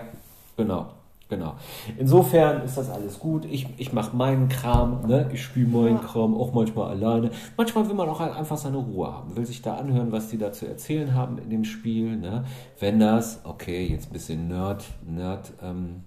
genau. 0.57 0.87
Genau. 1.29 1.55
Insofern 1.97 2.63
ist 2.63 2.77
das 2.77 2.89
alles 2.89 3.19
gut. 3.19 3.45
Ich, 3.45 3.67
ich 3.77 3.91
mache 3.91 4.15
meinen 4.15 4.47
Kram, 4.47 5.05
ne? 5.07 5.29
ich 5.33 5.43
spiele 5.43 5.67
meinen 5.67 5.97
Ja. 5.97 6.01
Kram 6.01 6.35
auch 6.35 6.53
manchmal 6.53 6.89
alleine. 6.91 7.31
Manchmal 7.57 7.87
will 7.87 7.95
man 7.95 8.07
auch 8.07 8.19
halt 8.19 8.33
einfach 8.33 8.57
seine 8.57 8.77
Ruhe 8.77 9.11
haben, 9.11 9.35
will 9.35 9.45
sich 9.45 9.61
da 9.61 9.75
anhören, 9.75 10.11
was 10.11 10.29
die 10.29 10.37
da 10.37 10.53
zu 10.53 10.67
erzählen 10.67 11.13
haben 11.13 11.37
in 11.37 11.49
dem 11.49 11.65
Spiel. 11.65 12.15
Ne? 12.15 12.45
Wenn 12.79 12.99
das, 12.99 13.41
okay, 13.43 13.87
jetzt 13.87 14.09
ein 14.09 14.13
bisschen 14.13 14.47
Nerd, 14.47 14.85
Nerd, 15.05 15.51
ähm, 15.61 16.03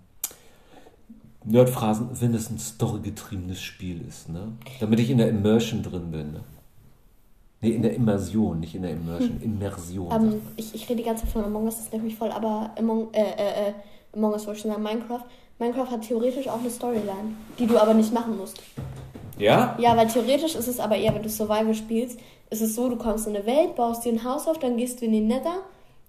Nerdphrasen, 1.44 2.08
wenn 2.20 2.34
es 2.34 2.50
ein 2.50 2.58
storygetriebenes 2.58 3.60
Spiel 3.60 4.00
ist, 4.06 4.30
ne? 4.30 4.52
damit 4.78 5.00
ich 5.00 5.10
in 5.10 5.18
der 5.18 5.28
Immersion 5.28 5.82
drin 5.82 6.10
bin. 6.10 6.32
Ne? 6.32 6.40
Nee, 7.62 7.70
in 7.72 7.82
der 7.82 7.94
Immersion, 7.94 8.60
nicht 8.60 8.74
in 8.74 8.82
der 8.82 8.92
Immersion, 8.92 9.38
Immersion. 9.42 10.08
sagt 10.08 10.22
Ähm, 10.22 10.40
ich, 10.56 10.74
ich 10.74 10.88
rede 10.88 10.96
die 10.96 11.02
ganze 11.02 11.24
Zeit 11.24 11.32
von 11.32 11.44
Among 11.44 11.64
Us, 11.64 11.76
das 11.76 11.84
ist 11.86 11.92
nämlich 11.92 12.16
voll, 12.16 12.30
aber 12.30 12.70
Among, 12.78 13.12
äh, 13.12 13.20
äh, 13.20 13.68
äh, 13.68 13.72
Among 14.14 14.32
Us 14.32 14.46
wollte 14.46 14.58
ich 14.58 14.64
sagen, 14.64 14.82
Minecraft. 14.82 15.24
Minecraft 15.58 15.90
hat 15.90 16.02
theoretisch 16.02 16.48
auch 16.48 16.58
eine 16.60 16.70
Storyline, 16.70 17.34
die 17.58 17.66
du 17.66 17.78
aber 17.78 17.94
nicht 17.94 18.12
machen 18.12 18.36
musst. 18.36 18.60
ja? 19.38 19.76
Ja, 19.78 19.96
weil 19.96 20.06
theoretisch 20.08 20.54
ist 20.54 20.68
es 20.68 20.80
aber 20.80 20.96
eher, 20.96 21.14
wenn 21.14 21.22
du 21.22 21.28
Survival 21.28 21.74
spielst, 21.74 22.18
ist 22.50 22.62
es 22.62 22.74
so, 22.74 22.88
du 22.88 22.96
kommst 22.96 23.26
in 23.26 23.36
eine 23.36 23.46
Welt, 23.46 23.76
baust 23.76 24.04
dir 24.04 24.12
ein 24.12 24.24
Haus 24.24 24.48
auf, 24.48 24.58
dann 24.58 24.76
gehst 24.76 25.00
du 25.00 25.04
in 25.06 25.12
den 25.12 25.28
Nether, 25.28 25.58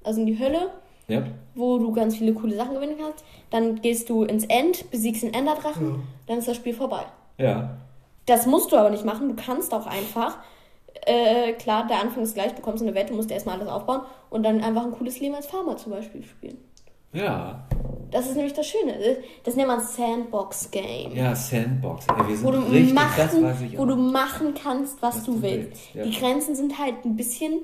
also 0.03 0.21
in 0.21 0.25
die 0.27 0.39
Hölle, 0.39 0.71
Ja? 1.07 1.23
wo 1.53 1.77
du 1.77 1.91
ganz 1.91 2.15
viele 2.17 2.33
coole 2.33 2.55
Sachen 2.55 2.73
gewinnen 2.73 2.95
kannst. 2.99 3.23
Dann 3.51 3.81
gehst 3.81 4.09
du 4.09 4.23
ins 4.23 4.45
End, 4.45 4.89
besiegst 4.89 5.21
den 5.23 5.33
Enderdrachen, 5.33 6.01
dann 6.27 6.39
ist 6.39 6.47
das 6.47 6.55
Spiel 6.55 6.73
vorbei. 6.73 7.03
Ja. 7.37 7.77
Das 8.25 8.45
musst 8.45 8.71
du 8.71 8.77
aber 8.77 8.89
nicht 8.89 9.03
machen, 9.05 9.27
du 9.29 9.35
kannst 9.35 9.73
auch 9.73 9.85
einfach. 9.85 10.37
Äh, 11.05 11.53
klar, 11.53 11.87
der 11.87 11.99
Anfang 11.99 12.23
ist 12.23 12.35
gleich, 12.35 12.53
du 12.53 12.61
kommst 12.61 12.81
in 12.81 12.87
eine 12.87 12.95
Welt, 12.95 13.09
du 13.09 13.15
musst 13.15 13.29
dir 13.29 13.33
erstmal 13.33 13.55
alles 13.59 13.67
aufbauen 13.67 14.01
und 14.29 14.43
dann 14.43 14.63
einfach 14.63 14.83
ein 14.85 14.91
cooles 14.91 15.19
Leben 15.19 15.35
als 15.35 15.47
Farmer 15.47 15.75
zum 15.77 15.91
Beispiel 15.91 16.23
spielen. 16.23 16.57
Ja. 17.13 17.67
Das 18.11 18.27
ist 18.27 18.35
nämlich 18.35 18.53
das 18.53 18.67
Schöne. 18.67 18.93
Das 19.43 19.55
nennt 19.55 19.67
man 19.69 19.79
Sandbox-Game. 19.79 21.15
Ja, 21.15 21.33
Sandbox. 21.35 22.05
Ey, 22.07 22.27
wir 22.27 22.35
sind 22.37 22.45
wo 22.45 22.51
du, 22.51 22.59
richtig, 22.59 22.93
machen, 22.93 23.45
wo 23.77 23.85
du 23.85 23.95
machen 23.95 24.53
kannst, 24.53 25.01
was, 25.01 25.15
Was 25.17 25.23
du 25.25 25.41
willst. 25.41 25.69
willst, 25.69 25.95
ja. 25.95 26.03
Die 26.03 26.11
Grenzen 26.19 26.55
sind 26.55 26.77
halt 26.77 27.05
ein 27.05 27.15
bisschen, 27.15 27.61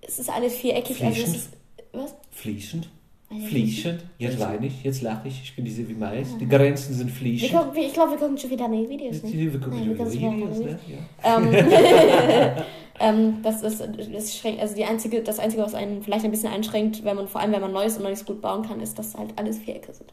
es 0.00 0.18
ist 0.18 0.30
alles 0.30 0.54
viereckig. 0.54 1.02
Also 1.04 1.22
es 1.22 1.28
Fließend? 1.28 1.36
ist, 1.36 1.50
was? 1.92 2.14
Fließend. 2.32 2.88
ja, 3.30 3.46
Fließend. 3.48 4.04
Jetzt 4.18 4.40
weine 4.40 4.66
ich, 4.66 4.82
jetzt 4.82 5.02
lache 5.02 5.28
ich, 5.28 5.42
ich 5.44 5.54
genieße 5.56 5.88
wie 5.88 5.94
Mais. 5.94 6.36
Die 6.38 6.48
Grenzen 6.48 6.94
sind 6.94 7.08
Wir 7.08 7.14
fließend. 7.14 7.74
wir- 7.74 7.86
ich 7.86 7.92
glaube, 7.92 8.12
wir 8.12 8.18
gucken 8.18 8.36
schon 8.38 8.50
wieder 8.50 8.66
neue 8.68 8.88
Videos. 8.88 9.22
Ne? 9.22 9.32
Wir 9.32 9.52
gucken 9.60 9.70
Nein, 9.78 9.96
schon 9.96 9.98
wir 9.98 10.12
wieder 10.12 10.32
Videos, 10.32 10.58
ne? 10.58 10.78
Ja. 11.22 11.36
Ähm, 11.36 12.54
ähm, 13.00 13.38
das 13.42 13.62
ist, 13.62 13.80
das 14.12 14.36
schränkt, 14.36 14.60
also 14.60 14.74
die 14.74 14.84
einzige, 14.84 15.22
das 15.22 15.38
Einzige, 15.38 15.62
was 15.62 15.74
einen 15.74 16.02
vielleicht 16.02 16.24
ein 16.24 16.30
bisschen 16.30 16.52
einschränkt, 16.52 17.04
wenn 17.04 17.16
man, 17.16 17.28
vor 17.28 17.40
allem 17.40 17.52
wenn 17.52 17.60
man 17.60 17.72
Neues 17.72 17.96
und 17.96 18.02
noch 18.02 18.10
nicht 18.10 18.18
so 18.20 18.24
gut 18.26 18.40
bauen 18.40 18.62
kann, 18.66 18.80
ist, 18.80 18.98
dass 18.98 19.16
halt 19.16 19.30
alles 19.36 19.58
Vierecke 19.58 19.92
sind. 19.92 20.12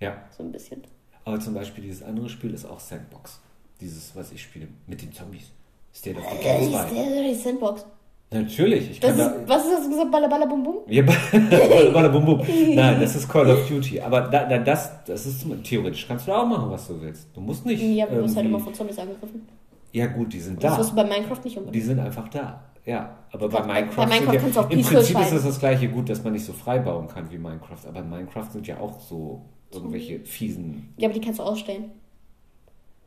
ja. 0.00 0.16
So 0.36 0.42
ein 0.42 0.52
bisschen. 0.52 0.82
Aber 1.24 1.38
zum 1.40 1.54
Beispiel 1.54 1.84
dieses 1.84 2.02
andere 2.02 2.28
Spiel 2.28 2.52
ist 2.54 2.64
auch 2.64 2.80
Sandbox. 2.80 3.40
Dieses, 3.80 4.14
was 4.16 4.32
ich 4.32 4.42
spiele, 4.42 4.68
mit 4.86 5.00
den 5.02 5.12
Zombies. 5.12 5.50
State 5.94 6.16
of 6.18 6.24
Das 6.24 6.34
Decay 6.38 6.64
ist 6.64 6.70
2. 6.72 6.88
der 6.94 7.22
die 7.24 7.34
Sandbox. 7.34 7.84
Natürlich, 8.32 8.90
ich 8.92 9.00
Das 9.00 9.10
kann 9.16 9.18
ist, 9.18 9.26
da... 9.26 9.48
was 9.48 9.64
ist 9.64 9.72
das 9.78 9.88
gesagt? 9.88 10.10
Balla 10.12 10.28
Balla 10.28 10.46
Bum 10.46 10.62
Bum? 10.62 10.76
Ja, 10.86 11.02
bada 11.92 12.08
bum 12.08 12.24
bum. 12.24 12.40
Nein, 12.74 13.00
das 13.00 13.16
ist 13.16 13.28
Call 13.28 13.50
of 13.50 13.66
Duty. 13.68 14.00
Aber 14.00 14.20
da, 14.22 14.44
da, 14.44 14.58
das, 14.58 15.04
das 15.04 15.26
ist 15.26 15.40
zum- 15.40 15.60
theoretisch 15.64 16.06
kannst 16.06 16.26
du 16.28 16.30
da 16.30 16.42
auch 16.42 16.46
machen, 16.46 16.70
was 16.70 16.86
du 16.86 17.00
willst. 17.00 17.26
Du 17.34 17.40
musst 17.40 17.66
nicht. 17.66 17.82
Ja, 17.82 18.06
aber 18.06 18.16
du 18.16 18.22
wirst 18.22 18.36
halt 18.36 18.46
immer 18.46 18.60
von 18.60 18.72
Zombies 18.72 18.98
angegriffen. 18.98 19.48
Ja 19.92 20.06
gut, 20.06 20.32
die 20.32 20.40
sind 20.40 20.62
Das 20.62 20.72
da. 20.74 20.78
wirst 20.78 20.92
du 20.92 20.96
bei 20.96 21.04
Minecraft 21.04 21.40
nicht 21.44 21.54
Die 21.56 21.58
unbedingt. 21.60 21.84
sind 21.84 21.98
einfach 21.98 22.28
da. 22.28 22.64
Ja, 22.86 23.16
aber 23.32 23.48
bei 23.48 23.60
Bei- 23.60 23.66
Minecraft, 23.82 23.96
bei 23.96 24.06
Minecraft 24.06 24.30
sind 24.30 24.40
kannst 24.40 24.56
du 24.56 24.60
ja, 24.60 24.66
auch 24.66 24.70
im 24.70 24.82
Prinzip 24.82 25.20
ist 25.20 25.32
es 25.32 25.44
das 25.44 25.58
gleiche 25.58 25.88
gut, 25.88 26.08
dass 26.08 26.24
man 26.24 26.32
nicht 26.32 26.44
so 26.44 26.52
frei 26.52 26.78
bauen 26.78 27.08
kann 27.08 27.30
wie 27.30 27.38
Minecraft, 27.38 27.86
aber 27.88 28.00
in 28.00 28.08
Minecraft 28.10 28.50
sind 28.52 28.66
ja 28.66 28.78
auch 28.78 28.98
so 29.00 29.42
irgendwelche 29.70 30.20
fiesen. 30.20 30.92
Ja, 30.96 31.08
aber 31.08 31.18
die 31.18 31.20
kannst 31.24 31.38
du 31.40 31.42
ausstellen. 31.44 31.90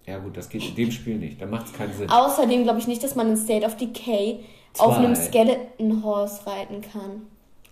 Ja 0.05 0.17
gut, 0.19 0.35
das 0.37 0.49
geht 0.49 0.67
in 0.67 0.75
dem 0.75 0.91
Spiel 0.91 1.17
nicht, 1.17 1.41
da 1.41 1.45
macht 1.45 1.65
es 1.67 1.73
keinen 1.73 1.93
Sinn. 1.93 2.09
Außerdem 2.09 2.63
glaube 2.63 2.79
ich 2.79 2.87
nicht, 2.87 3.03
dass 3.03 3.15
man 3.15 3.29
in 3.29 3.37
State 3.37 3.65
of 3.65 3.75
Decay 3.77 4.39
auf 4.77 4.95
Zwei. 4.95 4.97
einem 5.03 5.15
Skeleton 5.15 6.03
Horse 6.03 6.45
reiten 6.45 6.81
kann. 6.81 7.23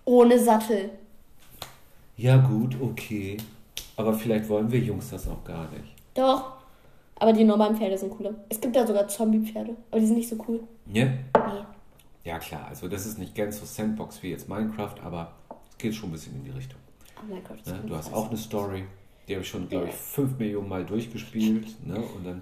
Ohne 0.06 0.40
Sattel. 0.40 0.90
Ja 2.18 2.38
gut, 2.38 2.76
okay. 2.82 3.38
Aber 3.98 4.14
vielleicht 4.14 4.48
wollen 4.50 4.72
wir 4.72 4.80
Jungs 4.80 5.10
das 5.10 5.28
auch 5.28 5.44
gar 5.44 5.70
nicht. 5.72 5.94
Doch. 6.14 6.54
Aber 7.22 7.34
die 7.34 7.44
normalen 7.44 7.76
Pferde 7.78 7.96
sind 7.98 8.10
cooler. 8.18 8.34
Es 8.50 8.60
gibt 8.60 8.76
da 8.76 8.86
sogar 8.88 9.08
Zombie-Pferde, 9.08 9.76
aber 9.92 10.00
die 10.00 10.08
sind 10.08 10.16
nicht 10.18 10.28
so 10.30 10.36
cool. 10.48 10.60
Ne? 10.88 11.20
Nee. 11.36 11.42
Ja 12.24 12.40
klar, 12.40 12.66
also 12.68 12.88
das 12.88 13.06
ist 13.06 13.20
nicht 13.20 13.36
ganz 13.36 13.60
so 13.60 13.66
Sandbox 13.66 14.22
wie 14.24 14.30
jetzt 14.32 14.50
Minecraft, 14.50 14.96
aber 15.04 15.32
es 15.70 15.78
geht 15.78 15.94
schon 15.94 16.10
ein 16.10 16.14
bisschen 16.14 16.36
in 16.36 16.44
die 16.46 16.50
Richtung. 16.52 16.80
Aber 17.16 17.28
Minecraft 17.28 17.56
ist 17.64 17.68
Ne? 17.68 17.80
Du 17.88 17.96
hast 17.96 18.12
auch 18.14 18.28
eine 18.30 18.38
Story, 18.38 18.84
die 19.28 19.34
habe 19.34 19.44
ich 19.44 19.50
schon, 19.50 19.70
glaube 19.70 19.88
ich, 19.90 19.94
fünf 19.94 20.38
Millionen 20.40 20.68
Mal 20.68 20.84
durchgespielt. 20.84 21.68
Ne? 21.88 21.96
Und 21.98 22.26
dann 22.26 22.42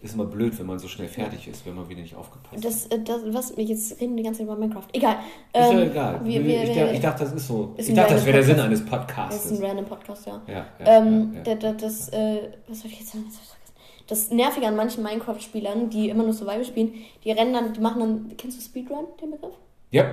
ist 0.00 0.14
immer 0.14 0.26
blöd, 0.26 0.56
wenn 0.58 0.66
man 0.66 0.78
so 0.78 0.86
schnell 0.86 1.08
fertig 1.08 1.48
ist, 1.48 1.64
wenn 1.66 1.74
man 1.74 1.88
wieder 1.88 2.02
nicht 2.02 2.14
aufgepasst. 2.14 2.62
Das, 2.64 2.86
äh, 2.86 3.02
das, 3.02 3.22
was 3.32 3.56
wir 3.56 3.64
jetzt 3.64 4.00
reden 4.00 4.16
die 4.18 4.22
ganze 4.22 4.38
Zeit 4.40 4.46
über 4.48 4.56
Minecraft. 4.56 4.86
Egal. 4.92 5.16
Ist 5.16 5.54
ja 5.54 5.70
Ähm, 5.72 5.90
egal. 5.90 6.20
Wir, 6.24 6.40
ich, 6.40 6.46
wir, 6.46 6.86
ich, 6.90 6.92
ich 6.96 7.00
dachte, 7.00 7.24
das 7.24 7.32
ist 7.32 7.46
so. 7.48 7.74
Ist 7.76 7.88
ich 7.88 7.94
dachte, 7.94 8.14
das 8.14 8.24
wäre 8.26 8.36
der 8.36 8.44
Sinn 8.44 8.60
eines 8.60 8.80
das 8.80 8.88
Podcasts. 8.90 9.46
ist 9.50 9.58
ein 9.60 9.64
random 9.66 9.86
Podcast, 9.86 10.26
ja. 10.26 10.40
Ja, 10.46 10.54
ja, 10.54 10.66
ähm, 10.98 11.32
ja, 11.34 11.38
ja. 11.50 11.54
der- 11.56 11.72
Das, 11.72 12.08
äh, 12.10 12.48
was 12.68 12.80
soll 12.80 12.90
ich 12.90 13.00
jetzt 13.00 13.12
sagen? 13.12 13.24
Jetzt 13.26 13.36
hab 13.38 13.42
ich's 13.42 13.50
vergessen. 13.50 13.57
Das 14.08 14.30
Nervige 14.30 14.66
an 14.66 14.74
manchen 14.76 15.02
Minecraft-Spielern, 15.04 15.90
die 15.90 16.08
immer 16.08 16.24
nur 16.24 16.32
Survival 16.32 16.64
spielen, 16.64 16.94
die 17.24 17.30
rennen 17.30 17.52
dann, 17.52 17.72
die 17.72 17.80
machen 17.80 18.00
dann, 18.00 18.32
kennst 18.36 18.58
du 18.58 18.62
Speedrun, 18.62 19.04
den 19.22 19.30
Begriff? 19.32 19.54
ja. 19.90 20.04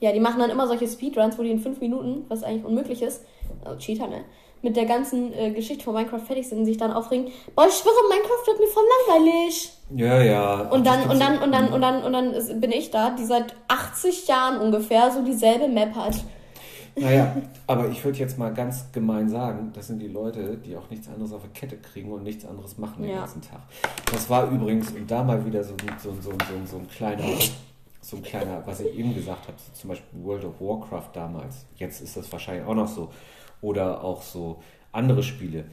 Ja, 0.00 0.12
die 0.12 0.20
machen 0.20 0.38
dann 0.38 0.50
immer 0.50 0.68
solche 0.68 0.86
Speedruns, 0.86 1.36
wo 1.36 1.42
die 1.42 1.50
in 1.50 1.58
fünf 1.58 1.80
Minuten, 1.80 2.24
was 2.28 2.44
eigentlich 2.44 2.64
unmöglich 2.64 3.02
ist, 3.02 3.24
also 3.64 3.76
Cheater, 3.80 4.06
ne? 4.06 4.20
Mit 4.62 4.76
der 4.76 4.84
ganzen 4.84 5.32
äh, 5.32 5.50
Geschichte 5.50 5.82
von 5.82 5.92
Minecraft 5.92 6.20
fertig 6.20 6.48
sind 6.48 6.58
und 6.58 6.66
sich 6.66 6.76
dann 6.76 6.92
aufregen, 6.92 7.32
boah, 7.56 7.66
ich 7.66 7.74
schwöre, 7.74 7.94
Minecraft 8.08 8.46
wird 8.46 8.60
mir 8.60 8.66
voll 8.68 8.84
langweilig. 9.08 9.72
Ja, 9.96 10.22
ja. 10.22 10.60
Und 10.70 10.86
Das 10.86 11.00
dann, 11.00 11.10
und 11.10 11.18
dann, 11.20 11.42
und 11.42 11.50
dann, 11.52 11.72
und 11.72 11.80
dann, 11.82 12.04
und 12.04 12.12
dann 12.12 12.32
ist- 12.32 12.60
bin 12.60 12.70
ich 12.70 12.92
da, 12.92 13.10
die 13.10 13.24
seit 13.24 13.56
80 13.66 14.28
Jahren 14.28 14.60
ungefähr 14.60 15.10
so 15.10 15.22
dieselbe 15.24 15.66
Map 15.66 15.96
hat. 15.96 16.14
Naja, 17.00 17.36
aber 17.66 17.88
ich 17.88 18.04
würde 18.04 18.18
jetzt 18.18 18.38
mal 18.38 18.52
ganz 18.52 18.90
gemein 18.92 19.28
sagen, 19.28 19.70
das 19.74 19.86
sind 19.88 20.00
die 20.00 20.08
Leute, 20.08 20.56
die 20.56 20.76
auch 20.76 20.88
nichts 20.90 21.08
anderes 21.08 21.32
auf 21.32 21.42
der 21.42 21.50
Kette 21.50 21.76
kriegen 21.76 22.10
und 22.12 22.22
nichts 22.22 22.44
anderes 22.44 22.78
machen 22.78 23.02
den 23.02 23.12
Ja. 23.12 23.20
ganzen 23.20 23.42
Tag. 23.42 23.60
Das 24.10 24.28
war 24.28 24.50
übrigens, 24.50 24.90
und 24.90 25.10
da 25.10 25.22
mal 25.22 25.44
wieder 25.44 25.62
so, 25.62 25.74
so, 26.02 26.10
so, 26.20 26.30
so, 26.32 26.66
so 26.66 26.76
ein 26.78 26.88
kleiner, 26.88 27.22
so 28.00 28.16
ein 28.16 28.22
kleiner, 28.22 28.62
was 28.66 28.80
ich 28.80 28.98
eben 28.98 29.14
gesagt 29.14 29.46
habe, 29.48 29.56
so 29.58 29.72
zum 29.72 29.88
Beispiel 29.90 30.24
World 30.24 30.44
of 30.44 30.60
Warcraft 30.60 31.10
damals. 31.12 31.66
Jetzt 31.76 32.00
ist 32.00 32.16
das 32.16 32.30
wahrscheinlich 32.32 32.66
auch 32.66 32.74
noch 32.74 32.88
so. 32.88 33.10
Oder 33.60 34.02
auch 34.04 34.22
so 34.22 34.60
andere 34.92 35.22
Spiele. 35.22 35.64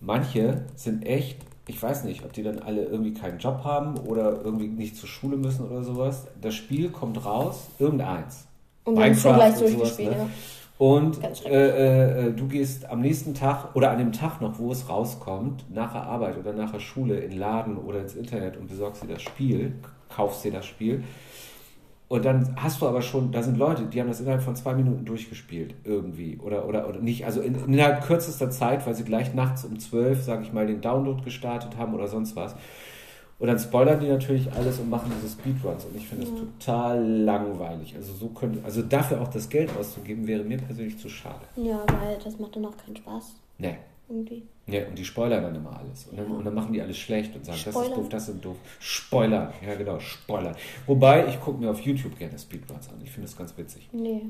Manche 0.00 0.64
sind 0.74 1.06
echt, 1.06 1.38
ich 1.68 1.80
weiß 1.80 2.04
nicht, 2.04 2.24
ob 2.24 2.32
die 2.32 2.42
dann 2.42 2.58
alle 2.58 2.84
irgendwie 2.84 3.14
keinen 3.14 3.38
Job 3.38 3.62
haben 3.64 3.96
oder 3.98 4.42
irgendwie 4.42 4.66
nicht 4.66 4.96
zur 4.96 5.08
Schule 5.08 5.36
müssen 5.36 5.64
oder 5.66 5.82
sowas. 5.84 6.26
Das 6.40 6.54
Spiel 6.54 6.90
kommt 6.90 7.24
raus, 7.24 7.68
irgendeins. 7.78 8.46
Und 8.84 8.96
so 8.96 9.00
Minecraft 9.00 9.34
gleich 9.34 9.62
und 9.62 9.68
sowas, 9.68 9.98
ne? 9.98 10.30
Und 10.78 11.14
schrecklich. 11.16 11.46
äh, 11.46 12.28
äh, 12.28 12.32
du 12.32 12.48
gehst 12.48 12.90
am 12.90 13.00
nächsten 13.00 13.34
Tag 13.34 13.76
oder 13.76 13.92
an 13.92 13.98
dem 13.98 14.10
Tag 14.12 14.40
noch, 14.40 14.58
wo 14.58 14.72
es 14.72 14.88
rauskommt, 14.88 15.64
nach 15.72 15.92
der 15.92 16.02
Arbeit 16.02 16.36
oder 16.38 16.52
nach 16.52 16.72
der 16.72 16.80
Schule 16.80 17.18
in 17.20 17.30
den 17.30 17.38
Laden 17.38 17.76
oder 17.76 18.00
ins 18.00 18.14
Internet 18.14 18.56
und 18.56 18.66
besorgst 18.66 19.04
dir 19.04 19.08
das 19.08 19.22
Spiel, 19.22 19.74
kaufst 20.08 20.44
dir 20.44 20.50
das 20.50 20.66
Spiel. 20.66 21.04
Und 22.08 22.26
dann 22.26 22.56
hast 22.56 22.82
du 22.82 22.86
aber 22.86 23.00
schon, 23.00 23.32
da 23.32 23.42
sind 23.42 23.56
Leute, 23.56 23.84
die 23.84 23.98
haben 23.98 24.08
das 24.08 24.20
innerhalb 24.20 24.42
von 24.42 24.54
zwei 24.54 24.74
Minuten 24.74 25.06
durchgespielt, 25.06 25.74
irgendwie. 25.84 26.38
Oder, 26.42 26.68
oder, 26.68 26.86
oder 26.86 26.98
nicht, 26.98 27.24
also 27.24 27.40
in, 27.40 27.54
innerhalb 27.54 28.04
kürzester 28.04 28.50
Zeit, 28.50 28.86
weil 28.86 28.94
sie 28.94 29.04
gleich 29.04 29.32
nachts 29.32 29.64
um 29.64 29.78
zwölf, 29.78 30.22
sage 30.22 30.42
ich 30.42 30.52
mal, 30.52 30.66
den 30.66 30.82
Download 30.82 31.22
gestartet 31.22 31.78
haben 31.78 31.94
oder 31.94 32.08
sonst 32.08 32.36
was. 32.36 32.54
Und 33.42 33.48
dann 33.48 33.58
spoilern 33.58 33.98
die 33.98 34.06
natürlich 34.06 34.52
alles 34.52 34.78
und 34.78 34.88
machen 34.88 35.10
diese 35.16 35.32
Speedruns. 35.32 35.84
Und 35.84 35.96
ich 35.96 36.06
finde 36.06 36.26
das 36.26 36.34
total 36.38 37.04
langweilig. 37.04 37.92
Also 37.96 38.12
so 38.14 38.28
könnte, 38.28 38.64
also 38.64 38.82
dafür 38.82 39.20
auch 39.20 39.26
das 39.26 39.48
Geld 39.48 39.68
auszugeben, 39.76 40.28
wäre 40.28 40.44
mir 40.44 40.58
persönlich 40.58 40.96
zu 40.96 41.08
schade. 41.08 41.40
Ja, 41.56 41.84
weil 41.88 42.16
das 42.22 42.38
macht 42.38 42.54
dann 42.54 42.66
auch 42.66 42.76
keinen 42.76 42.94
Spaß. 42.94 43.34
Nee. 43.58 43.78
Irgendwie. 44.08 44.44
Ja, 44.68 44.86
und 44.86 44.96
die 44.96 45.04
spoilern 45.04 45.42
dann 45.42 45.56
immer 45.56 45.76
alles. 45.76 46.06
Und 46.06 46.20
dann, 46.20 46.30
und 46.30 46.44
dann 46.44 46.54
machen 46.54 46.72
die 46.72 46.80
alles 46.80 46.96
schlecht 46.96 47.34
und 47.34 47.44
sagen, 47.44 47.58
das 47.64 47.74
Spoilern. 47.74 47.90
ist 47.90 47.98
doof, 47.98 48.08
das 48.10 48.28
ist 48.28 48.44
doof. 48.44 48.56
Spoilern. 48.78 49.52
Ja, 49.66 49.74
genau, 49.74 49.98
Spoilern. 49.98 50.54
Wobei, 50.86 51.26
ich 51.26 51.40
gucke 51.40 51.58
mir 51.58 51.72
auf 51.72 51.80
YouTube 51.80 52.16
gerne 52.16 52.38
Speedruns 52.38 52.88
an. 52.90 53.00
Ich 53.02 53.10
finde 53.10 53.26
das 53.26 53.36
ganz 53.36 53.58
witzig. 53.58 53.88
Nee. 53.90 54.22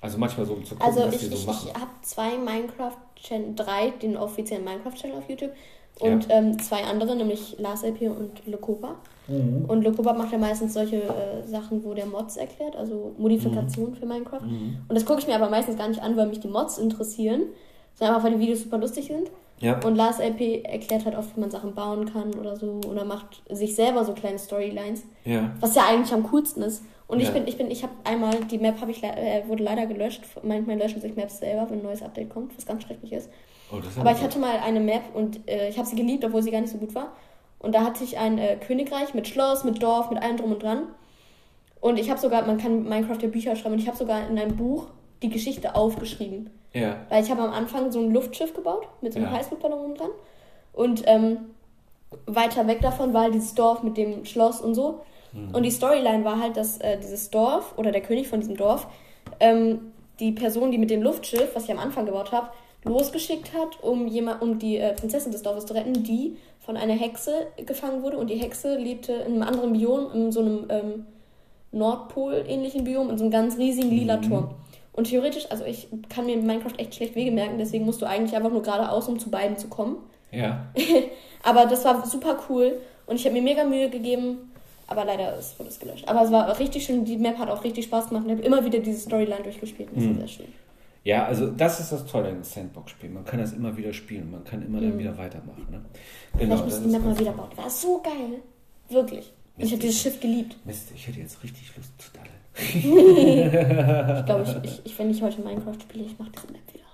Also 0.00 0.18
manchmal 0.18 0.44
so, 0.44 0.54
um 0.54 0.64
zu 0.64 0.74
gucken, 0.74 0.88
Also 0.88 1.06
was 1.06 1.14
ich, 1.14 1.20
die 1.20 1.26
so 1.26 1.34
ich, 1.36 1.46
machen. 1.46 1.68
ich 1.68 1.74
habe 1.80 1.90
zwei 2.02 2.36
Minecraft-Channel, 2.36 3.54
drei, 3.54 3.90
den 4.02 4.16
offiziellen 4.16 4.64
Minecraft-Channel 4.64 5.18
auf 5.18 5.28
YouTube 5.30 5.52
und 6.00 6.26
ähm, 6.30 6.58
zwei 6.60 6.84
andere, 6.84 7.16
nämlich 7.16 7.56
Lars 7.58 7.82
LP 7.82 8.02
und 8.10 8.46
Lokoba. 8.46 8.96
Mhm. 9.26 9.64
Und 9.68 9.82
Lokoba 9.84 10.12
macht 10.14 10.32
ja 10.32 10.38
meistens 10.38 10.72
solche 10.74 11.02
äh, 11.02 11.46
Sachen, 11.46 11.84
wo 11.84 11.92
der 11.94 12.06
Mods 12.06 12.36
erklärt, 12.36 12.76
also 12.76 13.14
Modifikationen 13.18 13.92
Mhm. 13.92 13.96
für 13.96 14.06
Minecraft. 14.06 14.40
Und 14.42 14.94
das 14.94 15.04
gucke 15.04 15.20
ich 15.20 15.26
mir 15.26 15.34
aber 15.34 15.50
meistens 15.50 15.76
gar 15.76 15.88
nicht 15.88 16.02
an, 16.02 16.16
weil 16.16 16.28
mich 16.28 16.40
die 16.40 16.48
Mods 16.48 16.78
interessieren, 16.78 17.42
sondern 17.94 18.16
einfach, 18.16 18.26
weil 18.28 18.36
die 18.36 18.40
Videos 18.42 18.62
super 18.62 18.78
lustig 18.78 19.06
sind. 19.08 19.30
Ja. 19.60 19.80
Und 19.84 19.96
Lars 19.96 20.20
LP 20.20 20.62
erklärt 20.64 21.04
halt 21.04 21.16
oft, 21.18 21.36
wie 21.36 21.40
man 21.40 21.50
Sachen 21.50 21.74
bauen 21.74 22.06
kann 22.12 22.32
oder 22.38 22.54
so. 22.54 22.80
Oder 22.88 23.04
macht 23.04 23.42
sich 23.50 23.74
selber 23.74 24.04
so 24.04 24.12
kleine 24.14 24.38
Storylines. 24.38 25.02
ja. 25.24 25.50
Was 25.60 25.74
ja 25.74 25.82
eigentlich 25.88 26.12
am 26.14 26.22
coolsten 26.30 26.62
ist. 26.62 26.84
Und 27.08 27.20
ich 27.20 27.26
Ja. 27.28 27.32
bin, 27.34 27.46
ich 27.48 27.56
bin, 27.58 27.70
ich 27.70 27.82
habe 27.82 27.92
einmal, 28.04 28.34
die 28.50 28.58
Map 28.58 28.80
habe 28.80 28.90
ich, 28.92 29.00
le- 29.02 29.08
äh, 29.16 29.48
wurde 29.48 29.64
leider 29.64 29.86
gelöscht. 29.86 30.22
Manchmal 30.42 30.76
löschen 30.78 31.00
sich 31.00 31.16
Maps 31.16 31.38
selber, 31.38 31.68
wenn 31.70 31.80
ein 31.80 31.82
neues 31.82 32.02
Update 32.02 32.28
kommt, 32.30 32.56
was 32.56 32.66
ganz 32.66 32.82
schrecklich 32.84 33.12
ist. 33.12 33.28
Oh, 33.70 33.80
Aber 34.00 34.12
ich 34.12 34.22
hatte 34.22 34.38
mal 34.38 34.58
eine 34.58 34.80
Map 34.80 35.02
und 35.14 35.48
äh, 35.48 35.68
ich 35.68 35.76
habe 35.78 35.86
sie 35.86 35.96
geliebt, 35.96 36.24
obwohl 36.24 36.42
sie 36.42 36.50
gar 36.50 36.60
nicht 36.60 36.72
so 36.72 36.78
gut 36.78 36.94
war. 36.94 37.12
Und 37.58 37.74
da 37.74 37.84
hatte 37.84 38.04
ich 38.04 38.18
ein 38.18 38.38
äh, 38.38 38.56
Königreich 38.56 39.14
mit 39.14 39.28
Schloss, 39.28 39.64
mit 39.64 39.82
Dorf, 39.82 40.10
mit 40.10 40.22
allem 40.22 40.36
drum 40.36 40.52
und 40.52 40.62
dran. 40.62 40.84
Und 41.80 41.98
ich 41.98 42.10
habe 42.10 42.18
sogar, 42.20 42.46
man 42.46 42.58
kann 42.58 42.84
Minecraft 42.84 43.18
ja 43.20 43.28
Bücher 43.28 43.56
schreiben 43.56 43.74
und 43.74 43.80
ich 43.80 43.88
habe 43.88 43.96
sogar 43.96 44.28
in 44.28 44.38
einem 44.38 44.56
Buch 44.56 44.86
die 45.22 45.28
Geschichte 45.28 45.74
aufgeschrieben. 45.74 46.50
Ja. 46.72 46.96
Weil 47.08 47.22
ich 47.22 47.30
habe 47.30 47.42
am 47.42 47.52
Anfang 47.52 47.90
so 47.92 48.00
ein 48.00 48.12
Luftschiff 48.12 48.54
gebaut 48.54 48.86
mit 49.00 49.12
so 49.12 49.18
einem 49.18 49.28
Ja. 49.28 49.38
Heißluftballon 49.38 49.78
oben 49.78 49.94
dran. 49.94 50.10
Und 50.72 51.02
ähm, 51.06 51.38
weiter 52.26 52.66
weg 52.66 52.80
davon 52.80 53.12
war 53.12 53.22
halt 53.22 53.34
dieses 53.34 53.54
Dorf 53.54 53.82
mit 53.82 53.96
dem 53.96 54.24
Schloss 54.24 54.60
und 54.60 54.74
so. 54.74 55.00
Mhm. 55.32 55.54
Und 55.54 55.62
die 55.62 55.70
Storyline 55.70 56.24
war 56.24 56.40
halt, 56.40 56.56
dass 56.56 56.78
äh, 56.78 56.98
dieses 56.98 57.30
Dorf 57.30 57.74
oder 57.76 57.92
der 57.92 58.00
König 58.00 58.28
von 58.28 58.40
diesem 58.40 58.56
Dorf 58.56 58.86
ähm, 59.40 59.92
die 60.20 60.32
Person, 60.32 60.70
die 60.70 60.78
mit 60.78 60.90
dem 60.90 61.02
Luftschiff, 61.02 61.54
was 61.54 61.64
ich 61.64 61.70
am 61.70 61.78
Anfang 61.78 62.06
gebaut 62.06 62.32
habe, 62.32 62.48
losgeschickt 62.84 63.52
hat, 63.54 63.82
um 63.82 64.06
jemand, 64.06 64.40
um 64.42 64.58
die 64.58 64.76
äh, 64.76 64.94
Prinzessin 64.94 65.32
des 65.32 65.42
Dorfes 65.42 65.66
zu 65.66 65.74
retten, 65.74 66.02
die 66.04 66.36
von 66.60 66.76
einer 66.76 66.94
Hexe 66.94 67.46
gefangen 67.64 68.02
wurde. 68.02 68.18
Und 68.18 68.28
die 68.30 68.36
Hexe 68.36 68.76
lebte 68.76 69.12
in 69.12 69.32
einem 69.34 69.42
anderen 69.42 69.72
Biom, 69.72 70.12
in 70.14 70.32
so 70.32 70.40
einem 70.40 70.66
ähm, 70.68 71.06
Nordpol-ähnlichen 71.72 72.84
Biom, 72.84 73.10
in 73.10 73.18
so 73.18 73.24
einem 73.24 73.30
ganz 73.30 73.58
riesigen 73.58 73.90
lila 73.90 74.16
Mhm. 74.18 74.22
Turm. 74.22 74.50
Und 74.92 75.04
theoretisch, 75.08 75.46
also 75.50 75.64
ich 75.64 75.88
kann 76.08 76.26
mir 76.26 76.34
in 76.34 76.44
Minecraft 76.46 76.74
echt 76.78 76.94
schlecht 76.94 77.14
Wege 77.14 77.30
merken, 77.30 77.56
deswegen 77.58 77.84
musst 77.84 78.02
du 78.02 78.06
eigentlich 78.06 78.34
einfach 78.34 78.50
nur 78.50 78.62
geradeaus, 78.62 79.06
um 79.08 79.18
zu 79.18 79.30
beiden 79.30 79.56
zu 79.56 79.68
kommen. 79.68 79.96
Ja. 80.32 80.66
Aber 81.44 81.66
das 81.66 81.84
war 81.84 82.04
super 82.04 82.38
cool 82.48 82.80
und 83.06 83.16
ich 83.16 83.24
habe 83.24 83.34
mir 83.34 83.42
mega 83.42 83.64
Mühe 83.64 83.88
gegeben, 83.90 84.50
aber 84.88 85.04
leider 85.04 85.38
ist, 85.38 85.58
wurde 85.58 85.68
es 85.70 85.78
gelöscht. 85.78 86.08
Aber 86.08 86.22
es 86.22 86.32
war 86.32 86.58
richtig 86.58 86.84
schön, 86.84 87.04
die 87.04 87.16
Map 87.16 87.38
hat 87.38 87.48
auch 87.48 87.62
richtig 87.62 87.84
Spaß 87.84 88.08
gemacht 88.08 88.24
und 88.24 88.30
ich 88.32 88.36
habe 88.38 88.46
immer 88.46 88.64
wieder 88.64 88.80
diese 88.80 88.98
Storyline 89.00 89.42
durchgespielt. 89.42 89.90
und 89.90 89.98
Das 89.98 90.06
war 90.08 90.14
sehr 90.16 90.28
schön. 90.28 90.46
Ja, 91.04 91.24
also 91.26 91.46
das 91.50 91.80
ist 91.80 91.92
das 91.92 92.04
Tolle 92.06 92.30
in 92.30 92.42
Sandbox-Spielen. 92.44 93.14
Man 93.14 93.24
kann 93.24 93.38
das 93.40 93.52
immer 93.52 93.76
wieder 93.76 93.92
spielen. 93.92 94.30
Man 94.30 94.44
kann 94.44 94.62
immer 94.62 94.80
dann 94.80 94.98
wieder 94.98 95.16
weitermachen. 95.16 95.66
Ne? 95.70 95.80
Genau, 96.38 96.56
Vielleicht 96.56 96.66
das 96.66 96.80
müssen 96.80 96.92
Map 96.92 97.04
mal 97.04 97.18
wieder 97.18 97.32
bauen. 97.32 97.48
War 97.56 97.70
so 97.70 98.00
geil. 98.02 98.40
Wirklich. 98.88 99.32
Und 99.56 99.64
ich 99.64 99.72
habe 99.72 99.80
dieses 99.80 100.00
Schiff 100.00 100.20
geliebt. 100.20 100.56
Mist, 100.64 100.90
ich 100.94 101.06
hätte 101.06 101.20
jetzt 101.20 101.42
richtig 101.42 101.72
Lust 101.76 101.90
zu 101.98 102.10
daddeln. 102.12 102.34
Ich 104.20 104.26
glaube, 104.26 104.42
ich, 104.64 104.70
ich, 104.70 104.86
ich, 104.86 104.98
wenn 104.98 105.10
ich 105.10 105.22
heute 105.22 105.40
Minecraft 105.40 105.80
spiele, 105.80 106.04
ich 106.04 106.18
mache 106.18 106.30
diese 106.30 106.46
Map 106.52 106.60
wieder. 106.74 106.84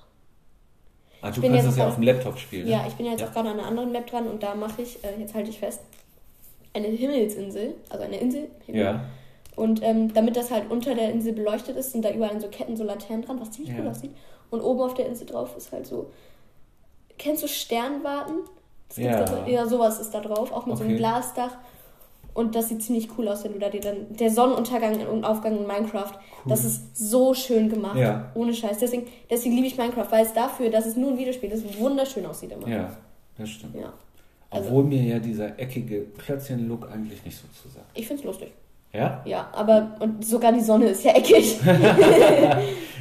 Ah, 1.22 1.30
du 1.30 1.40
kannst 1.40 1.66
es 1.68 1.76
ja 1.76 1.88
auf 1.88 1.94
dem 1.94 2.04
Laptop 2.04 2.38
spielen. 2.38 2.68
Ja, 2.68 2.82
ne? 2.82 2.88
ich 2.88 2.94
bin 2.94 3.06
jetzt 3.06 3.20
Ja. 3.20 3.28
auch 3.28 3.32
gerade 3.32 3.48
an 3.50 3.58
einer 3.58 3.68
anderen 3.68 3.90
Map 3.92 4.06
dran 4.06 4.26
und 4.26 4.42
da 4.42 4.54
mache 4.54 4.82
ich, 4.82 5.02
äh, 5.02 5.18
jetzt 5.18 5.34
halte 5.34 5.48
ich 5.50 5.58
fest, 5.58 5.80
eine 6.74 6.88
Himmelsinsel, 6.88 7.74
also 7.88 8.04
eine 8.04 8.18
Insel. 8.18 8.48
Himmel. 8.66 8.80
Ja. 8.82 9.04
Und 9.56 9.82
ähm, 9.82 10.12
damit 10.12 10.36
das 10.36 10.50
halt 10.50 10.70
unter 10.70 10.94
der 10.94 11.10
Insel 11.12 11.32
beleuchtet 11.32 11.76
ist, 11.76 11.92
sind 11.92 12.04
da 12.04 12.10
überall 12.10 12.40
so 12.40 12.48
Ketten, 12.48 12.76
so 12.76 12.84
Laternen 12.84 13.22
dran, 13.22 13.40
was 13.40 13.52
ziemlich 13.52 13.74
Ja. 13.74 13.80
cool 13.82 13.88
aussieht. 13.88 14.10
Und 14.50 14.60
oben 14.60 14.80
auf 14.80 14.94
der 14.94 15.06
Insel 15.06 15.26
drauf 15.26 15.56
ist 15.56 15.70
halt 15.72 15.86
so. 15.86 16.10
Kennst 17.18 17.42
du 17.42 17.48
Sternwarten? 17.48 18.34
Ja. 18.96 19.26
So, 19.26 19.36
ja, 19.46 19.66
sowas 19.66 20.00
ist 20.00 20.12
da 20.12 20.20
drauf, 20.20 20.52
auch 20.52 20.66
mit 20.66 20.76
so 20.76 20.82
einem 20.84 20.92
Okay. 20.92 20.98
Glasdach. 20.98 21.56
Und 22.34 22.56
das 22.56 22.68
sieht 22.68 22.82
ziemlich 22.82 23.08
cool 23.16 23.28
aus, 23.28 23.44
wenn 23.44 23.52
du 23.52 23.58
da 23.60 23.68
dir 23.70 23.80
dann. 23.80 24.06
Der 24.16 24.28
Sonnenuntergang 24.28 25.06
und 25.06 25.24
Aufgang 25.24 25.56
in 25.56 25.66
Minecraft, 25.68 26.12
das 26.46 26.64
ist 26.64 26.96
so 26.96 27.32
schön 27.32 27.68
gemacht. 27.68 27.96
Ja. 27.96 28.32
Ohne 28.34 28.52
Scheiß. 28.52 28.78
Deswegen, 28.78 29.06
deswegen 29.30 29.54
liebe 29.54 29.68
ich 29.68 29.76
Minecraft, 29.78 30.10
weil 30.10 30.24
es 30.26 30.32
dafür, 30.32 30.68
dass 30.70 30.84
es 30.86 30.96
nur 30.96 31.12
ein 31.12 31.18
Videospiel 31.18 31.50
ist, 31.52 31.78
wunderschön 31.78 32.26
aussieht 32.26 32.50
immer. 32.50 32.66
Ja, 32.68 32.96
das 33.38 33.48
stimmt. 33.50 33.76
Ja. 33.76 33.92
Also- 34.50 34.68
Obwohl 34.68 34.84
mir 34.84 35.00
ja 35.02 35.18
dieser 35.20 35.58
eckige 35.60 36.06
Klötzchen-Look 36.06 36.90
eigentlich 36.90 37.24
nicht 37.24 37.36
so 37.36 37.46
zusagt. 37.62 37.86
Ich 37.94 38.06
find's 38.08 38.24
lustig. 38.24 38.52
Ja? 38.94 39.20
Ja, 39.24 39.48
aber 39.52 39.96
und 40.00 40.24
sogar 40.24 40.52
die 40.52 40.60
Sonne 40.60 40.86
ist 40.86 41.04
ja 41.04 41.12
eckig. 41.12 41.58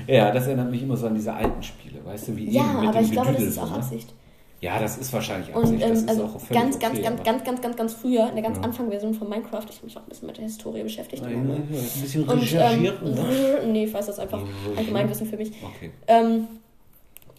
Ja, 0.07 0.31
das 0.31 0.47
erinnert 0.47 0.69
mich 0.69 0.83
immer 0.83 0.97
so 0.97 1.07
an 1.07 1.15
diese 1.15 1.31
alten 1.33 1.63
Spiele, 1.63 2.03
weißt 2.05 2.27
du, 2.27 2.35
wie 2.35 2.49
ja, 2.49 2.61
eben 2.63 2.79
mit 2.81 2.89
aber 2.89 2.99
dem 2.99 3.05
ich 3.05 3.11
glaube, 3.11 3.31
das 3.31 3.41
ist 3.43 3.57
auch 3.57 3.69
ne? 3.69 3.77
Absicht. 3.77 4.13
Ja, 4.59 4.77
das 4.79 4.97
ist 4.97 5.13
wahrscheinlich 5.13 5.55
Und 5.55 5.63
Absicht. 5.63 5.81
das 5.81 5.89
ähm, 5.89 5.95
ist 5.95 6.09
also 6.09 6.23
auch 6.25 6.49
ganz, 6.49 6.77
ganz, 6.79 6.95
okay, 6.95 7.03
ganz, 7.03 7.23
ganz, 7.23 7.43
ganz, 7.45 7.61
ganz, 7.61 7.75
ganz 7.77 7.93
früher, 7.93 8.27
in 8.27 8.35
der 8.35 8.43
ganz 8.43 8.57
Ja. 8.57 8.63
Anfangsversion 8.63 9.13
von 9.13 9.29
Minecraft, 9.29 9.63
ich 9.69 9.75
habe 9.77 9.85
mich 9.85 9.95
auch 9.97 10.01
ein 10.01 10.09
bisschen 10.09 10.27
mit 10.27 10.35
der 10.37 10.43
Historie 10.43 10.83
beschäftigt. 10.83 11.23
Nein, 11.23 11.47
nein, 11.47 11.67
nein, 11.69 11.79
ein 11.79 12.01
bisschen 12.01 12.23
Und, 12.27 12.41
recherchiert. 12.41 12.97
ähm, 13.01 13.13
ne? 13.13 13.59
nee, 13.71 13.83
ich 13.85 13.93
weiß 13.93 14.05
das 14.07 14.19
einfach. 14.19 14.41
Allgemeinwissen 14.77 15.25
für 15.27 15.37
mich. 15.37 15.51
Okay. 15.63 15.91
Ähm, 16.07 16.47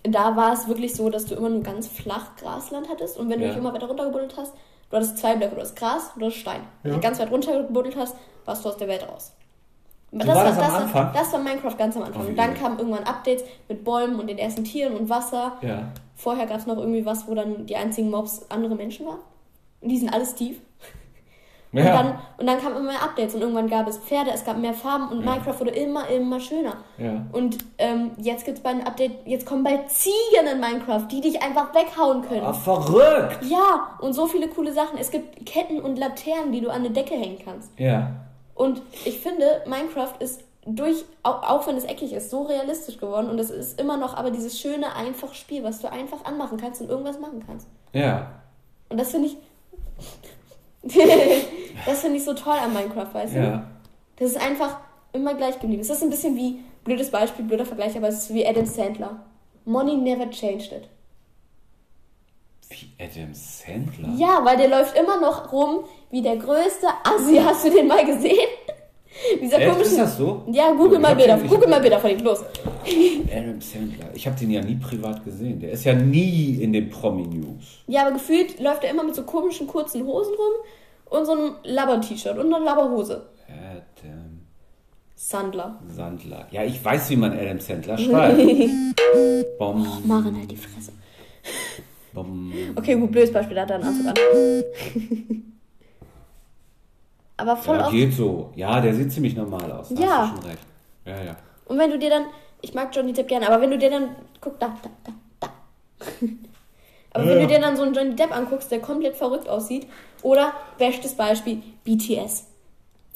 da 0.05 0.35
war 0.37 0.55
es 0.55 0.67
wirklich 0.69 0.95
so, 0.95 1.11
dass 1.11 1.27
du 1.27 1.35
immer 1.35 1.51
nur 1.51 1.63
ganz 1.63 1.87
flach 1.89 2.37
Grasland 2.37 2.89
hattest 2.91 3.19
und 3.19 3.29
wenn 3.29 3.41
du 3.41 3.45
Ja. 3.45 3.51
dich 3.51 3.59
immer 3.59 3.75
weiter 3.75 3.89
runtergebuddelt 3.89 4.35
hast, 4.39 4.55
du 4.95 5.07
hattest 5.07 5.19
zwei 5.19 5.37
Blöcke, 5.37 5.55
du 5.57 5.61
hast 5.61 5.77
Gras 5.77 6.11
und 6.15 6.21
du 6.21 6.27
hast 6.27 6.35
Stein. 6.37 6.61
Wenn 6.83 6.93
Ja. 6.93 6.97
du 6.99 7.03
ganz 7.03 7.19
weit 7.19 7.31
runtergebuddelt 7.31 7.97
hast, 7.97 8.17
warst 8.45 8.65
du 8.65 8.69
aus 8.69 8.77
der 8.77 8.89
Welt 8.89 9.07
raus. 9.09 9.33
So 10.13 10.19
war 10.29 10.45
das 10.45 10.57
das, 10.57 10.73
Anfang? 10.75 11.11
das 11.13 11.33
war 11.33 11.41
Minecraft 11.41 11.77
ganz 11.77 11.97
am 11.97 12.05
Anfang. 12.05 12.23
Oh, 12.25 12.29
und 12.29 12.37
dann 12.37 12.55
kamen 12.55 12.79
irgendwann 12.79 13.03
Updates 13.03 13.43
mit 13.69 13.83
Bäumen 13.85 14.21
und 14.21 14.29
den 14.29 14.39
ersten 14.39 14.63
Tieren 14.63 14.95
und 14.97 15.09
Wasser. 15.09 15.55
Ja. 15.61 15.89
Vorher 16.15 16.47
gab 16.47 16.59
es 16.59 16.67
noch 16.67 16.77
irgendwie 16.77 17.05
was, 17.05 17.27
wo 17.27 17.35
dann 17.35 17.67
die 17.67 17.75
einzigen 17.75 18.11
Mobs 18.11 18.47
andere 18.49 18.77
Menschen 18.77 19.07
waren. 19.07 19.19
Und 19.81 19.89
die 19.89 19.99
sind 19.99 20.11
alle 20.15 20.25
Steve. 20.25 20.57
Und, 21.75 21.85
Ja. 21.85 21.93
dann, 22.03 22.19
und 22.39 22.47
dann 22.47 22.61
kamen 22.61 22.77
immer 22.77 22.93
mehr 22.93 23.03
Updates 23.03 23.35
und 23.35 23.41
irgendwann 23.41 23.69
gab 23.69 23.89
es 23.89 23.99
Pferde, 23.99 24.31
es 24.33 24.45
gab 24.45 24.57
mehr 24.59 24.75
Farben 24.75 25.09
und 25.09 25.25
Ja. 25.25 25.33
Minecraft 25.33 25.59
wurde 25.59 25.73
immer, 25.73 26.09
immer 26.09 26.39
schöner. 26.39 26.77
ja. 26.99 27.27
Und 27.33 27.59
ähm, 27.79 28.13
jetzt 28.17 28.45
gibt's 28.45 28.61
bald 28.61 28.77
ein 28.81 28.87
Update, 28.87 29.27
jetzt 29.27 29.45
kommen 29.45 29.65
bald 29.65 29.91
Ziegen 29.91 30.47
in 30.53 30.61
Minecraft, 30.61 31.07
die 31.11 31.21
dich 31.21 31.43
einfach 31.43 31.75
weghauen 31.75 32.23
können. 32.23 32.45
Ah, 32.45 32.53
verrückt! 32.53 33.39
Ja, 33.43 33.97
und 34.01 34.13
so 34.13 34.27
viele 34.29 34.47
coole 34.49 34.73
Sachen. 34.73 34.99
Es 34.99 35.11
gibt 35.11 35.45
Ketten 35.47 35.81
und 35.81 35.99
Laternen, 35.99 36.53
die 36.53 36.61
du 36.61 36.69
an 36.71 36.77
eine 36.77 36.91
Decke 36.91 37.15
hängen 37.15 37.39
kannst. 37.45 37.71
Ja. 37.79 38.13
Und 38.55 38.81
ich 39.05 39.19
finde, 39.19 39.63
Minecraft 39.67 40.15
ist 40.21 40.45
durch, 40.67 41.05
auch, 41.25 41.43
auch 41.43 41.67
wenn 41.67 41.77
es 41.77 41.85
eckig 41.85 42.13
ist, 42.13 42.31
so 42.31 42.43
realistisch 42.43 42.99
geworden 42.99 43.29
und 43.29 43.39
es 43.41 43.51
ist 43.51 43.81
immer 43.81 43.97
noch 43.97 44.17
aber 44.17 44.31
dieses 44.31 44.59
schöne, 44.59 44.95
einfache 44.95 45.35
Spiel, 45.35 45.65
was 45.65 45.81
du 45.83 45.91
einfach 45.91 46.25
anmachen 46.25 46.57
kannst 46.57 46.81
und 46.81 46.89
irgendwas 46.89 47.19
machen 47.19 47.43
kannst. 47.47 47.67
Ja. 47.93 48.29
Und 48.89 48.99
das 49.01 49.11
finde 49.11 49.27
ich. 49.29 49.37
Das 50.85 52.01
finde 52.01 52.17
ich 52.17 52.25
so 52.25 52.35
toll 52.35 52.57
an 52.57 52.73
Minecraft, 52.73 53.13
weißt 53.13 53.35
du? 53.35 53.39
Ja. 53.39 53.67
Das 54.17 54.31
ist 54.31 54.41
einfach 54.41 54.79
immer 55.13 55.35
gleich 55.35 55.59
geblieben. 55.59 55.83
Es 55.83 55.91
ist 55.91 56.03
ein 56.03 56.11
bisschen 56.11 56.37
wie, 56.37 56.61
blödes 56.85 57.11
Beispiel, 57.11 57.45
blöder 57.45 57.65
Vergleich, 57.67 57.97
aber 57.97 58.09
es 58.09 58.25
ist 58.25 58.35
wie 58.35 58.47
Adam 58.47 58.67
Sandler. 58.67 59.25
Money 59.65 59.97
never 59.97 60.31
changed 60.31 60.73
it. 60.73 60.89
Wie 62.69 62.89
Adam 63.03 63.33
Sandler. 63.33 64.15
Ja, 64.17 64.45
weil 64.45 64.57
der 64.57 64.69
läuft 64.69 64.97
immer 64.99 65.21
noch 65.21 65.53
rum 65.53 65.85
wie 66.11 66.23
der 66.23 66.37
größte 66.37 66.89
Assi. 67.05 67.37
Hast 67.37 67.65
du 67.65 67.71
den 67.71 67.87
mal 67.87 68.05
gesehen? 68.05 68.49
Dieser 69.45 69.59
Echt? 69.59 69.71
komische. 69.73 69.91
Ist 69.91 69.99
das 69.99 70.17
so? 70.19 70.43
Ja, 70.51 70.73
google 70.73 70.99
mal 70.99 71.15
Bilder. 71.15 71.37
den- 71.37 71.49
Google 71.49 71.69
mal 71.69 71.81
Bilder 71.81 71.99
von 71.99 72.11
ihm. 72.11 72.19
Los. 72.21 72.41
Adam 73.31 73.61
Sandler. 73.61 74.07
Ich 74.15 74.27
habe 74.27 74.39
den 74.39 74.51
ja 74.51 74.63
nie 74.63 74.77
privat 74.77 75.25
gesehen. 75.25 75.61
Der 75.61 75.73
ist 75.73 75.85
ja 75.85 75.93
nie 75.95 76.57
in 76.63 76.73
den 76.73 76.89
Promi-News. 76.91 77.83
Ja, 77.87 78.03
aber 78.03 78.13
gefühlt 78.13 78.61
läuft 78.61 78.85
er 78.85 78.91
immer 78.91 79.05
mit 79.05 79.15
so 79.15 79.23
komischen 79.25 79.67
kurzen 79.67 80.05
Hosen 80.07 80.35
rum 80.35 81.19
und 81.19 81.25
so 81.27 81.33
einem 81.33 81.53
Labber-T-Shirt 81.65 82.39
und 82.39 82.47
einer 82.53 82.65
Labberhose. 82.65 83.27
Adam 83.49 84.41
Sandler. 85.17 85.79
Sandler. 85.95 86.47
Ja, 86.51 86.65
ich 86.65 86.85
weiß, 86.85 87.11
wie 87.11 87.17
man 87.17 87.33
Adam 87.39 87.61
Sandler 87.61 87.97
schreibt. 87.99 88.39
Bom, 89.59 89.87
Maren 90.07 90.37
halt 90.39 90.51
die 90.51 90.57
Fresse. 90.57 90.93
bom. 92.13 92.53
Okay, 92.77 92.95
gut, 92.97 93.13
blödes 93.13 93.33
Beispiel, 93.33 93.55
da 93.57 93.63
hat 93.63 93.71
er 93.71 93.77
einen 93.77 93.85
Anzug 93.85 94.07
an. 94.09 95.45
Aber 97.37 97.57
voll 97.57 97.77
Ja, 97.77 97.83
oft. 97.85 97.93
geht 97.93 98.13
so. 98.15 98.53
Ja, 98.55 98.81
der 98.81 98.95
sieht 98.95 99.13
ziemlich 99.13 99.35
normal 99.37 99.71
aus. 99.73 99.89
Da 99.91 100.01
Ja. 100.03 100.09
Hast 100.23 100.33
du 100.33 100.37
schon 100.41 100.51
recht. 100.51 100.63
Ja, 101.07 101.23
ja. 101.23 101.37
Und 101.67 101.79
wenn 101.79 101.91
du 101.91 101.99
dir 101.99 102.11
dann, 102.11 102.25
ich 102.63 102.75
mag 102.75 102.95
Johnny 102.95 103.13
Depp 103.13 103.29
gerne, 103.29 103.49
aber 103.49 103.61
wenn 103.61 103.71
du 103.71 103.79
dir 103.79 103.91
dann, 103.91 104.11
guck 104.41 104.59
da, 104.61 104.69
da, 104.83 104.91
da, 105.05 105.13
da. 105.41 105.49
aber 107.13 107.27
wenn 107.27 107.41
Ja. 107.41 107.47
du 107.47 107.53
dir 107.55 107.61
dann 107.61 107.77
so 107.77 107.83
einen 107.83 107.95
Johnny 107.95 108.15
Depp 108.15 108.35
anguckst, 108.37 108.71
der 108.71 108.81
komplett 108.81 109.17
verrückt 109.17 109.49
aussieht, 109.49 109.87
oder, 110.23 110.53
bestes 110.79 111.15
Beispiel, 111.15 111.63
BTS. 111.85 112.47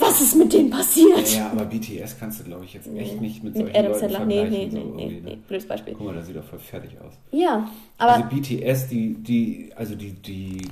Was 0.00 0.20
ist 0.20 0.36
mit 0.36 0.52
denen 0.52 0.70
passiert? 0.70 1.28
Ja, 1.32 1.38
ja, 1.38 1.50
aber 1.50 1.64
BTS 1.64 2.16
kannst 2.20 2.38
du, 2.38 2.44
glaube 2.44 2.64
ich, 2.64 2.74
jetzt 2.74 2.86
echt 2.96 3.20
nicht 3.20 3.42
mit 3.42 3.54
Mit 3.56 3.64
solchen 3.64 3.76
Adam 3.76 3.92
Leuten 3.92 4.00
Sandler, 4.00 4.24
nee, 4.26 4.44
nee, 4.44 4.66
nee, 4.66 4.70
so 4.70 4.78
nee, 4.78 5.06
nee, 5.06 5.30
ne? 5.30 5.36
blödes 5.48 5.66
Beispiel. 5.66 5.94
Guck 5.98 6.06
mal, 6.06 6.14
das 6.14 6.26
sieht 6.26 6.36
doch 6.36 6.44
voll 6.44 6.60
fertig 6.60 6.92
aus. 7.00 7.14
Ja, 7.32 7.68
aber 7.98 8.12
also 8.12 8.24
BTS, 8.28 8.86
die, 8.88 9.14
die, 9.14 9.72
also 9.74 9.96
die, 9.96 10.12
die, 10.12 10.68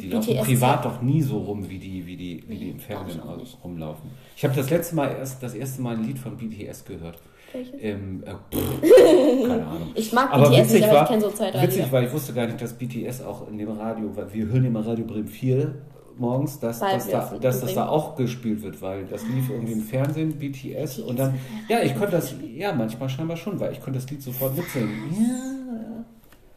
die 0.00 0.08
laufen 0.08 0.34
BTS 0.34 0.44
privat 0.46 0.84
doch 0.84 1.02
nie 1.02 1.22
so 1.22 1.38
rum, 1.38 1.68
wie 1.68 1.78
die, 1.78 2.06
wie 2.06 2.16
die, 2.16 2.44
wie 2.48 2.56
die 2.56 2.70
im 2.70 2.78
Fernsehen 2.78 3.22
rumlaufen. 3.62 4.10
Ich 4.36 4.44
habe 4.44 4.54
das 4.54 4.70
letzte 4.70 4.94
Mal 4.96 5.12
erst, 5.18 5.42
das 5.42 5.54
erste 5.54 5.82
Mal 5.82 5.96
ein 5.96 6.04
Lied 6.04 6.18
von 6.18 6.36
BTS 6.36 6.84
gehört. 6.84 7.18
Ähm, 7.54 8.24
äh, 8.24 8.32
pff, 8.32 8.80
keine 9.46 9.66
Ahnung. 9.66 9.90
ich 9.94 10.12
mag 10.12 10.32
Aber 10.32 10.48
BTS 10.48 10.72
nicht, 10.72 10.84
aber 10.84 10.94
war, 10.94 11.02
ich 11.02 11.08
kenne 11.08 11.22
so 11.22 11.30
Zeitradio. 11.30 11.68
witzig 11.68 11.92
war, 11.92 12.02
ich 12.02 12.12
wusste 12.12 12.32
gar 12.32 12.46
nicht, 12.46 12.62
dass 12.62 12.72
BTS 12.72 13.22
auch 13.22 13.46
in 13.48 13.58
dem 13.58 13.70
Radio, 13.70 14.16
weil 14.16 14.32
wir 14.32 14.46
hören 14.46 14.64
immer 14.64 14.86
Radio 14.86 15.04
Bremen 15.04 15.28
4 15.28 15.74
morgens, 16.16 16.58
dass, 16.58 16.80
Weil 16.80 16.94
dass, 16.94 17.08
da, 17.08 17.38
dass 17.40 17.60
das 17.60 17.74
da 17.74 17.88
auch 17.88 18.16
gespielt 18.16 18.62
wird, 18.62 18.80
weil 18.80 19.04
das 19.06 19.22
lief 19.26 19.50
irgendwie 19.50 19.72
im 19.72 19.82
Fernsehen, 19.82 20.38
BTS, 20.38 21.00
und 21.00 21.18
dann, 21.18 21.34
ja, 21.68 21.82
ich 21.82 21.94
konnte 21.94 22.12
das, 22.12 22.34
ja, 22.54 22.72
manchmal 22.72 23.08
scheinbar 23.08 23.36
schon, 23.36 23.58
weil 23.60 23.72
ich 23.72 23.80
konnte 23.80 23.98
das 23.98 24.10
Lied 24.10 24.22
sofort 24.22 24.56
mitsingen. 24.56 24.88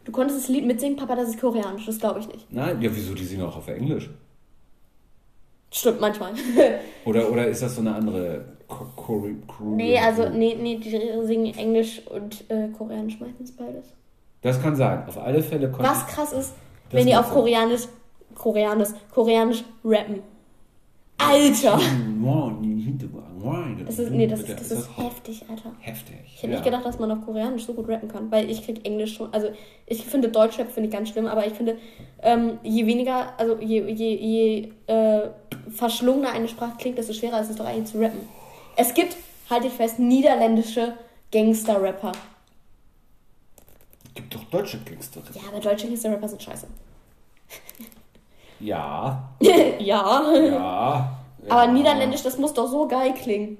Du 0.06 0.12
konntest 0.12 0.38
das 0.38 0.48
Lied 0.48 0.64
mitsingen, 0.64 0.96
Papa, 0.96 1.16
das 1.16 1.30
ist 1.30 1.40
koreanisch, 1.40 1.84
das 1.84 1.98
glaube 1.98 2.20
ich 2.20 2.28
nicht. 2.28 2.50
Nein, 2.52 2.80
ja, 2.80 2.88
wieso, 2.94 3.12
die 3.12 3.24
singen 3.24 3.44
auch 3.44 3.56
auf 3.56 3.66
Englisch. 3.66 4.08
Stimmt, 5.72 6.00
manchmal. 6.00 6.32
Oder, 7.04 7.30
oder 7.30 7.48
ist 7.48 7.60
das 7.60 7.74
so 7.74 7.80
eine 7.80 7.94
andere 7.94 8.44
Kore 8.68 9.34
nee, 9.60 9.98
also, 9.98 10.28
nee, 10.28 10.56
nee, 10.60 10.76
die 10.76 10.90
singen 10.90 11.54
Englisch 11.58 12.02
und 12.06 12.48
äh, 12.48 12.68
Koreanisch 12.68 13.18
meistens 13.20 13.54
beides. 13.54 13.86
Das 14.42 14.62
kann 14.62 14.76
sein. 14.76 15.06
Auf 15.08 15.18
alle 15.18 15.42
Fälle 15.42 15.70
konnte 15.70 15.90
Was 15.90 16.06
krass 16.06 16.32
ist, 16.32 16.54
wenn 16.90 17.06
die 17.06 17.16
auf. 17.16 17.30
Koreanisch, 17.30 17.82
Koreanisch, 18.34 18.90
Koreanisch 19.12 19.64
rappen. 19.84 20.22
Alter! 21.18 21.80
Das 23.86 23.98
ist, 23.98 24.10
nee, 24.10 24.26
das 24.26 24.40
ist, 24.40 24.60
das 24.60 24.70
ist 24.70 24.96
heftig, 24.96 25.44
Alter. 25.48 25.72
heftig. 25.80 26.16
Ich 26.26 26.42
hätte 26.42 26.52
nicht 26.52 26.64
gedacht, 26.64 26.84
dass 26.84 26.98
man 26.98 27.10
auf 27.10 27.24
Koreanisch 27.24 27.64
so 27.64 27.74
gut 27.74 27.88
rappen 27.88 28.08
kann, 28.08 28.30
weil 28.30 28.50
ich 28.50 28.64
krieg 28.64 28.84
Englisch 28.84 29.14
schon, 29.14 29.32
also 29.32 29.48
ich 29.86 30.04
finde 30.04 30.28
Deutschrap 30.28 30.70
finde 30.70 30.88
ich 30.88 30.92
ganz 30.92 31.10
schlimm, 31.10 31.26
aber 31.26 31.46
ich 31.46 31.52
finde, 31.52 31.78
ähm, 32.22 32.58
je 32.62 32.86
weniger, 32.86 33.38
also 33.38 33.58
je, 33.58 33.88
je, 33.90 34.16
je 34.16 34.72
äh, 34.86 35.30
verschlungener 35.70 36.32
eine 36.32 36.48
Sprache 36.48 36.76
klingt, 36.78 36.98
desto 36.98 37.12
schwerer 37.12 37.40
ist 37.40 37.50
es 37.50 37.56
doch 37.56 37.66
eigentlich 37.66 37.86
zu 37.86 37.98
rappen. 37.98 38.20
Es 38.76 38.92
gibt, 38.92 39.16
halte 39.48 39.68
ich 39.68 39.72
fest, 39.72 39.98
niederländische 39.98 40.94
Gangster-Rapper. 41.32 42.12
gibt 44.14 44.34
doch 44.34 44.44
deutsche 44.44 44.78
Gangster. 44.80 45.22
Ja, 45.34 45.42
aber 45.48 45.60
deutsche 45.60 45.86
Gangster-Rapper 45.86 46.28
sind 46.28 46.42
scheiße. 46.42 46.66
Ja. 48.60 49.30
ja. 49.40 49.78
Ja. 49.78 51.18
Aber. 51.48 51.72
Niederländisch, 51.72 52.22
das 52.22 52.38
muss 52.38 52.54
doch 52.54 52.66
so 52.66 52.88
geil 52.88 53.14
klingen. 53.14 53.58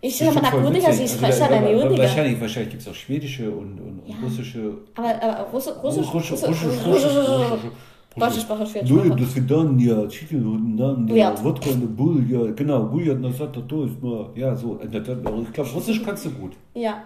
Ich 0.00 0.22
höre 0.22 0.32
mal 0.32 0.42
nach 0.42 0.54
Rüdiger, 0.54 0.90
ich 0.90 1.10
spreche, 1.10 1.40
dann 1.40 1.64
Rüdiger. 1.64 2.02
Wahrscheinlich, 2.02 2.40
wahrscheinlich 2.40 2.70
gibt 2.70 2.82
es 2.82 2.88
auch 2.88 2.94
schwedische 2.94 3.50
und, 3.50 3.80
und, 3.80 4.00
und 4.06 4.08
ja. 4.08 4.14
russische. 4.22 4.78
Aber, 4.94 5.22
aber 5.22 5.50
Russe, 5.50 5.76
russisch, 5.82 6.14
russisch, 6.14 6.32
russisch, 6.32 6.48
russisch, 6.48 6.86
russisch, 6.86 7.50
russisch. 7.50 7.70
Deutsche 8.16 8.40
Sprache, 8.40 8.66
schwedische 8.66 8.94
Sprache. 8.94 9.20
Das 9.20 9.34
wir 9.34 9.42
dann, 9.42 9.78
ja, 9.78 10.08
Chicken 10.08 10.46
und 10.46 10.76
dann, 10.76 11.08
ja, 11.08 11.44
Wodka 11.44 11.70
und 11.70 11.96
Bull, 11.96 12.24
ja, 12.30 12.50
genau, 12.52 12.84
Buljat, 12.84 13.22
das 13.22 13.40
hat 13.40 13.56
das 13.56 13.90
ja, 14.34 14.54
so. 14.54 14.78
Ich 14.80 15.52
glaube, 15.52 15.70
Russisch 15.70 16.02
kannst 16.04 16.26
du 16.26 16.30
gut. 16.30 16.52
Ja. 16.74 17.02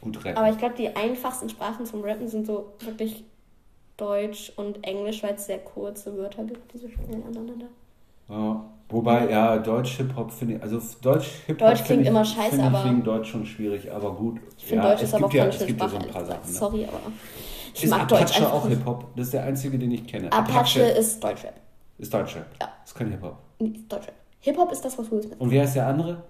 Gut 0.00 0.16
rappen. 0.24 0.36
Aber 0.36 0.50
ich 0.50 0.58
glaube, 0.58 0.74
die 0.78 0.88
einfachsten 0.88 1.48
Sprachen 1.48 1.84
zum 1.84 2.02
Rappen 2.02 2.26
sind 2.26 2.46
so 2.46 2.72
wirklich 2.80 3.24
Deutsch 4.00 4.52
und 4.56 4.82
Englisch, 4.86 5.22
weil 5.22 5.34
es 5.34 5.46
sehr 5.46 5.58
kurze 5.58 6.16
Wörter 6.16 6.44
gibt, 6.44 6.72
diese 6.72 6.88
schnell 6.88 7.22
aneinander. 7.28 7.66
Ja, 8.28 8.64
wobei, 8.88 9.28
ja, 9.30 9.58
Deutsch 9.58 9.96
Hip-Hop 9.98 10.30
finde 10.32 10.54
ich, 10.56 10.62
also 10.62 10.80
Deutsch 11.02 11.26
Hip-Hop 11.46 11.68
Deutsch 11.68 11.84
klingt 11.84 12.02
ich- 12.02 12.08
immer 12.08 12.24
scheiße, 12.24 12.56
ich 12.56 12.62
aber- 12.62 12.84
wegen 12.84 13.02
Deutsch 13.02 13.28
schon 13.30 13.44
schwierig, 13.44 13.90
aber 13.92 14.14
gut. 14.14 14.40
Ich 14.56 14.64
finde 14.66 14.84
ja, 14.84 14.90
Deutsch 14.90 15.02
es 15.02 15.08
ist 15.08 15.14
aber 15.14 15.26
auch 15.26 15.32
ja, 15.32 15.42
keine 15.48 15.54
es 15.54 15.60
ja 15.60 15.88
so 15.88 15.96
ein 15.96 16.08
paar. 16.08 16.24
Sachen. 16.24 16.40
Ne? 16.46 16.52
Sorry, 16.58 16.84
aber 16.86 17.00
ich 17.74 17.84
Ist 17.84 17.90
mag 17.90 18.08
Deutsch 18.08 18.20
Apache 18.22 18.36
einfach 18.38 18.52
auch. 18.54 18.68
Hip-Hop? 18.68 19.04
Das 19.16 19.26
ist 19.26 19.34
der 19.34 19.42
einzige, 19.44 19.78
den 19.78 19.90
ich 19.90 20.06
kenne. 20.06 20.32
Apache 20.32 20.80
ist 20.80 21.22
Deutschrap. 21.22 21.54
ist 21.98 22.14
Deutschrap. 22.14 22.46
Ja. 22.60 22.68
Ist 22.84 22.94
kein 22.94 23.10
Hip-Hop. 23.10 23.36
Deutschrap. 23.88 24.14
Hip-Hop 24.40 24.72
ist 24.72 24.84
das, 24.84 24.98
was 24.98 25.10
Will 25.10 25.22
Smith 25.22 25.36
Und 25.38 25.50
wer 25.50 25.64
ist 25.64 25.74
der 25.74 25.86
andere? 25.86 26.22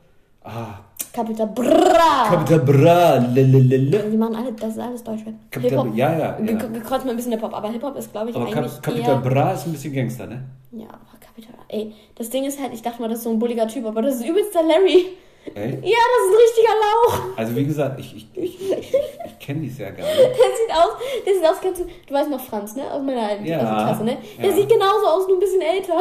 Ah, 0.42 0.79
Capital 1.12 1.46
Bra. 1.48 2.29
Capital 2.31 2.61
Bra. 2.61 3.18
Die 3.18 4.16
machen 4.16 4.37
alle, 4.37 4.53
das 4.53 4.70
ist 4.70 4.79
alles 4.79 5.03
Deutschrap. 5.05 5.35
Capital, 5.50 5.79
Hip-Hop, 5.85 5.96
ja, 5.96 6.18
ja, 6.18 6.33
ge- 6.38 6.53
ja. 6.55 6.66
gekreuzt 6.66 7.05
mit 7.05 7.12
ein 7.12 7.16
bisschen 7.16 7.33
Hip-Hop, 7.33 7.53
aber 7.55 7.68
Hip-Hop 7.70 7.96
ist, 7.96 8.11
glaube 8.12 8.31
ich, 8.31 8.37
Aber 8.37 8.46
eigentlich 8.46 8.72
Cap 8.81 8.83
Capital. 8.94 9.16
Bra 9.18 9.53
ist 9.53 9.66
ein 9.66 9.72
bisschen 9.72 9.92
Gangster, 9.92 10.26
ne? 10.26 10.44
Ja, 10.72 10.87
aber 10.88 11.18
Capital 11.20 11.53
Bra. 11.55 11.64
Ey, 11.68 11.92
das 12.14 12.31
Ding 12.31 12.44
ist 12.44 12.61
halt, 12.61 12.72
ich 12.72 12.81
dachte 12.83 13.00
mal, 13.03 13.09
das 13.09 13.18
ist 13.18 13.24
so 13.24 13.31
ein 13.31 13.38
bulliger 13.38 13.66
Typ, 13.68 13.85
aber 13.87 14.03
das 14.03 14.16
ist 14.16 14.24
übelst 14.26 14.55
der 14.55 14.62
Larry. 14.62 15.07
Ey? 15.54 15.71
Ja, 15.83 15.98
das 16.12 16.27
ist 16.27 16.31
ein 16.31 16.42
richtiger 16.46 16.75
Lauch. 16.85 17.38
Also 17.38 17.56
wie 17.56 17.64
gesagt, 17.64 17.98
ich, 17.98 18.14
ich, 18.17 18.29
ich, 18.37 18.71
ich, 18.71 19.38
kenne 19.40 19.60
die 19.62 19.71
sehr 19.71 19.90
gerne. 19.92 20.10
Der 20.17 20.27
sieht 20.27 20.71
aus, 20.71 20.92
der 21.27 21.35
sieht 21.35 21.44
aus, 21.46 21.56
kennst 21.62 21.81
du, 21.81 21.85
du 22.06 22.14
weißt 22.14 22.31
noch 22.31 22.40
Franz, 22.40 22.77
ne? 22.77 22.83
Aus 22.92 23.02
meiner 23.02 23.27
alten 23.27 23.44
der 23.44 23.58
Klasse, 23.58 24.04
ne? 24.04 24.19
Der 24.40 24.52
sieht 24.52 24.69
genauso 24.69 25.06
aus, 25.06 25.27
nur 25.29 25.38
ein 25.38 25.40
bisschen 25.40 25.62
älter. 25.62 25.98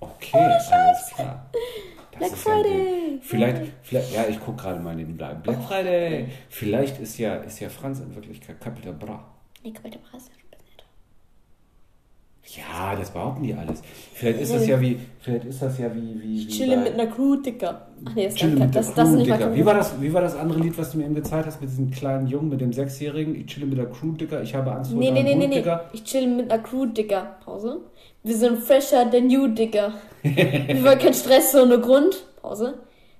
Okay, 0.00 0.36
alles 0.36 1.10
klar. 1.14 1.46
Black 2.18 2.30
ja 2.30 2.36
Friday. 2.36 2.62
Ding. 2.62 3.20
Vielleicht, 3.22 3.62
vielleicht, 3.82 4.14
ja, 4.14 4.26
ich 4.28 4.40
gucke 4.40 4.62
gerade 4.62 4.80
mal 4.80 4.94
nebenbei. 4.94 5.34
Black 5.34 5.62
Friday. 5.62 6.28
Vielleicht 6.48 7.00
ist 7.00 7.18
ja, 7.18 7.36
ist 7.36 7.60
ja 7.60 7.68
Franz 7.68 8.00
in 8.00 8.14
Wirklichkeit 8.14 8.60
Capital 8.60 8.92
Bra. 8.92 9.24
Nee, 9.62 9.72
kapitel 9.72 9.98
Bra 9.98 10.16
ist 10.16 10.28
ja. 10.28 10.46
Ja, 12.54 12.94
das 12.94 13.10
behaupten 13.10 13.42
die 13.42 13.54
alles. 13.54 13.82
Vielleicht 14.14 14.40
ist 14.40 14.54
das 14.54 14.66
ja 14.68 14.80
wie, 14.80 14.98
vielleicht 15.18 15.46
ist 15.46 15.60
das 15.60 15.78
ja 15.78 15.92
wie, 15.92 16.22
wie, 16.22 16.36
Ich 16.36 16.46
wie 16.46 16.52
chille 16.52 16.76
mit 16.76 16.94
einer 16.94 17.08
Crew, 17.08 17.36
Dicker. 17.36 17.88
Ach 18.04 18.14
nee, 18.14 18.26
das, 18.26 18.34
Chille 18.36 18.56
mit 18.56 18.74
das, 18.74 18.94
Crew, 18.94 19.16
nicht 19.16 19.26
Dicker. 19.26 19.54
Wie 19.54 19.66
war, 19.66 19.74
das, 19.74 20.00
wie 20.00 20.12
war 20.12 20.20
das 20.20 20.36
andere 20.36 20.60
Lied, 20.60 20.78
was 20.78 20.92
du 20.92 20.98
mir 20.98 21.06
eben 21.06 21.16
gezeigt 21.16 21.46
hast 21.46 21.60
mit 21.60 21.70
diesem 21.70 21.90
kleinen 21.90 22.28
Jungen, 22.28 22.48
mit 22.48 22.60
dem 22.60 22.72
Sechsjährigen? 22.72 23.34
Ich 23.34 23.46
chille 23.46 23.66
mit 23.66 23.78
der 23.78 23.86
Crew, 23.86 24.12
Dicker. 24.12 24.42
Ich 24.42 24.54
habe 24.54 24.70
Angst 24.70 24.92
vor 24.92 25.00
Nee, 25.00 25.10
nee, 25.10 25.22
nee, 25.24 25.34
nee. 25.34 25.48
Dicker. 25.48 25.90
Ich 25.92 26.04
chill 26.04 26.28
mit 26.28 26.50
einer 26.50 26.62
Crew, 26.62 26.86
Dicker. 26.86 27.36
Pause. 27.44 27.80
Wir 28.26 28.36
sind 28.36 28.58
fresher 28.58 29.08
than 29.08 29.30
you, 29.30 29.46
Dicker. 29.46 29.92
Wir 30.22 30.82
wollen 30.84 30.98
keinen 30.98 31.14
Stress 31.14 31.54
ohne 31.54 31.78
Grund. 31.80 32.16
Pause. 32.42 32.74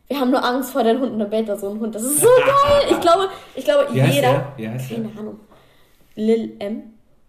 Wir 0.09 0.19
haben 0.19 0.33
nur 0.33 0.45
Angst 0.45 0.71
vor 0.73 0.83
deinem 0.83 1.01
Hund 1.01 1.13
und 1.13 1.19
dann 1.21 1.31
bellt 1.31 1.49
da 1.49 1.57
so 1.57 1.71
ein 1.71 1.79
Hund. 1.79 1.95
Das 1.95 2.03
ist 2.03 2.21
so 2.21 2.27
geil. 2.39 2.83
Ich 2.91 3.01
glaube, 3.01 3.29
ich 3.55 3.65
glaube, 3.65 3.87
Wie 3.93 4.03
heißt 4.03 4.15
jeder. 4.15 4.33
der? 4.33 4.53
Wie 4.57 4.69
heißt 4.69 4.91
der? 4.91 4.97
Keine 4.99 5.11
Ahnung. 5.19 5.41
Lil 6.17 6.57
M. 6.59 6.83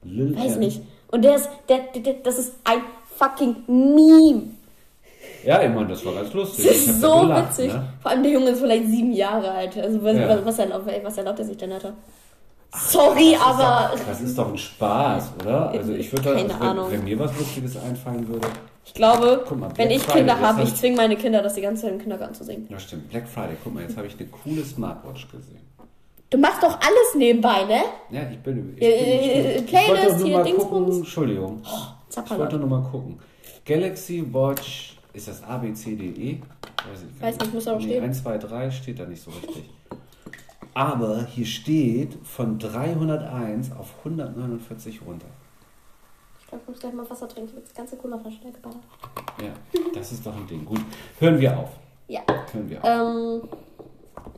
Lil 0.04 0.36
Weiß 0.36 0.54
M. 0.54 0.60
nicht. 0.60 0.82
Und 1.12 1.24
der 1.24 1.36
ist, 1.36 1.50
der, 1.70 1.80
der, 1.94 2.02
der, 2.02 2.14
das 2.24 2.40
ist 2.40 2.56
ein 2.64 2.80
fucking 3.16 3.56
Meme. 3.68 4.44
Ja, 5.46 5.62
ich 5.62 5.70
meine, 5.70 5.88
das 5.88 6.04
war 6.04 6.14
ganz 6.16 6.34
lustig. 6.34 6.66
Das 6.66 6.76
Ich 6.76 6.88
hab 6.88 6.96
ist 6.96 7.04
da 7.04 7.08
so 7.14 7.22
gelacht, 7.22 7.50
witzig. 7.50 7.74
Ne? 7.74 7.88
Vor 8.02 8.12
allem 8.12 8.24
der 8.24 8.32
Junge 8.32 8.50
ist 8.50 8.60
vielleicht 8.60 8.88
sieben 8.88 9.12
Jahre 9.14 9.52
alt. 9.52 9.78
Also 9.78 10.04
was, 10.04 10.18
Ja. 10.18 10.30
was, 10.30 10.46
was, 10.46 10.60
erlaubt, 10.60 10.86
was 11.04 11.18
erlaubt 11.18 11.40
er 11.40 11.46
sich 11.46 11.58
denn, 11.58 11.72
Alter? 11.72 11.94
Sorry, 12.74 13.32
Das 13.34 13.39
ist 13.39 13.41
aber 13.41 13.91
Doch, 13.97 14.05
das 14.05 14.22
ist 14.22 14.38
doch 14.38 14.49
ein 14.49 14.57
Spaß, 14.57 15.32
oder? 15.41 15.70
Also 15.70 15.93
ich 15.93 16.11
würde, 16.11 16.24
Keine 16.24 16.41
also 16.43 16.59
wenn, 16.59 16.68
Ahnung. 16.68 16.91
wenn 16.91 17.03
mir 17.03 17.20
was 17.20 17.38
Lustiges 17.38 17.78
einfallen 17.78 18.28
würde. 18.28 18.47
ich 18.86 18.93
glaube, 18.93 19.43
mal, 19.55 19.72
wenn 19.76 19.89
ich 19.91 20.01
Friday, 20.03 20.18
Kinder 20.20 20.36
habe, 20.39 20.47
hab 20.57 20.63
ich 20.63 20.70
ich- 20.70 20.76
zwinge 20.76 20.97
meine 20.97 21.15
Kinder, 21.15 21.41
das 21.41 21.55
die 21.55 21.61
ganze 21.61 21.84
Zeit 21.84 21.91
im 21.93 21.99
Kindergarten 21.99 22.34
zu 22.36 22.43
singen. 22.43 22.68
Ja, 22.70 22.78
stimmt. 22.80 23.09
Black 23.09 23.28
Friday. 23.28 23.55
Guck 23.63 23.74
mal, 23.74 23.84
jetzt 23.84 23.97
habe 23.97 24.07
ich 24.07 24.15
eine 24.20 24.28
coole 24.30 24.63
Smartwatch 24.63 25.28
gesehen. 25.32 25.61
Du 26.30 26.38
machst 26.38 26.61
doch 26.61 26.74
alles 26.80 27.15
nebenbei, 27.15 27.63
ne? 27.63 27.82
Ja, 28.11 28.30
ich 28.30 28.38
bin. 28.39 28.74
Ich, 28.76 28.84
Äh, 28.84 28.89
bin, 28.89 28.99
ich, 28.99 29.22
bin, 29.22 29.45
äh, 29.45 29.57
ich 29.59 29.65
Playlist 29.65 30.26
hier, 30.26 30.43
Dingsbums. 30.43 30.97
Entschuldigung. 30.97 31.61
Ich 31.63 32.13
Zappalot. 32.13 32.39
wollte 32.41 32.57
nur 32.57 32.68
mal 32.82 32.89
gucken. 32.89 33.18
Galaxy 33.65 34.26
Watch. 34.34 34.97
Ist 35.13 35.30
das 35.30 35.41
A, 35.43 35.57
B, 35.57 35.74
C, 35.74 35.95
D, 35.95 36.03
E? 36.05 36.41
Weiß 36.91 36.99
ich 37.11 37.20
gar 37.20 37.30
Weiß 37.30 37.39
nicht, 37.39 37.53
muss 37.53 37.63
da 37.63 37.76
auch 37.76 37.82
stehen. 37.82 38.03
1, 38.03 38.22
2, 38.22 38.38
3 38.38 38.72
steht 38.72 38.99
da 38.99 39.05
nicht 39.05 39.22
so 39.24 39.32
richtig. 39.32 39.70
Aber 40.78 41.26
hier 41.26 41.48
steht 41.48 42.20
von 42.24 42.60
301 42.60 43.72
auf 43.72 43.96
149 44.04 45.02
runter. 45.08 45.26
Ich 46.40 46.46
glaube, 46.46 46.62
ich 46.62 46.70
muss 46.70 46.80
gleich 46.80 46.94
mal 46.94 47.10
Wasser 47.10 47.28
trinken. 47.28 47.50
Ich 47.50 47.56
habe 47.56 47.66
das 47.66 47.74
ganze 47.74 47.98
Colaflasche 47.98 48.38
leer 48.44 48.52
geballert. 48.52 48.84
Ja, 49.42 49.80
das 49.96 50.12
ist 50.12 50.24
doch 50.24 50.36
ein 50.36 50.46
Ding. 50.46 50.64
Gut, 50.64 50.82
hören 51.20 51.40
wir 51.40 51.58
auf. 51.58 51.72
Ja. 52.08 52.22
Hören 52.52 52.70
wir 52.70 52.84
auf. 52.84 52.88
Ähm, 52.88 53.50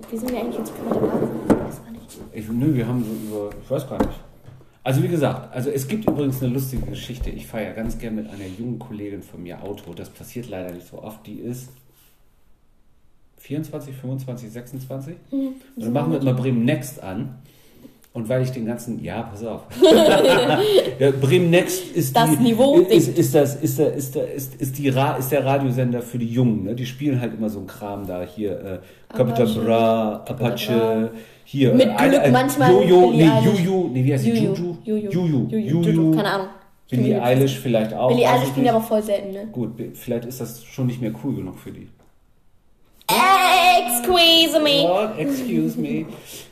wie 0.09 0.17
sind 0.17 0.31
wir 0.31 0.39
eigentlich 0.39 0.59
jetzt 0.59 0.73
gerade 0.77 0.97
dabei? 0.97 1.17
Ich 1.17 1.65
weiß 1.67 1.83
gar 1.83 1.91
nicht. 1.91 2.17
Ich, 2.31 2.49
nö, 2.49 2.73
wir 2.73 2.87
haben 2.87 3.03
so 3.03 3.11
über, 3.11 3.49
ich 3.61 3.69
weiß 3.69 3.89
gar 3.89 3.97
nicht. 3.97 4.19
Also 4.81 5.03
wie 5.03 5.09
gesagt, 5.09 5.53
also 5.53 5.69
es 5.71 5.89
gibt 5.89 6.07
übrigens 6.07 6.41
eine 6.41 6.53
lustige 6.53 6.85
Geschichte. 6.85 7.29
Ich 7.31 7.47
fahre 7.47 7.65
ja 7.65 7.73
ganz 7.73 7.99
gern 7.99 8.15
mit 8.15 8.29
einer 8.29 8.47
jungen 8.47 8.79
Kollegin 8.79 9.23
von 9.23 9.43
mir 9.43 9.61
Auto. 9.61 9.93
Das 9.93 10.09
passiert 10.09 10.47
leider 10.47 10.71
nicht 10.71 10.87
so 10.87 11.03
oft. 11.03 11.27
Die 11.27 11.39
ist 11.39 11.69
24, 13.39 13.95
25, 13.95 14.51
26. 14.51 15.15
Hm, 15.29 15.39
Und 15.39 15.55
dann 15.77 15.93
machen 15.93 16.11
wir 16.11 16.21
immer 16.21 16.33
Bremen 16.33 16.65
Next 16.65 17.01
an. 17.01 17.35
Und 18.11 18.27
weil 18.27 18.41
ich 18.41 18.49
den 18.49 18.65
ganzen, 18.65 19.03
ja, 19.03 19.21
pass 19.21 19.43
auf. 19.45 19.61
ja, 20.99 21.11
Bremen 21.11 21.51
Next 21.51 21.95
ist 21.95 22.15
Das 22.15 22.31
die, 22.31 22.43
Niveau 22.43 22.79
ist, 22.79 23.07
ist 23.17 23.35
das, 23.35 23.55
ist 23.55 23.77
der, 23.77 23.93
ist 23.93 24.15
der, 24.15 24.33
ist, 24.33 24.55
ist 24.55 24.77
die 24.77 24.89
Ra, 24.89 25.15
ist 25.15 25.31
der 25.31 25.45
Radiosender 25.45 26.01
für 26.01 26.17
die 26.17 26.27
Jungen. 26.27 26.63
Ne? 26.63 26.75
Die 26.75 26.87
spielen 26.87 27.21
halt 27.21 27.35
immer 27.35 27.49
so 27.49 27.59
einen 27.59 27.67
Kram 27.67 28.07
da 28.07 28.23
hier, 28.23 28.51
äh, 28.59 28.79
Capital 29.15 29.43
Apache, 29.43 29.61
Bra, 29.61 30.13
Apache, 30.27 31.11
hier, 31.45 31.73
Mit 31.73 31.87
äh, 31.87 32.09
Glück 32.09 32.21
äh, 32.23 32.31
manchmal 32.31 32.71
Jojo, 32.73 33.11
nee. 33.11 33.29
Juju, 33.43 33.89
nee, 33.93 34.03
wie 34.03 34.13
heißt? 34.13 34.25
Juju. 34.25 34.53
Juju, 34.53 34.77
Juju. 34.83 35.11
Juju, 35.11 35.47
Juju. 35.49 35.81
Juju, 35.81 36.15
Keine 36.15 36.31
Ahnung. 36.31 36.47
Billie. 36.89 37.21
Eilish 37.21 37.59
vielleicht 37.59 37.93
auch. 37.93 38.09
Billie 38.09 38.27
Eilish 38.27 38.49
spielen 38.49 38.69
aber 38.69 38.81
voll 38.81 39.03
selten, 39.03 39.31
ne? 39.31 39.47
Gut, 39.51 39.71
vielleicht 39.93 40.25
ist 40.25 40.41
das 40.41 40.63
schon 40.63 40.87
nicht 40.87 41.01
mehr 41.01 41.11
cool 41.23 41.35
genug 41.35 41.59
für 41.59 41.71
die. 41.71 41.87
Excuse 43.49 44.59
me. 44.59 44.83
What? 44.83 45.17
Excuse 45.17 45.77
me. 45.79 46.05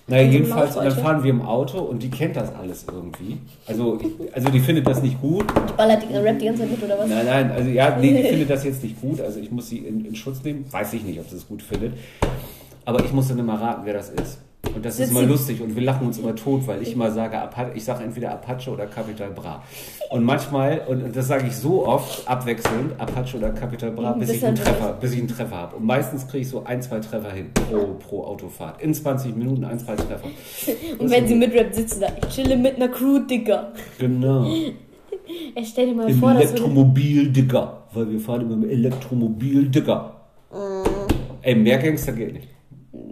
Naja, 0.10 0.30
jedenfalls, 0.30 0.76
dann 0.76 0.92
fahren 0.92 1.22
wir 1.22 1.32
im 1.32 1.42
Auto 1.42 1.80
und 1.80 2.02
die 2.02 2.10
kennt 2.10 2.38
das 2.38 2.54
alles 2.56 2.86
irgendwie. 2.90 3.40
Also, 3.68 4.00
also 4.32 4.50
die 4.50 4.60
findet 4.62 4.88
das 4.88 5.02
nicht 5.02 5.20
gut. 5.20 5.46
Die 5.52 5.74
ballert 5.74 6.04
die, 6.10 6.16
rappt 6.16 6.42
die 6.42 6.46
ganze 6.46 6.62
Zeit 6.62 6.72
mit, 6.72 6.84
oder 6.84 6.98
was? 6.98 7.10
Nein, 7.10 7.26
nein, 7.26 7.52
also 7.52 7.70
ja, 7.70 7.98
nee, 8.00 8.14
die 8.14 8.24
findet 8.30 8.50
das 8.50 8.64
jetzt 8.64 8.82
nicht 8.84 9.02
gut. 9.02 9.20
Also 9.20 9.40
ich 9.40 9.52
muss 9.52 9.68
sie 9.68 9.80
in, 9.80 10.06
in 10.06 10.16
Schutz 10.16 10.42
nehmen. 10.44 10.66
Weiß 10.72 10.94
ich 10.94 11.04
nicht, 11.04 11.20
ob 11.20 11.30
sie 11.30 11.36
es 11.36 11.48
gut 11.48 11.62
findet. 11.62 11.94
Aber 12.86 13.04
ich 13.04 13.12
muss 13.12 13.28
dann 13.28 13.40
immer 13.40 13.60
raten, 13.60 13.82
wer 13.84 13.94
das 13.94 14.10
ist. 14.10 14.40
Und 14.76 14.86
das 14.86 15.00
ist 15.00 15.12
immer 15.12 15.24
lustig 15.24 15.62
und 15.62 15.76
wir 15.76 15.82
lachen 15.84 16.08
uns 16.08 16.18
immer 16.20 16.36
tot, 16.36 16.68
weil 16.68 16.82
ich 16.82 16.94
immer 16.94 17.12
sage, 17.12 17.38
ich 17.74 17.84
sage 17.84 18.04
entweder 18.04 18.32
Apache 18.32 18.70
oder 18.72 18.86
Capital 18.86 19.32
Bra. 19.32 19.64
Und 20.10 20.24
manchmal, 20.24 20.82
und 20.88 21.16
das 21.16 21.28
sage 21.28 21.48
ich 21.48 21.56
so 21.56 21.86
oft, 21.86 22.28
abwechselnd, 22.28 23.00
Apache 23.00 23.38
oder 23.38 23.50
Capital 23.52 23.92
Bra, 23.92 24.14
bis 24.14 24.28
Bis 24.28 24.38
ich 24.38 24.46
einen 24.46 24.56
Treffer, 24.56 24.94
bis 24.94 25.14
ich 25.14 25.20
einen 25.20 25.28
Treffer 25.28 25.56
habe. 25.56 25.76
Und 25.78 25.86
meistens 25.86 26.28
kriege 26.28 26.42
ich 26.42 26.50
so 26.50 26.64
ein, 26.64 26.82
zwei 26.82 27.00
Treffer 27.00 27.32
hin 27.32 27.50
pro, 27.54 27.96
pro 27.96 28.24
Autofahrt. 28.24 28.82
In 28.82 28.94
20 28.94 29.36
Minuten 29.36 29.64
ein, 29.64 29.80
zwei 29.80 29.96
Treffer. 29.96 30.28
Und 31.00 31.10
wenn 31.10 31.28
sie 31.28 31.36
mitrappt, 31.36 31.76
sitzt 31.76 31.96
sie 31.96 32.02
da. 32.02 32.08
Ich 32.22 32.36
chille 32.36 32.58
mit 32.58 32.76
einer 32.76 32.90
Crew, 32.90 33.20
Digga. 33.20 33.74
Genau. 33.98 34.46
Ey, 35.56 35.66
stell 35.66 35.88
dir 35.88 35.96
mal 35.96 36.10
Im 36.10 36.20
vor. 36.20 36.32
Elektromobil, 36.32 37.30
Digga. 37.30 37.84
Weil 37.94 38.10
wir 38.12 38.20
fahren 38.20 38.42
immer 38.42 38.54
im 38.54 38.70
Elektromobil, 38.70 39.68
Digga. 39.70 40.14
Ey, 41.42 41.56
mehr 41.56 41.78
Gangster 41.78 42.14
geht 42.14 42.34
nicht. 42.34 42.48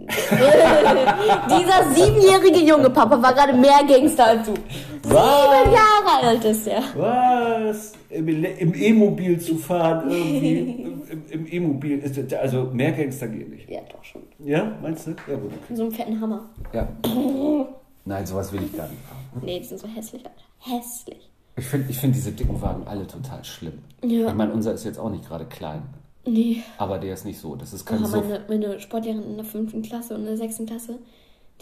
Dieser 1.48 1.94
siebenjährige 1.94 2.60
junge 2.64 2.90
Papa 2.90 3.20
war 3.20 3.34
gerade 3.34 3.52
mehr 3.52 3.80
Gangster 3.88 4.26
als 4.26 4.46
du. 4.46 4.54
Sieben 5.02 5.14
Jahre 5.14 6.22
alt 6.26 6.44
ist 6.44 6.66
er. 6.66 6.82
Was? 6.96 7.92
Im 8.10 8.74
E-Mobil 8.74 9.40
zu 9.40 9.56
fahren, 9.56 10.10
irgendwie. 10.10 10.86
Im- 11.30 11.46
E-Mobil 11.46 12.02
also 12.40 12.64
mehr 12.72 12.92
Gangster 12.92 13.28
geht 13.28 13.48
nicht. 13.50 13.68
Ja, 13.70 13.80
doch 13.90 14.02
schon. 14.04 14.22
Ja, 14.38 14.72
meinst 14.82 15.06
du? 15.06 15.10
Ja, 15.28 15.36
gut. 15.36 15.52
So 15.72 15.82
einem 15.82 15.92
fetten 15.92 16.20
Hammer. 16.20 16.48
Ja. 16.72 16.88
Nein, 18.04 18.24
sowas 18.26 18.52
will 18.52 18.62
ich 18.64 18.76
gar 18.76 18.88
nicht 18.88 19.00
haben. 19.10 19.44
Nee, 19.44 19.58
die 19.60 19.64
sind 19.64 19.80
so 19.80 19.88
hässlich, 19.88 20.24
Alter. 20.24 20.76
Hässlich. 20.78 21.30
Ich 21.56 21.64
finde 21.66 21.90
ich 21.90 21.98
find 21.98 22.14
diese 22.14 22.32
dicken 22.32 22.60
Wagen 22.60 22.86
alle 22.86 23.06
total 23.06 23.42
schlimm. 23.44 23.78
Ja. 24.04 24.28
Ich 24.28 24.34
meine, 24.34 24.52
unser 24.52 24.72
ist 24.74 24.84
jetzt 24.84 24.98
auch 24.98 25.10
nicht 25.10 25.26
gerade 25.26 25.46
klein. 25.46 25.82
Nee. 26.26 26.62
Aber 26.78 26.98
der 26.98 27.14
ist 27.14 27.24
nicht 27.24 27.38
so. 27.40 27.54
Das 27.56 27.72
ist 27.72 27.86
kein 27.86 28.02
Oh, 28.02 28.06
Suff. 28.06 28.24
meine, 28.24 28.44
meine 28.48 28.80
Sportlehrerin 28.80 29.22
in 29.24 29.36
der 29.36 29.44
fünften 29.44 29.82
Klasse 29.82 30.14
und 30.14 30.20
in 30.22 30.26
der 30.26 30.36
sechsten 30.36 30.66
Klasse, 30.66 30.98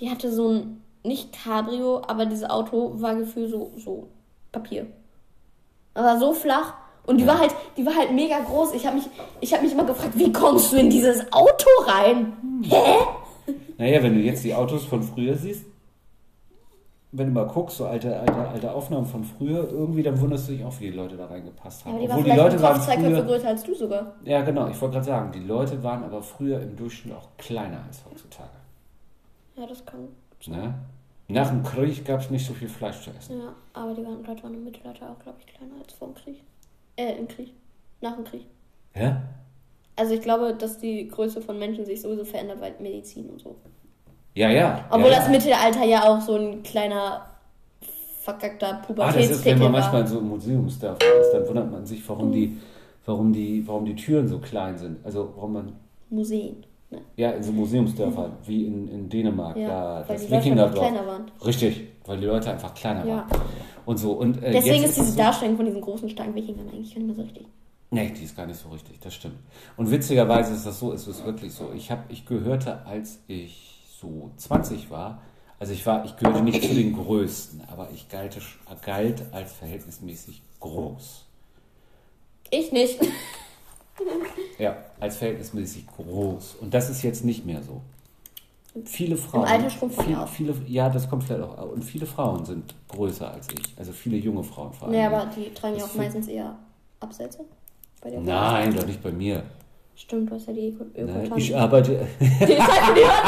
die 0.01 0.11
hatte 0.11 0.33
so 0.33 0.49
ein, 0.49 0.81
nicht 1.05 1.33
Cabrio, 1.33 2.03
aber 2.07 2.25
dieses 2.27 2.49
Auto 2.49 2.93
war 3.01 3.15
gefühlt 3.15 3.51
so, 3.51 3.73
so 3.77 4.09
Papier. 4.53 4.87
Aber 5.95 6.19
so 6.19 6.33
flach. 6.33 6.75
Und 7.07 7.19
die 7.19 7.25
Ja. 7.25 7.33
war 7.35 7.39
halt, 7.41 7.55
die 7.77 7.85
war 7.85 7.95
halt 7.95 8.13
mega 8.13 8.39
groß. 8.41 8.73
Ich 8.73 8.87
habe 8.87 8.97
mich, 8.97 9.05
ich 9.41 9.53
habe 9.53 9.63
mich 9.63 9.73
immer 9.73 9.85
gefragt, 9.85 10.17
wie 10.17 10.33
kommst 10.33 10.73
du 10.73 10.77
in 10.77 10.89
dieses 10.89 11.31
Auto 11.33 11.69
rein? 11.87 12.33
Hä? 12.63 13.53
Naja, 13.77 14.03
wenn 14.03 14.15
du 14.15 14.21
jetzt 14.21 14.43
die 14.45 14.55
Autos 14.55 14.85
von 14.85 15.03
früher 15.03 15.35
siehst, 15.37 15.67
wenn 17.17 17.29
du 17.29 17.33
mal 17.33 17.47
guckst, 17.47 17.77
so 17.77 17.87
alte, 17.87 18.19
alte, 18.19 18.35
alte 18.35 18.73
Aufnahmen 18.73 19.07
von 19.07 19.23
früher, 19.23 19.71
irgendwie, 19.71 20.03
dann 20.03 20.21
wunderst 20.21 20.49
du 20.49 20.53
dich 20.53 20.65
auch, 20.65 20.81
wie 20.81 20.91
die 20.91 20.97
Leute 20.97 21.17
da 21.17 21.27
reingepasst 21.27 21.85
haben. 21.85 21.95
Aber 21.95 22.01
die 22.01 22.11
Obwohl 22.11 22.25
die 22.25 22.37
Leute 22.37 22.61
waren 22.61 22.81
zwei 22.81 22.97
Köpfe 22.97 23.25
größer 23.25 23.49
als 23.49 23.63
du 23.63 23.75
sogar. 23.75 24.15
Ja, 24.25 24.43
genau, 24.43 24.69
ich 24.69 24.81
wollte 24.81 24.95
gerade 24.95 25.07
sagen, 25.07 25.33
die 25.33 25.47
Leute 25.47 25.81
waren 25.83 26.03
aber 26.03 26.21
früher 26.23 26.61
im 26.61 26.75
Durchschnitt 26.75 27.15
auch 27.15 27.29
kleiner 27.39 27.79
als 27.87 28.05
heutzutage. 28.05 28.51
Ja, 29.57 29.67
das 29.67 29.85
kann. 29.87 30.09
Ne? 30.47 30.75
Nach 31.29 31.49
dem 31.49 31.63
Krieg 31.63 32.05
gab 32.05 32.21
es 32.21 32.31
nicht 32.31 32.45
so 32.45 32.53
viel 32.53 32.69
Fleisch 32.69 33.01
zu 33.01 33.11
essen. 33.11 33.39
Ja, 33.39 33.55
aber 33.73 33.95
die 33.95 34.05
waren, 34.05 34.25
Leute 34.25 34.43
waren 34.43 34.55
im 34.55 34.65
Mittelalter 34.65 35.11
auch, 35.11 35.19
glaube 35.21 35.39
ich, 35.41 35.47
kleiner 35.47 35.75
als 35.81 35.93
vor 35.93 36.09
dem 36.09 36.15
Krieg. 36.15 36.43
Äh, 36.97 37.17
im 37.17 37.29
Krieg. 37.29 37.53
Nach 38.01 38.17
dem 38.17 38.25
Krieg. 38.25 38.45
Hä? 38.93 39.17
Also 39.97 40.15
ich 40.15 40.21
glaube, 40.21 40.55
dass 40.55 40.79
die 40.79 41.07
Größe 41.07 41.41
von 41.41 41.59
Menschen 41.59 41.87
sich 41.87 42.03
sowieso 42.03 42.25
verändert, 42.25 42.61
weil 42.61 42.75
Medizin 42.81 43.31
und 43.31 43.41
so. 43.41 43.57
Ja, 44.35 44.51
ja. 44.51 44.85
Obwohl 44.91 45.11
ja, 45.11 45.19
das. 45.19 45.29
Mittelalter 45.29 45.85
ja 45.85 46.03
auch 46.05 46.21
so 46.21 46.37
ein 46.37 46.63
kleiner 46.63 47.23
verkackter 48.25 48.81
Ah, 48.97 49.13
das 49.13 49.31
ist, 49.31 49.45
wenn 49.45 49.59
man 49.59 49.73
war. 49.73 49.81
manchmal 49.81 50.07
so 50.07 50.19
im 50.19 50.29
Museumsdorf 50.29 50.99
ist, 51.21 51.33
dann 51.33 51.47
wundert 51.47 51.71
man 51.71 51.85
sich, 51.85 52.09
warum 52.09 52.33
die, 52.33 52.57
warum 53.05 53.33
die, 53.33 53.67
warum 53.69 53.85
die 53.85 53.95
Türen 53.95 54.27
so 54.27 54.39
klein 54.39 54.79
sind. 54.79 55.05
Also 55.05 55.33
warum 55.37 55.53
man 55.53 55.73
Museen. 56.09 56.65
Ne? 56.91 57.01
Ja, 57.17 57.33
in 57.33 57.43
so 57.43 57.53
Museumsdörfern, 57.53 58.33
wie 58.47 58.67
in, 58.67 58.89
in 58.89 59.09
Dänemark, 59.09 59.57
Ja, 59.57 59.69
da 60.03 60.09
weil 60.09 60.17
das 60.17 60.31
Wikingerdorf. 60.31 60.87
Richtig, 61.45 61.83
weil 62.07 62.19
die 62.19 62.27
Leute 62.27 62.51
einfach 62.51 62.73
kleiner 62.75 63.05
Ja. 63.07 63.17
waren. 63.17 63.27
Und 63.85 63.99
so. 63.99 64.13
Und, 64.13 64.43
äh, 64.43 64.53
Deswegen 64.53 64.85
ist 64.85 64.97
diese 64.97 65.03
es 65.03 65.13
so, 65.13 65.19
Darstellung 65.19 65.57
von 65.57 65.67
diesen 65.67 65.81
großen, 65.83 66.09
starken 66.09 66.35
Wikingern 66.35 66.69
eigentlich 66.69 66.95
gar 66.95 67.01
nicht 67.03 67.07
mehr 67.07 67.17
so 67.17 67.23
richtig. 67.23 67.47
Nee, 67.91 68.11
die 68.19 68.25
ist 68.25 68.37
gar 68.37 68.47
nicht 68.47 68.59
so 68.59 68.71
richtig, 68.71 68.99
das 69.01 69.15
stimmt. 69.15 69.37
Und 69.77 69.91
witzigerweise 69.91 70.55
ist 70.55 70.67
das 70.67 70.81
so, 70.81 70.93
ist 70.93 71.07
es 71.07 71.25
wirklich 71.25 71.53
so. 71.53 71.71
Ich, 71.77 71.91
hab, 71.91 72.11
ich 72.11 72.25
gehörte, 72.27 72.85
als 72.87 73.21
ich 73.29 73.74
so 74.05 74.31
20 74.37 74.91
war, 74.91 75.23
also 75.59 75.73
ich 75.73 75.87
war, 75.87 76.05
ich 76.05 76.17
gehörte 76.17 76.43
nicht 76.43 76.63
zu 76.63 76.75
den 76.75 76.93
Größten, 76.93 77.63
aber 77.71 77.89
ich 77.95 78.09
galt, 78.09 78.37
galt 78.85 79.23
als 79.33 79.53
verhältnismäßig 79.53 80.43
groß. 80.61 81.25
Ich 82.51 82.73
nicht. 82.73 83.01
Ja, 84.59 84.77
als 85.01 85.17
verhältnismäßig 85.17 85.87
groß. 85.87 86.57
Und 86.61 86.75
das 86.75 86.91
ist 86.91 87.03
jetzt 87.03 87.25
nicht 87.25 87.47
mehr 87.47 87.63
so. 87.63 87.81
Viele 88.85 89.17
Frauen. 89.17 89.47
Alter 89.47 89.71
schrumpft 89.71 90.09
man 90.09 90.27
viele, 90.27 90.55
ja, 90.67 90.89
das 90.89 91.09
kommt 91.09 91.25
vielleicht 91.25 91.45
auch. 91.45 91.71
Und 91.71 91.83
viele 91.83 92.07
Frauen 92.07 92.45
sind 92.45 92.75
größer 92.89 93.33
als 93.33 93.47
ich. 93.49 93.79
Also 93.79 93.93
viele 93.93 94.17
junge 94.17 94.43
Frauen 94.43 94.73
vor 94.73 94.89
allem. 94.89 94.99
Ja, 94.99 95.07
aber 95.07 95.31
die 95.35 95.55
tragen 95.55 95.77
ja 95.77 95.85
auch 95.85 95.95
meistens 95.95 96.27
eher 96.27 96.57
Absätze. 96.99 97.45
Nein, 98.21 98.75
doch 98.75 98.87
nicht 98.87 99.03
bei 99.03 99.13
mir. 99.13 99.45
Stimmt, 99.97 100.31
du 100.31 100.35
hast 100.35 100.47
ja 100.49 100.53
die 100.53 100.69
Öko 100.69 100.85
Nein, 100.95 101.09
Ökotanten. 101.09 101.39
ich 101.39 101.57
arbeite. 101.57 102.07
Die 102.21 102.27
Scheiße, 102.27 102.95
die 102.95 103.05
hört 103.05 103.25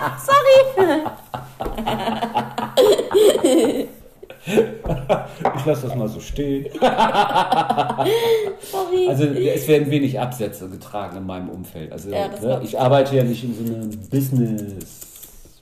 das 0.00 0.26
Sorry. 0.26 1.06
Ich 5.58 5.66
lasse 5.66 5.88
das 5.88 5.96
mal 5.96 6.08
so 6.08 6.20
stehen. 6.20 6.66
Sorry. 6.80 6.90
Also 9.08 9.24
es 9.24 9.68
werden 9.68 9.90
wenig 9.90 10.18
Absätze 10.18 10.68
getragen 10.68 11.16
in 11.18 11.26
meinem 11.26 11.48
Umfeld. 11.50 11.92
Also 11.92 12.10
Ja, 12.10 12.28
ne, 12.28 12.60
ich. 12.62 12.78
arbeite 12.78 13.16
ja 13.16 13.24
nicht 13.24 13.42
in 13.44 13.54
so 13.54 13.64
einem 13.74 13.90
Business, 14.10 14.74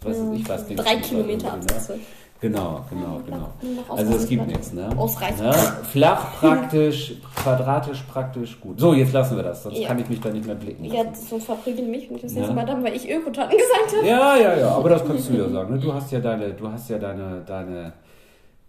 was 0.02 0.16
weiß 0.18 0.26
ich 0.38 0.48
was. 0.48 0.66
Drei 0.68 0.96
Kilometer 0.96 1.58
so, 1.78 1.92
ne? 1.94 2.00
Genau, 2.48 2.84
genau, 2.90 3.20
genau. 3.24 3.48
noch 3.88 3.96
Also 3.96 4.16
es 4.16 4.28
gibt 4.28 4.46
nichts, 4.46 4.72
ne? 4.74 4.90
Ausreißblatt. 4.98 5.56
Ne? 5.56 5.84
Flach 5.84 6.34
praktisch, 6.40 7.14
quadratisch 7.36 8.02
praktisch, 8.02 8.60
gut. 8.60 8.78
So, 8.78 8.92
jetzt 8.92 9.14
lassen 9.14 9.36
wir 9.36 9.44
das, 9.44 9.62
sonst 9.62 9.78
Ja. 9.78 9.88
kann 9.88 9.98
ich 9.98 10.08
mich 10.10 10.20
da 10.20 10.28
nicht 10.28 10.44
mehr 10.44 10.54
blicken. 10.54 10.84
Ja, 10.84 11.04
lassen. 11.04 11.26
so 11.26 11.38
verprügeln 11.38 11.90
mich, 11.90 12.10
ich 12.16 12.20
das 12.22 12.32
Ja. 12.32 12.40
nächste 12.40 12.54
Mal 12.54 12.66
dann, 12.66 12.84
weil 12.84 12.94
ich 12.94 13.08
Ökotanten 13.10 13.56
gesagt 13.58 13.96
habe. 13.96 14.06
Ja, 14.06 14.36
ja, 14.36 14.56
ja, 14.58 14.68
aber 14.76 14.90
das 14.90 15.06
kannst 15.06 15.30
du 15.30 15.34
ja 15.38 15.48
sagen. 15.48 15.72
Ne? 15.74 15.80
Du 15.80 15.94
hast 15.94 16.12
ja 16.12 16.20
deine, 16.20 16.50
du 16.52 16.70
hast 16.70 16.90
ja 16.90 16.98
deine, 16.98 17.42
deine, 17.46 17.92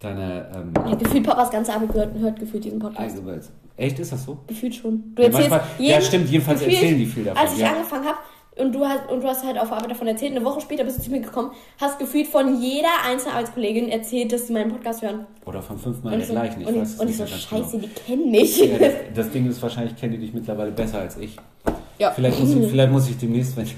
deine, 0.00 0.46
ähm, 0.56 0.72
Ja, 0.88 0.94
gefühlt 0.94 1.26
Papas 1.26 1.50
ganze 1.50 1.74
Arbeit 1.74 1.92
gehört, 1.92 2.14
hört 2.18 2.38
gefühlt 2.40 2.64
diesen 2.64 2.78
Podcast. 2.78 3.00
also, 3.00 3.22
echt, 3.76 3.98
ist 3.98 4.10
das 4.12 4.24
so? 4.24 4.38
Gefühlt 4.46 4.74
schon. 4.74 5.12
Du 5.14 5.20
Ja, 5.22 5.28
erzählst 5.28 5.50
manchmal- 5.50 5.86
ja, 5.86 6.00
stimmt, 6.00 6.30
jedenfalls 6.30 6.60
gefühlt, 6.60 6.76
erzählen 6.80 6.98
die 6.98 7.06
viel 7.06 7.24
davon, 7.24 7.42
Als 7.42 7.52
ich 7.52 7.58
ja. 7.60 7.72
angefangen 7.72 8.06
habe 8.06 8.18
und 8.56 8.72
du 8.72 8.84
hast 8.84 9.10
und 9.10 9.22
du 9.22 9.28
hast 9.28 9.44
halt 9.44 9.58
auf 9.58 9.70
Arbeit 9.70 9.90
davon 9.90 10.06
erzählt, 10.06 10.32
eine 10.34 10.44
Woche 10.44 10.60
später 10.60 10.84
bist 10.84 10.98
du 10.98 11.02
zu 11.02 11.10
mir 11.10 11.20
gekommen, 11.20 11.50
hast 11.80 11.98
gefühlt 11.98 12.26
von 12.26 12.60
jeder 12.60 12.88
einzelnen 13.04 13.34
Arbeitskollegin 13.34 13.88
erzählt, 13.88 14.32
dass 14.32 14.46
sie 14.46 14.52
meinen 14.52 14.70
Podcast 14.72 15.02
hören. 15.02 15.26
Oder 15.44 15.62
von 15.62 15.78
fünfmal 15.78 16.14
Und 16.14 16.20
der 16.20 16.20
ich 16.20 16.26
so, 16.28 16.32
gleichen, 16.32 16.60
ich 16.62 16.66
und 16.66 16.80
weiß 16.80 16.94
ich, 16.94 17.00
und 17.00 17.10
ich 17.10 17.16
so 17.16 17.26
scheiße, 17.26 17.78
genau. 17.78 17.88
die 17.88 18.00
kennen 18.00 18.30
mich. 18.30 18.58
Ja, 18.58 18.78
das, 18.78 18.92
das 19.14 19.30
Ding 19.30 19.48
ist, 19.48 19.60
wahrscheinlich 19.62 19.96
kennen 19.96 20.12
die 20.12 20.18
dich 20.18 20.32
mittlerweile 20.32 20.72
besser 20.72 21.00
als 21.00 21.16
ich. 21.18 21.36
Ja. 21.98 22.10
Vielleicht 22.10 22.40
muss, 22.40 22.54
ich, 22.54 22.70
vielleicht 22.70 22.92
muss 22.92 23.08
ich 23.08 23.18
demnächst, 23.18 23.56
wenn, 23.56 23.66
wenn 23.66 23.74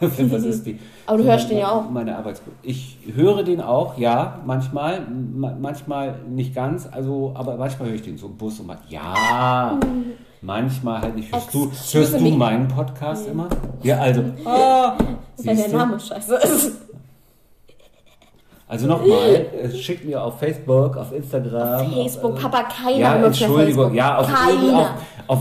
was 0.00 0.42
ist, 0.44 0.66
die. 0.66 0.78
Aber 1.06 1.18
du 1.18 1.24
hörst 1.24 1.50
den 1.50 1.58
ja 1.58 1.70
auch. 1.70 1.88
Meine 1.90 2.16
Arbeitsgruppe. 2.16 2.56
Ich 2.62 2.98
höre 3.14 3.42
den 3.42 3.60
auch, 3.60 3.96
ja, 3.98 4.40
manchmal, 4.44 5.00
ma- 5.34 5.56
manchmal 5.60 6.16
nicht 6.28 6.54
ganz, 6.54 6.88
also, 6.90 7.32
aber 7.34 7.56
manchmal 7.56 7.88
höre 7.88 7.94
ich 7.96 8.02
den 8.02 8.18
so 8.18 8.26
im 8.26 8.36
Bus 8.36 8.60
und 8.60 8.66
mal, 8.66 8.78
ja, 8.88 9.78
manchmal 10.42 11.00
halt 11.00 11.16
nicht. 11.16 11.32
Hörst 11.32 11.52
du, 11.54 11.70
hörst 11.92 12.14
du 12.14 12.20
me. 12.20 12.32
meinen 12.36 12.68
Podcast 12.68 13.28
immer? 13.28 13.48
Ja, 13.82 13.98
also, 13.98 14.22
ah, 14.44 14.96
Weil 15.44 15.56
der? 15.56 15.68
Name 15.68 15.98
scheiße 16.00 16.34
ist. 16.36 16.72
Also 18.68 18.88
nochmal, 18.88 19.46
äh, 19.62 19.70
schickt 19.70 20.04
mir 20.04 20.20
auf 20.20 20.40
Facebook, 20.40 20.96
auf 20.96 21.12
Instagram. 21.12 21.88
Facebook, 21.92 22.32
auf, 22.32 22.38
äh, 22.38 22.42
Papa, 22.42 22.62
keiner 22.64 22.98
Ja, 22.98 23.14
benutzt 23.16 23.40
Entschuldigung, 23.40 23.92
Facebook. 23.92 23.96
ja, 23.96 24.18
auf, 24.18 24.28
auf, 24.28 24.88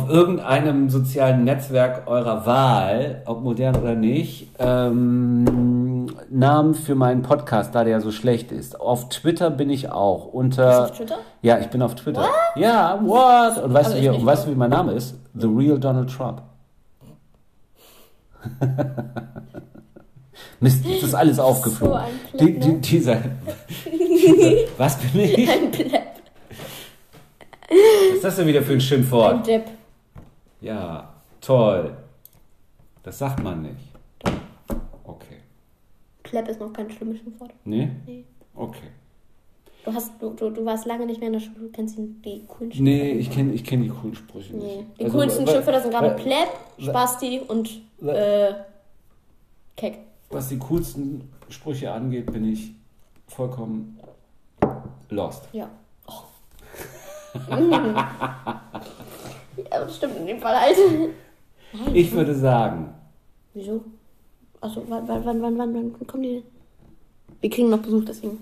auf 0.04 0.10
irgendeinem 0.10 0.92
sozialen 0.92 1.44
Netzwerk 1.44 2.04
eurer 2.06 2.46
Wahl, 2.46 3.24
ob 3.26 3.42
modern 3.42 3.78
oder 3.78 3.96
nicht, 3.96 4.50
ähm, 4.60 6.06
Namen 6.30 6.76
für 6.76 6.94
meinen 6.94 7.24
Podcast, 7.24 7.74
da 7.74 7.84
der 7.84 7.94
ja 7.94 8.00
so 8.00 8.12
schlecht 8.12 8.52
ist. 8.52 8.80
Auf 8.80 9.10
Twitter 9.10 9.50
bin 9.50 9.72
ich 9.72 9.92
auch 9.92 10.26
unter. 10.28 10.66
Bist 10.68 10.78
du 10.80 10.84
auf 10.84 10.98
Twitter? 10.98 11.18
Ja, 11.42 11.58
ich 11.58 11.68
bin 11.68 11.82
auf 11.82 11.96
Twitter. 11.96 12.26
Ja, 12.56 13.00
what? 13.04 13.64
Und 13.64 13.74
weißt 13.74 13.94
du, 13.96 14.02
wie, 14.02 14.10
und 14.10 14.24
weißt 14.24 14.46
du, 14.46 14.52
wie 14.52 14.56
mein 14.56 14.70
Name 14.70 14.92
ist? 14.92 15.16
The 15.34 15.48
Real 15.48 15.80
Donald 15.80 16.12
Trump. 16.16 16.44
Mist, 20.60 20.86
jetzt 20.86 21.04
ist 21.04 21.14
alles 21.14 21.40
aufgeflogen. 21.40 21.98
ein 21.98 22.20
Pleb, 22.32 22.40
die, 22.40 22.60
die, 22.60 22.68
ne? 22.70 22.80
dieser, 22.80 23.16
dieser, 23.92 24.52
was 24.78 24.98
bin 24.98 25.20
ich? 25.22 25.50
Ein 25.50 25.72
Pleb, 25.72 25.92
Was 27.70 28.16
ist 28.16 28.24
das 28.24 28.36
denn 28.38 28.48
wieder 28.48 28.62
für 28.62 28.74
ein 28.74 28.78
ein 28.78 28.82
Schimpfwort? 28.82 29.46
Depp. 29.48 29.66
Ja, 30.62 31.14
toll. 31.42 31.96
Das 33.04 33.18
sagt 33.20 33.44
man 33.44 33.62
nicht. 33.64 33.76
Okay. 35.04 35.38
Pleb 36.24 36.48
ist 36.48 36.60
noch 36.60 36.72
kein 36.74 36.90
schlimmes 36.90 37.20
Schimpfwort. 37.20 37.52
Nee? 37.66 37.90
Nee. 38.06 38.24
Okay. 38.56 38.88
Du, 39.84 39.94
hast, 39.94 40.14
du, 40.20 40.32
du, 40.32 40.50
du 40.50 40.66
warst 40.66 40.88
lange 40.88 41.06
nicht 41.06 41.20
mehr 41.20 41.28
in 41.28 41.34
der 41.34 41.40
Schule, 41.42 41.60
du 41.60 41.70
kennst 41.70 41.96
die, 41.98 42.08
die 42.24 42.44
coolen 42.48 42.72
Schimpfwörter. 42.72 42.82
Nee, 42.82 43.12
ich 43.12 43.30
kenne 43.30 43.54
ich 43.54 43.64
kenn 43.64 43.84
die 43.84 43.90
coolen 43.90 44.16
Sprüche 44.16 44.56
nicht. 44.56 44.66
Nee. 44.66 44.86
Die 45.00 45.04
Also, 45.04 45.18
coolsten 45.18 45.48
Schimpfwörter 45.48 45.82
sind 45.82 45.92
gerade 45.92 46.12
wa- 46.12 46.16
Spasti 46.82 47.42
und 47.48 47.70
äh, 48.02 48.54
Keck. 49.78 50.00
Was 50.30 50.50
die 50.50 50.60
coolsten 50.60 51.30
Sprüche 51.50 51.92
angeht, 51.92 52.32
bin 52.32 52.52
ich 52.52 52.72
vollkommen 53.28 54.00
lost. 55.10 55.48
Ja. 55.54 55.70
Oh. 56.08 56.24
ja, 57.50 58.62
das 59.70 59.98
stimmt 59.98 60.18
in 60.18 60.28
dem 60.28 60.40
Fall 60.40 60.60
halt. 60.60 60.76
Nein. 61.74 61.96
Ich 61.96 62.12
würde 62.12 62.34
sagen, 62.34 62.96
Wieso? 63.56 63.86
Achso, 64.60 64.84
wann, 64.88 65.08
wann, 65.08 65.26
wann, 65.26 65.42
wann, 65.42 65.58
wann, 65.58 66.08
kommen 66.08 66.24
die 66.24 66.34
denn? 66.34 66.44
Wir 67.40 67.50
kriegen 67.50 67.70
noch 67.70 67.80
Besuch, 67.80 68.04
deswegen. 68.06 68.38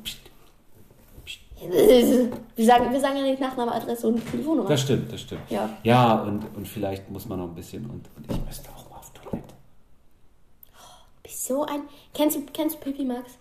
Wir 1.70 2.66
sagen, 2.66 2.92
wir 2.92 3.00
sagen 3.00 3.18
ja 3.18 3.24
nicht 3.24 3.40
Nachname, 3.40 3.72
Adresse 3.74 4.08
und 4.08 4.26
Telefonnummer. 4.30 4.68
das 4.68 4.82
stimmt, 4.82 5.14
das 5.14 5.22
stimmt. 5.22 5.50
Ja. 5.50 5.70
Ja, 5.84 6.16
und, 6.24 6.44
und 6.56 6.68
vielleicht 6.68 7.10
muss 7.10 7.28
man 7.28 7.40
noch 7.40 7.48
ein 7.48 7.56
bisschen, 7.56 7.86
und, 7.86 8.10
und 8.18 8.30
ich 8.30 8.46
müsste 8.46 8.70
auch 8.72 8.90
mal 8.90 8.98
auf 8.98 9.12
Toilette. 9.14 9.54
Bist 11.22 11.33
so 11.46 11.64
ein. 11.66 11.82
Kennst 12.14 12.36
du, 12.38 12.42
kennst 12.54 12.76
du 12.76 12.80
Pippi 12.80 13.04
Max? 13.06 13.32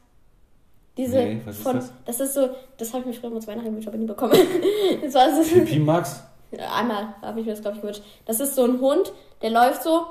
Diese 0.96 1.16
Nee, 1.16 1.40
was 1.44 1.56
ist 1.56 1.62
von. 1.62 1.80
das? 2.04 2.20
ist 2.20 2.34
so. 2.34 2.48
Das 2.76 2.92
habe 2.92 3.00
ich 3.00 3.06
mir 3.06 3.12
früher 3.14 3.30
mal 3.30 3.40
zu 3.40 3.46
Weihnachten 3.48 3.68
gewünscht, 3.70 3.88
aber 3.88 3.96
nie 3.98 4.06
bekommen. 4.06 4.34
Das 5.02 5.14
war 5.14 5.42
so. 5.42 5.42
Pipi 5.54 5.78
Max? 5.78 6.22
Einmal 6.76 7.14
habe 7.22 7.40
ich 7.40 7.46
mir 7.46 7.52
das, 7.52 7.62
glaube 7.62 7.76
ich, 7.76 7.80
gewünscht. 7.82 8.02
Das 8.26 8.38
ist 8.40 8.54
so 8.54 8.64
ein 8.64 8.78
Hund, 8.80 9.10
der 9.40 9.50
läuft 9.50 9.82
so 9.82 10.04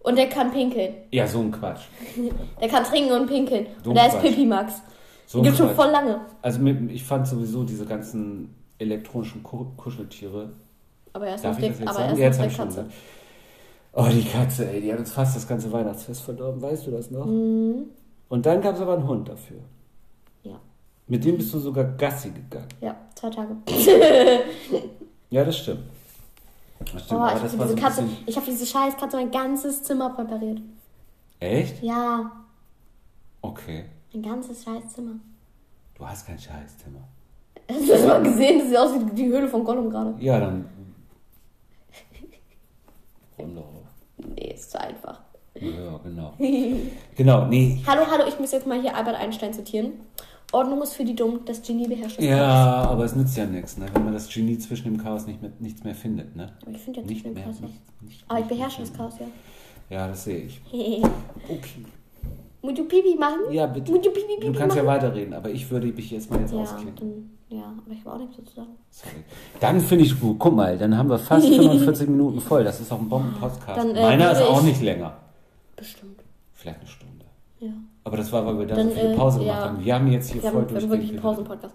und 0.00 0.16
der 0.18 0.28
kann 0.28 0.50
pinkeln. 0.50 0.94
Ja, 1.10 1.26
so 1.26 1.40
ein 1.40 1.50
Quatsch. 1.50 1.82
Der 2.60 2.68
kann 2.68 2.84
trinken 2.84 3.12
und 3.12 3.26
pinkeln. 3.26 3.66
So 3.82 3.90
und 3.90 3.96
da 3.96 4.06
ist. 4.06 4.20
Pippi 4.20 4.44
Max. 4.44 4.82
So 5.26 5.40
gibt's 5.42 5.58
schon 5.58 5.74
voll 5.74 5.90
lange. 5.90 6.20
Also 6.42 6.60
ich 6.66 7.04
fand 7.04 7.26
sowieso 7.26 7.64
diese 7.64 7.86
ganzen 7.86 8.54
elektronischen 8.78 9.42
Ku- 9.42 9.66
Kuscheltiere. 9.76 10.50
Aber 11.12 11.26
er 11.28 11.34
ist 11.36 11.44
Darf 11.44 11.58
noch 11.58 11.66
das 11.68 11.78
jetzt 11.78 11.88
aber 11.88 12.00
er 12.04 12.14
der 12.14 12.30
Katze. 12.30 12.66
gesagt. 12.66 12.92
Oh, 13.92 14.06
die 14.10 14.24
Katze, 14.24 14.70
ey, 14.70 14.80
die 14.80 14.92
hat 14.92 15.00
uns 15.00 15.12
fast 15.12 15.34
das 15.36 15.46
ganze 15.48 15.70
Weihnachtsfest 15.72 16.22
verdorben, 16.22 16.62
weißt 16.62 16.86
du 16.86 16.90
das 16.92 17.10
noch? 17.10 17.26
Mhm. 17.26 17.86
Und 18.28 18.46
dann 18.46 18.60
gab 18.60 18.76
es 18.76 18.80
aber 18.80 18.94
einen 18.94 19.06
Hund 19.08 19.28
dafür. 19.28 19.58
Ja. 20.44 20.60
Mit 21.08 21.24
dem 21.24 21.36
bist 21.36 21.52
du 21.52 21.58
sogar 21.58 21.84
Gassi 21.84 22.30
gegangen. 22.30 22.68
Ja, 22.80 22.96
zwei 23.14 23.30
Tage. 23.30 23.56
Ja, 25.32 25.44
das 25.44 25.58
stimmt. 25.58 25.82
Das 26.80 27.04
stimmt, 27.04 27.20
Oh, 27.20 27.26
ich 27.26 27.34
habe 27.34 27.48
diese 27.48 27.62
ein 27.62 27.76
Katze, 27.76 28.02
bisschen... 28.02 28.18
ich 28.26 28.36
habe 28.36 28.46
diese 28.46 28.66
scheiß 28.66 28.96
Katze 28.96 29.16
mein 29.16 29.30
ganzes 29.30 29.80
Zimmer 29.84 30.10
präpariert. 30.10 30.60
Echt? 31.38 31.80
Ja, 31.84 32.32
Okay. 33.42 33.84
mein 34.12 34.22
ganzes 34.22 34.64
scheiß 34.64 34.88
Zimmer. 34.94 35.12
Du 35.96 36.04
hast 36.06 36.26
kein 36.26 36.36
Scheißzimmer. 36.38 36.98
Hast 37.70 37.80
du 37.82 37.86
das 37.86 38.06
mal 38.06 38.22
gesehen? 38.24 38.58
Das 38.58 38.68
sieht 38.68 38.76
aus 38.76 38.92
wie 38.94 39.14
die 39.14 39.26
Höhle 39.28 39.46
von 39.48 39.62
Gollum 39.62 39.88
gerade. 39.88 40.14
Ja, 40.18 40.40
dann... 40.40 40.64
Runde 43.38 43.60
auf. 43.60 43.79
Nee, 44.34 44.52
ist 44.54 44.70
zu 44.70 44.80
einfach. 44.80 45.20
Ja, 45.54 45.98
genau. 46.04 46.34
genau, 47.16 47.46
nee. 47.46 47.80
Hallo, 47.86 48.02
hallo, 48.10 48.24
ich 48.28 48.38
muss 48.38 48.52
jetzt 48.52 48.66
mal 48.66 48.80
hier 48.80 48.94
Albert 48.96 49.16
Einstein 49.16 49.52
zitieren. 49.52 49.92
Ordnung 50.52 50.82
ist 50.82 50.94
für 50.94 51.04
die 51.04 51.14
Dumm, 51.14 51.40
das 51.44 51.62
Genie 51.62 51.86
beherrscht 51.86 52.18
das 52.18 52.24
Chaos. 52.24 52.38
Ja, 52.38 52.82
aber 52.90 53.04
es 53.04 53.14
nützt 53.14 53.36
ja 53.36 53.46
nichts, 53.46 53.76
ne? 53.78 53.86
wenn 53.92 54.04
man 54.04 54.12
das 54.14 54.28
Genie 54.28 54.58
zwischen 54.58 54.84
dem 54.84 54.98
Chaos 55.02 55.26
nicht 55.26 55.40
mehr, 55.40 55.52
nichts 55.60 55.84
mehr 55.84 55.94
findet. 55.94 56.34
Ne? 56.34 56.52
Aber 56.62 56.72
ich 56.72 56.80
finde 56.80 57.00
ja 57.00 57.06
Nicht 57.06 57.24
mehr. 57.24 57.44
Chaos. 57.44 57.60
Nicht, 57.60 57.74
nicht, 58.02 58.24
Aber 58.28 58.38
ich 58.40 58.46
nicht 58.46 58.56
beherrsche 58.56 58.80
das 58.80 58.92
Chaos, 58.92 59.14
ja. 59.20 59.26
Ja, 59.90 60.08
das 60.08 60.24
sehe 60.24 60.38
ich. 60.44 60.60
Okay. 61.48 61.84
Musst 62.62 62.76
du 62.78 62.84
Pipi 62.84 63.14
machen? 63.18 63.40
Ja, 63.50 63.66
bitte. 63.66 63.90
Pipi, 63.92 64.10
Pipi 64.10 64.46
Du 64.46 64.52
kannst 64.52 64.76
ja 64.76 64.82
machen? 64.82 64.96
weiterreden, 65.02 65.32
aber 65.34 65.50
ich 65.50 65.70
würde 65.70 65.86
mich 65.86 66.10
jetzt 66.10 66.30
mal 66.30 66.40
jetzt 66.40 66.52
Ja, 66.52 66.58
ausklicken. 66.60 67.38
Ja, 67.50 67.74
aber 67.84 67.92
ich 67.92 68.00
habe 68.04 68.14
auch 68.14 68.18
nichts 68.18 68.36
so 68.36 68.42
zu 68.42 68.54
sagen. 68.56 68.76
Sorry. 68.90 69.12
Dann 69.60 69.80
finde 69.80 70.04
ich 70.04 70.18
gut. 70.18 70.38
Guck 70.38 70.54
mal, 70.56 70.78
dann 70.78 70.96
haben 70.96 71.10
wir 71.10 71.18
fast 71.18 71.46
45 71.48 72.08
Minuten 72.08 72.40
voll. 72.40 72.64
Das 72.64 72.80
ist 72.80 72.90
auch 72.92 72.98
ein 73.00 73.08
Bomben-Podcast. 73.08 73.86
Äh, 73.88 74.02
Meiner 74.02 74.32
ist 74.32 74.42
auch 74.42 74.58
ich- 74.60 74.66
nicht 74.66 74.82
länger. 74.82 75.16
Bestimmt. 75.76 76.20
Vielleicht 76.54 76.78
eine 76.80 76.88
Stunde. 76.88 77.24
Ja. 77.58 77.70
Aber 78.04 78.16
das 78.16 78.32
war, 78.32 78.46
weil 78.46 78.58
wir 78.58 78.66
da 78.66 78.76
Dann, 78.76 78.88
so 78.88 78.94
viele 78.94 79.12
äh, 79.12 79.16
Pause 79.16 79.38
ja. 79.40 79.44
gemacht 79.44 79.60
haben. 79.68 79.84
Wir 79.84 79.94
haben 79.94 80.08
jetzt 80.12 80.30
hier 80.32 80.42
Wir 80.42 80.50
voll 80.50 80.62
haben, 80.62 80.74
wir 80.74 80.90
wirklich 80.90 81.10
einen 81.10 81.20
Pausen-Podcast. 81.20 81.74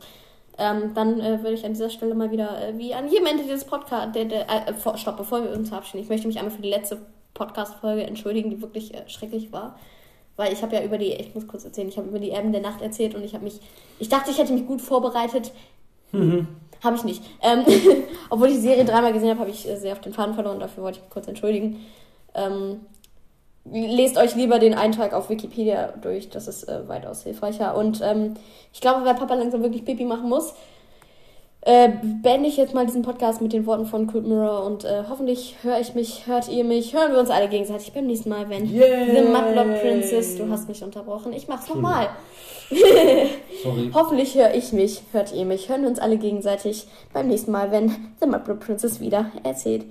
Ähm, 0.57 0.93
dann 0.95 1.19
äh, 1.19 1.39
würde 1.43 1.53
ich 1.53 1.65
an 1.65 1.73
dieser 1.73 1.89
Stelle 1.89 2.15
mal 2.15 2.31
wieder, 2.31 2.69
äh, 2.69 2.77
wie 2.77 2.93
an 2.93 3.09
jedem 3.09 3.25
Ende 3.27 3.43
dieses 3.43 3.65
Podcasts, 3.65 4.13
der, 4.13 4.25
der, 4.25 4.69
äh, 4.69 4.73
vor, 4.73 4.97
stopp, 4.97 5.17
bevor 5.17 5.43
wir 5.43 5.51
uns 5.51 5.67
verabschieden, 5.69 6.01
ich 6.03 6.09
möchte 6.09 6.27
mich 6.27 6.37
einmal 6.37 6.51
für 6.51 6.61
die 6.61 6.69
letzte 6.69 6.99
Podcast-Folge 7.33 8.03
entschuldigen, 8.03 8.49
die 8.49 8.61
wirklich 8.61 8.93
äh, 8.93 9.03
schrecklich 9.07 9.51
war. 9.51 9.75
Weil 10.37 10.51
ich 10.51 10.61
habe 10.61 10.75
ja 10.75 10.83
über 10.83 10.97
die, 10.97 11.13
ich 11.13 11.33
muss 11.33 11.47
kurz 11.47 11.63
erzählen, 11.63 11.87
ich 11.87 11.97
habe 11.97 12.09
über 12.09 12.19
die 12.19 12.31
Erben 12.31 12.51
der 12.51 12.61
Nacht 12.61 12.81
erzählt 12.81 13.15
und 13.15 13.23
ich 13.23 13.33
habe 13.33 13.45
mich, 13.45 13.59
ich 13.99 14.09
dachte, 14.09 14.31
ich 14.31 14.37
hätte 14.37 14.53
mich 14.53 14.67
gut 14.67 14.81
vorbereitet. 14.81 15.51
Mhm. 16.11 16.47
Habe 16.83 16.97
ich 16.97 17.03
nicht. 17.03 17.23
Ähm, 17.41 17.63
obwohl 18.29 18.49
ich 18.49 18.55
die 18.55 18.61
Serie 18.61 18.85
dreimal 18.85 19.13
gesehen 19.13 19.29
habe, 19.29 19.39
habe 19.39 19.49
ich 19.49 19.67
äh, 19.67 19.77
sehr 19.77 19.93
auf 19.93 20.01
den 20.01 20.13
Faden 20.13 20.35
verloren. 20.35 20.59
Dafür 20.59 20.83
wollte 20.83 20.97
ich 20.99 21.03
mich 21.03 21.11
kurz 21.11 21.27
entschuldigen. 21.27 21.79
Ähm, 22.33 22.81
lest 23.65 24.17
euch 24.17 24.35
lieber 24.35 24.59
den 24.59 24.73
Eintrag 24.73 25.13
auf 25.13 25.29
Wikipedia 25.29 25.93
durch. 26.01 26.29
Das 26.29 26.47
ist 26.47 26.65
äh, 26.65 26.87
weitaus 26.87 27.23
hilfreicher. 27.23 27.75
Und 27.75 28.01
ähm, 28.03 28.35
ich 28.73 28.81
glaube, 28.81 29.05
weil 29.05 29.15
Papa 29.15 29.33
langsam 29.35 29.63
wirklich 29.63 29.85
Pipi 29.85 30.03
machen 30.03 30.29
muss, 30.29 30.53
äh, 31.65 31.89
beende 32.21 32.47
ich 32.47 32.57
jetzt 32.57 32.75
mal 32.75 32.85
diesen 32.85 33.01
Podcast 33.01 33.41
mit 33.41 33.51
den 33.51 33.65
Worten 33.65 33.87
von 33.87 34.05
Cold 34.05 34.27
Mirror 34.27 34.63
und 34.65 34.85
äh, 34.85 35.03
hoffentlich 35.09 35.55
höre 35.63 35.79
ich 35.79 35.95
mich, 35.95 36.27
hört 36.27 36.47
ihr 36.47 36.63
mich, 36.63 36.93
hören 36.93 37.11
wir 37.11 37.19
uns 37.19 37.31
alle 37.31 37.49
gegenseitig 37.49 37.91
beim 37.91 38.05
nächsten 38.05 38.29
Mal, 38.29 38.49
wenn 38.49 38.65
Yay! 38.65 39.15
The 39.15 39.21
Mudblood 39.23 39.81
Princess, 39.81 40.37
du 40.37 40.47
hast 40.49 40.67
mich 40.67 40.83
unterbrochen, 40.83 41.33
ich 41.33 41.47
mach's 41.47 41.67
nochmal. 41.67 42.09
Sorry. 43.63 43.89
hoffentlich 43.93 44.35
höre 44.35 44.53
ich 44.53 44.73
mich, 44.73 45.01
hört 45.11 45.33
ihr 45.33 45.45
mich, 45.45 45.67
hören 45.67 45.81
wir 45.81 45.89
uns 45.89 45.97
alle 45.97 46.17
gegenseitig 46.17 46.85
beim 47.13 47.27
nächsten 47.27 47.51
Mal, 47.51 47.71
wenn 47.71 47.89
The 48.21 48.27
Mudblood 48.27 48.59
Princess 48.65 48.99
wieder 48.99 49.31
erzählt. 49.43 49.85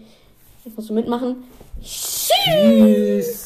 Jetzt 0.65 0.77
musst 0.77 0.91
du 0.91 0.95
mitmachen. 0.95 1.43
Tschüss. 1.83 3.43